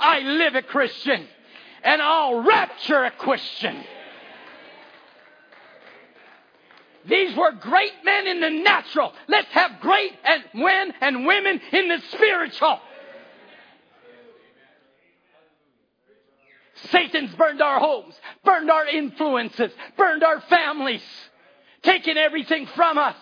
[0.00, 1.26] I live a Christian.
[1.82, 3.84] And I'll rapture a Christian.
[7.06, 9.12] These were great men in the natural.
[9.28, 12.80] Let's have great and men and women in the spiritual.
[16.90, 18.14] Satan's burned our homes,
[18.44, 21.02] burned our influences, burned our families,
[21.82, 23.16] taken everything from us.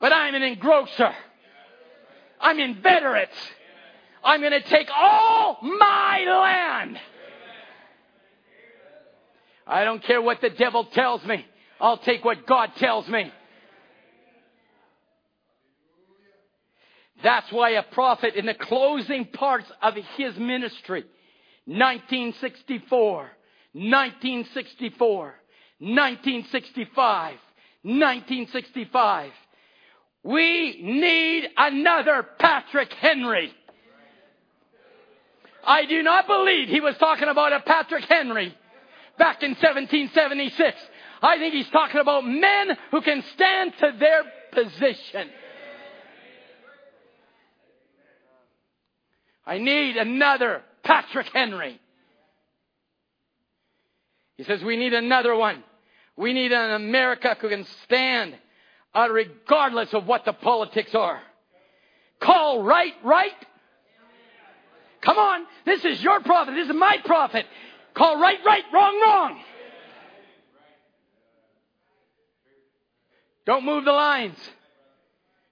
[0.00, 1.12] But I'm an engrosser.
[2.40, 3.30] I'm inveterate.
[4.28, 7.00] I'm going to take all my land.
[9.66, 11.46] I don't care what the devil tells me.
[11.80, 13.32] I'll take what God tells me.
[17.22, 21.04] That's why a prophet in the closing parts of his ministry,
[21.64, 23.30] 1964,
[23.72, 25.34] 1964,
[25.78, 27.32] 1965,
[27.82, 29.32] 1965,
[30.22, 33.54] we need another Patrick Henry.
[35.66, 38.56] I do not believe he was talking about a Patrick Henry
[39.18, 40.76] back in 1776.
[41.20, 44.22] I think he's talking about men who can stand to their
[44.52, 45.28] position.
[49.44, 51.80] I need another Patrick Henry.
[54.36, 55.64] He says we need another one.
[56.16, 58.34] We need an America who can stand
[58.94, 61.20] uh, regardless of what the politics are.
[62.20, 63.32] Call right, right.
[65.02, 65.46] Come on.
[65.64, 66.54] This is your prophet.
[66.54, 67.46] This is my prophet.
[67.94, 69.40] Call right, right, wrong, wrong.
[73.46, 74.36] Don't move the lines.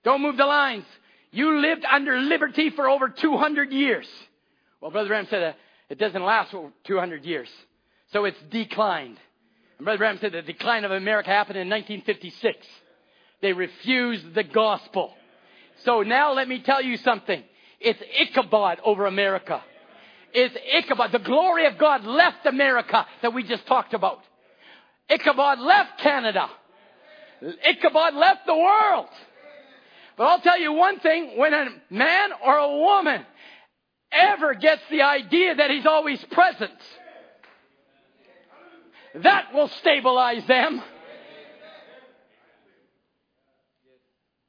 [0.04, 0.84] Don't move the lines.
[1.30, 4.06] You lived under liberty for over 200 years.
[4.80, 5.52] Well, Brother Branham said uh,
[5.88, 7.48] it doesn't last for 200 years.
[8.12, 9.18] So it's declined.
[9.78, 12.66] And Brother Branham said the decline of America happened in 1956.
[13.42, 15.14] They refused the gospel.
[15.84, 17.42] So now let me tell you something.
[17.80, 19.62] It's Ichabod over America.
[20.32, 21.12] It's Ichabod.
[21.12, 24.20] The glory of God left America that we just talked about.
[25.08, 26.48] Ichabod left Canada.
[27.42, 29.08] Ichabod left the world.
[30.16, 33.24] But I'll tell you one thing, when a man or a woman
[34.10, 36.72] ever gets the idea that he's always present,
[39.16, 40.82] that will stabilize them.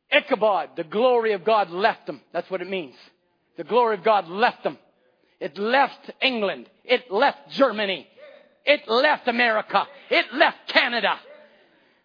[0.10, 2.22] Ichabod, the glory of God left them.
[2.32, 2.96] That's what it means.
[3.58, 4.78] The glory of God left them.
[5.40, 6.70] It left England.
[6.84, 8.08] It left Germany.
[8.66, 9.88] It left America.
[10.10, 11.20] It left Canada.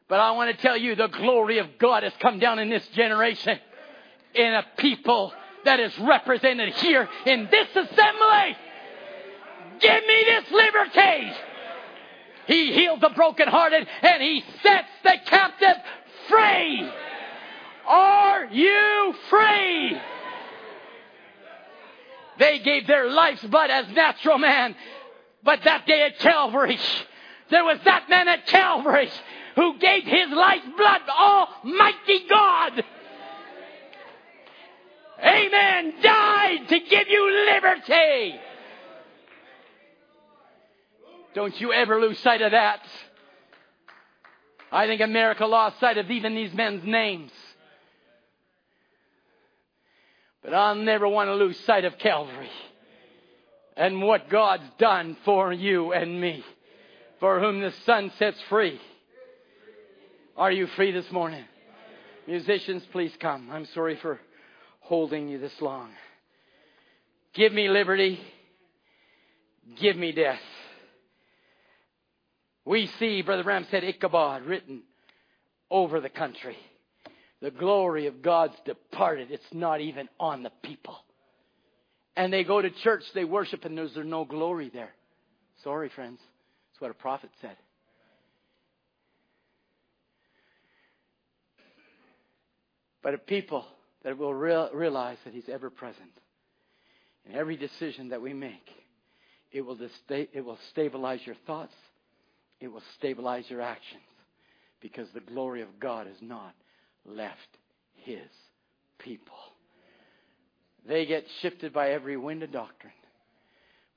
[0.08, 2.86] But I want to tell you the glory of God has come down in this
[2.88, 3.58] generation
[4.34, 5.32] in a people
[5.64, 8.56] that is represented here in this assembly.
[9.80, 11.32] Give me this liberty.
[12.46, 15.76] He healed the brokenhearted and he sets the captive
[16.28, 16.90] free.
[17.86, 20.00] Are you free?
[22.38, 24.74] They gave their life's blood as natural man.
[25.42, 26.78] But that day at Calvary,
[27.50, 29.10] there was that man at Calvary
[29.56, 32.84] who gave his life's blood, Almighty God.
[35.22, 35.94] Amen.
[36.02, 38.40] Died to give you liberty.
[41.34, 42.80] Don't you ever lose sight of that.
[44.70, 47.30] I think America lost sight of even these men's names.
[50.42, 52.50] But I'll never want to lose sight of Calvary
[53.76, 56.44] and what God's done for you and me,
[57.20, 58.80] for whom the sun sets free.
[60.36, 61.44] Are you free this morning?
[62.26, 63.50] Musicians, please come.
[63.50, 64.20] I'm sorry for
[64.80, 65.90] holding you this long.
[67.34, 68.20] Give me liberty.
[69.80, 70.40] Give me death.
[72.64, 74.82] We see, Brother Ram said, Ichabod written
[75.70, 76.56] over the country.
[77.42, 79.32] The glory of God's departed.
[79.32, 80.96] It's not even on the people.
[82.16, 84.92] And they go to church, they worship, and there's no glory there.
[85.64, 86.20] Sorry, friends.
[86.20, 87.56] That's what a prophet said.
[93.02, 93.64] But a people
[94.04, 96.12] that will real, realize that He's ever present
[97.26, 98.70] in every decision that we make,
[99.50, 99.76] it will,
[100.08, 101.74] it will stabilize your thoughts,
[102.60, 104.02] it will stabilize your actions,
[104.80, 106.54] because the glory of God is not
[107.06, 107.38] left
[107.94, 108.28] his
[108.98, 109.34] people.
[110.86, 112.92] They get shifted by every wind of doctrine.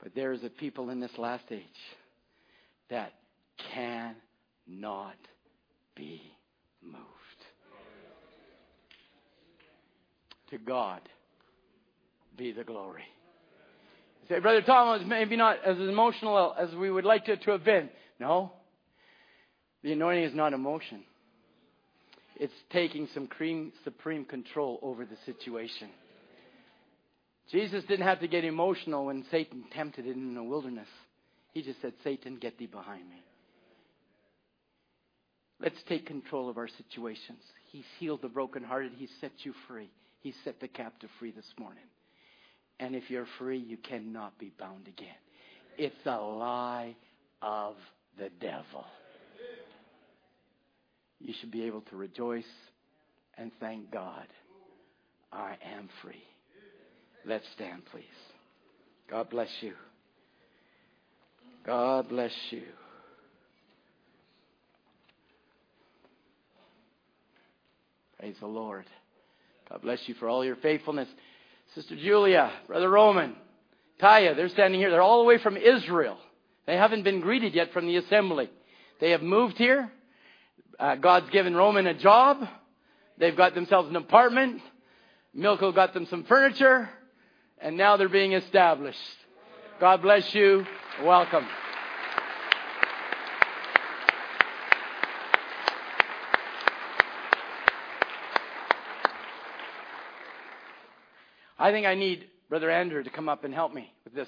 [0.01, 1.63] But there is a people in this last age
[2.89, 3.13] that
[3.73, 5.15] cannot
[5.95, 6.21] be
[6.83, 7.01] moved.
[10.51, 11.01] To God
[12.37, 13.03] be the glory.
[14.21, 17.63] You say, Brother Tom maybe not as emotional as we would like it to have
[17.63, 17.89] been.
[18.19, 18.51] No.
[19.81, 21.03] The anointing is not emotion
[22.37, 25.89] it's taking some cream, supreme control over the situation.
[27.51, 30.87] Jesus didn't have to get emotional when Satan tempted him in the wilderness.
[31.53, 33.23] He just said, Satan, get thee behind me.
[35.61, 37.39] Let's take control of our situations.
[37.71, 38.91] He's healed the brokenhearted.
[38.97, 39.89] He's set you free.
[40.19, 41.83] He set the captive free this morning.
[42.79, 45.15] And if you're free, you cannot be bound again.
[45.77, 46.95] It's a lie
[47.41, 47.75] of
[48.17, 48.85] the devil
[51.25, 52.43] you should be able to rejoice
[53.37, 54.27] and thank God.
[55.31, 56.23] I am free.
[57.25, 58.03] Let's stand, please.
[59.09, 59.73] God bless you.
[61.65, 62.63] God bless you.
[68.19, 68.85] Praise the Lord.
[69.69, 71.07] God bless you for all your faithfulness.
[71.73, 73.35] Sister Julia, Brother Roman,
[74.01, 74.91] Taya, they're standing here.
[74.91, 76.17] They're all the way from Israel.
[76.67, 78.49] They haven't been greeted yet from the assembly.
[79.01, 79.91] They have moved here.
[80.77, 82.45] Uh, God's given Roman a job.
[83.17, 84.61] They've got themselves an apartment.
[85.35, 86.89] Milko got them some furniture.
[87.59, 88.99] And now they're being established.
[89.79, 90.65] God bless you.
[91.03, 91.45] Welcome.
[101.57, 104.27] I think I need Brother Andrew to come up and help me with this.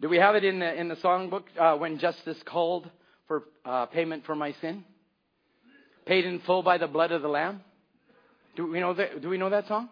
[0.00, 2.88] Do we have it in the in the songbook uh, when justice called
[3.26, 4.84] for uh, payment for my sin?
[6.10, 7.60] Paid in full by the blood of the Lamb.
[8.56, 9.88] Do we know that, do we know that song?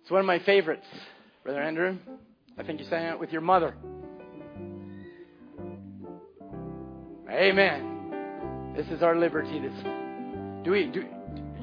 [0.00, 0.86] It's one of my favorites,
[1.42, 1.96] Brother Andrew.
[2.56, 3.74] I think you sang it with your mother.
[7.28, 8.74] Amen.
[8.76, 9.58] This is our liberty.
[9.58, 9.74] This
[10.62, 11.04] do we do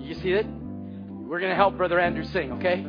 [0.02, 0.46] you see it?
[0.46, 2.82] We're going to help Brother Andrew sing, okay?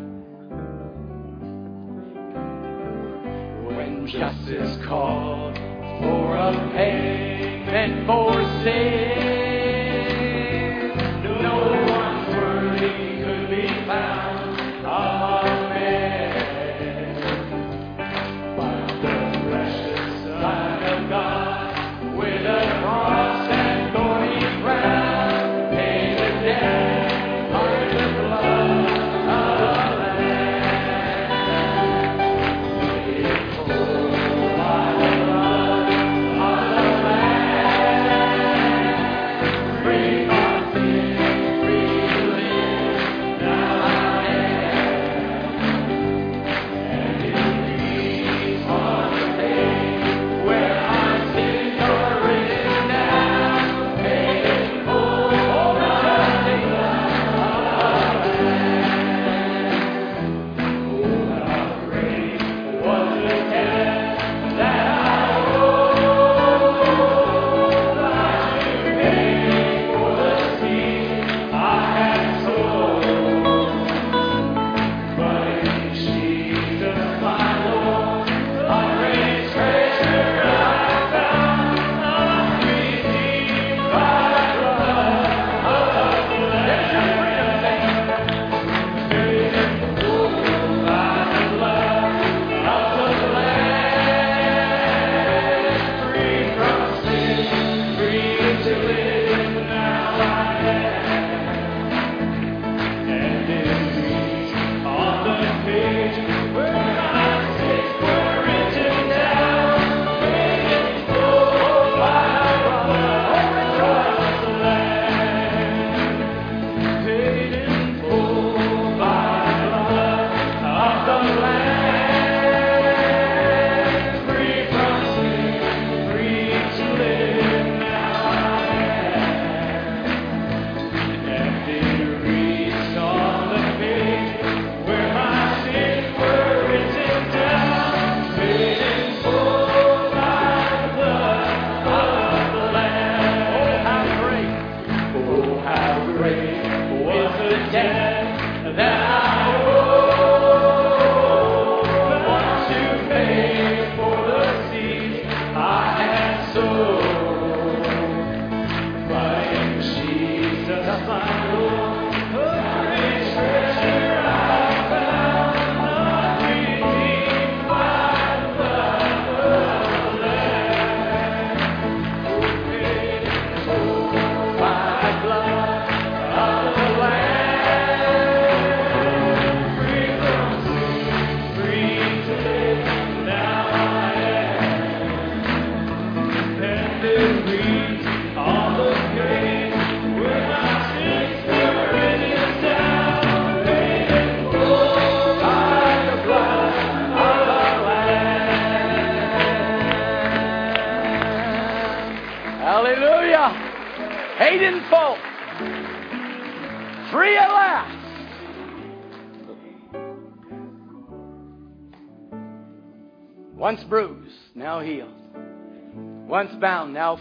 [3.77, 5.57] When justice called
[6.01, 7.58] for a payment
[8.07, 8.33] for
[8.65, 9.48] sin.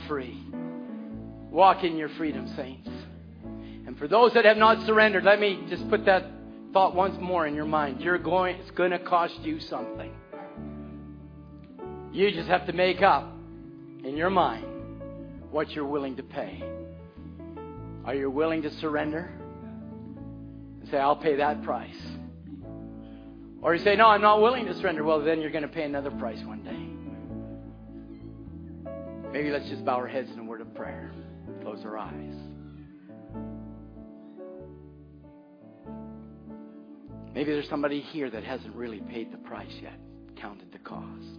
[0.08, 0.44] Free.
[1.52, 2.90] Walk in your freedom, saints.
[3.86, 6.26] And for those that have not surrendered, let me just put that
[6.74, 8.02] thought once more in your mind.
[8.02, 10.14] You're going, it's going to cost you something.
[12.12, 13.32] You just have to make up
[14.04, 14.66] in your mind
[15.52, 16.64] what you're willing to pay.
[18.06, 19.32] Are you willing to surrender?
[20.82, 21.96] And say, I'll pay that price.
[23.62, 25.04] Or you say, No, I'm not willing to surrender.
[25.04, 26.86] Well, then you're going to pay another price one day.
[29.38, 31.11] Maybe let's just bow our heads in a word of prayer,
[31.61, 32.34] close our eyes.
[37.35, 39.93] Maybe there's somebody here that hasn't really paid the price yet,
[40.38, 41.38] counted the cost.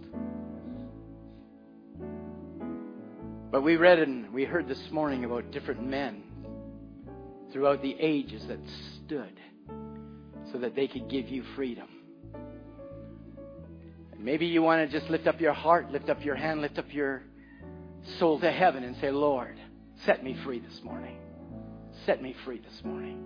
[3.51, 6.23] But we read and we heard this morning about different men
[7.51, 8.59] throughout the ages that
[8.95, 9.41] stood
[10.53, 11.89] so that they could give you freedom.
[14.17, 16.93] Maybe you want to just lift up your heart, lift up your hand, lift up
[16.93, 17.23] your
[18.17, 19.55] soul to heaven and say, Lord,
[20.05, 21.17] set me free this morning.
[22.05, 23.23] Set me free this morning.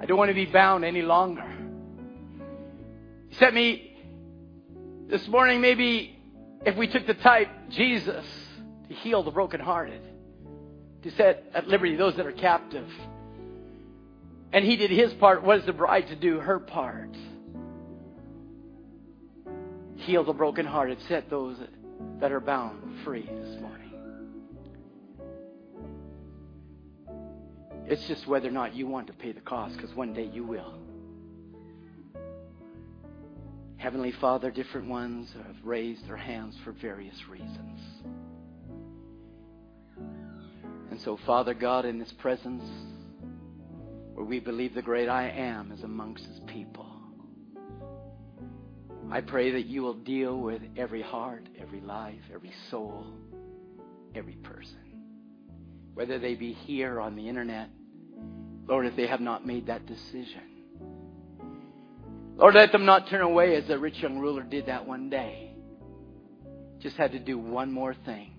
[0.00, 1.46] I don't want to be bound any longer.
[3.32, 3.96] Set me
[5.08, 6.18] this morning, maybe
[6.66, 8.26] if we took the type, Jesus,
[8.88, 10.02] to heal the brokenhearted,
[11.02, 12.88] to set at liberty those that are captive.
[14.52, 15.42] And he did his part.
[15.42, 16.40] What is the bride to do?
[16.40, 17.14] Her part.
[19.96, 21.56] Heal the brokenhearted, set those
[22.20, 23.67] that are bound free this morning.
[27.90, 30.44] It's just whether or not you want to pay the cost, because one day you
[30.44, 30.74] will.
[33.78, 37.80] Heavenly Father, different ones have raised their hands for various reasons.
[40.90, 42.64] And so, Father God, in this presence,
[44.12, 46.90] where we believe the great I am is amongst his people,
[49.10, 53.06] I pray that you will deal with every heart, every life, every soul,
[54.14, 54.76] every person.
[55.94, 57.70] Whether they be here on the internet,
[58.68, 60.42] Lord, if they have not made that decision.
[62.36, 65.52] Lord, let them not turn away as the rich young ruler did that one day.
[66.78, 68.38] Just had to do one more thing.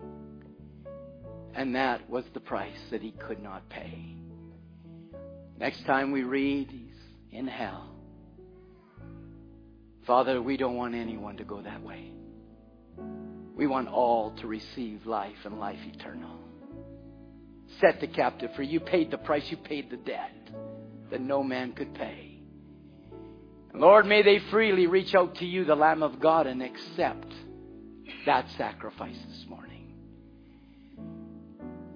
[1.53, 4.15] And that was the price that he could not pay.
[5.60, 7.89] Next time we read, he's in hell.
[10.07, 12.11] Father, we don't want anyone to go that way.
[13.56, 16.39] We want all to receive life and life eternal.
[17.80, 18.68] Set the captive free.
[18.68, 20.50] You paid the price, you paid the debt
[21.12, 22.40] that no man could pay.
[23.74, 27.32] Lord, may they freely reach out to you, the Lamb of God, and accept
[28.26, 29.94] that sacrifice this morning.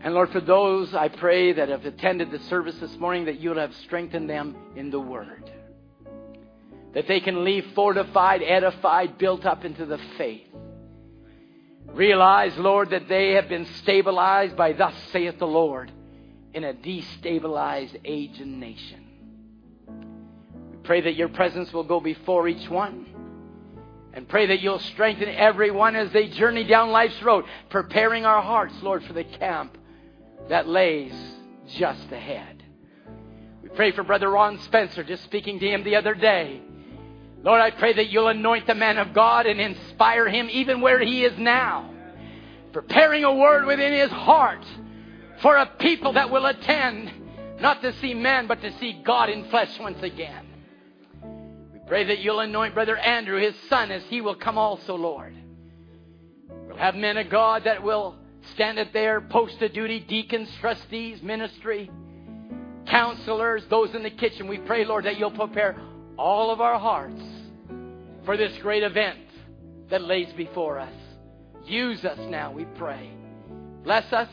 [0.02, 3.58] And Lord, for those I pray that have attended the service this morning, that you'll
[3.58, 5.50] have strengthened them in the Word.
[6.94, 10.48] That they can leave fortified, edified, built up into the faith.
[11.88, 15.92] Realize, Lord, that they have been stabilized by thus saith the Lord
[16.54, 19.06] in a destabilized age and nation.
[20.72, 23.08] We pray that your presence will go before each one.
[24.16, 28.76] And pray that you'll strengthen everyone as they journey down life's road, preparing our hearts,
[28.84, 29.76] Lord, for the camp
[30.50, 31.14] that lays
[31.68, 32.64] just ahead.
[33.64, 36.62] We pray for Brother Ron Spencer, just speaking to him the other day.
[37.44, 41.02] Lord, I pray that you'll anoint the man of God and inspire him even where
[41.02, 41.94] he is now.
[42.72, 44.66] Preparing a word within his heart
[45.42, 47.12] for a people that will attend,
[47.60, 50.46] not to see man, but to see God in flesh once again.
[51.74, 55.36] We pray that you'll anoint Brother Andrew, his son, as he will come also, Lord.
[56.50, 58.16] We'll have men of God that will
[58.54, 61.92] stand at their post of duty, deacons, trustees, ministry,
[62.88, 64.48] counselors, those in the kitchen.
[64.48, 65.76] We pray, Lord, that you'll prepare
[66.18, 67.22] all of our hearts
[68.26, 69.20] for this great event
[69.90, 70.94] that lays before us.
[71.66, 73.12] Use us now, we pray.
[73.84, 74.30] Bless us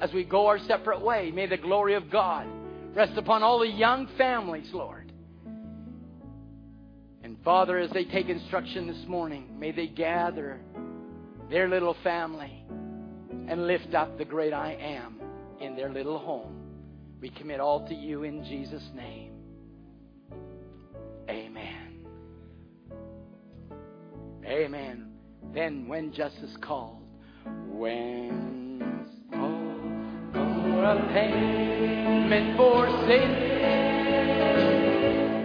[0.00, 1.30] as we go our separate way.
[1.30, 2.46] May the glory of God
[2.94, 5.12] rest upon all the young families, Lord.
[7.22, 10.60] And Father, as they take instruction this morning, may they gather
[11.50, 12.64] their little family
[13.48, 15.20] and lift up the great I am
[15.60, 16.54] in their little home.
[17.20, 19.32] We commit all to you in Jesus' name.
[21.28, 21.87] Amen.
[24.48, 25.12] Amen.
[25.52, 27.02] Then, when justice called,
[27.66, 33.30] when called for a payment for sin,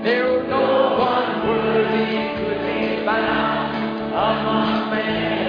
[0.05, 5.42] there no one worthy could be found among men.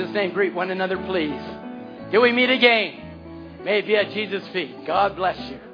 [0.00, 1.42] Jesus' name, greet one another, please.
[2.10, 4.86] Till we meet again, may it be at Jesus' feet.
[4.86, 5.69] God bless you.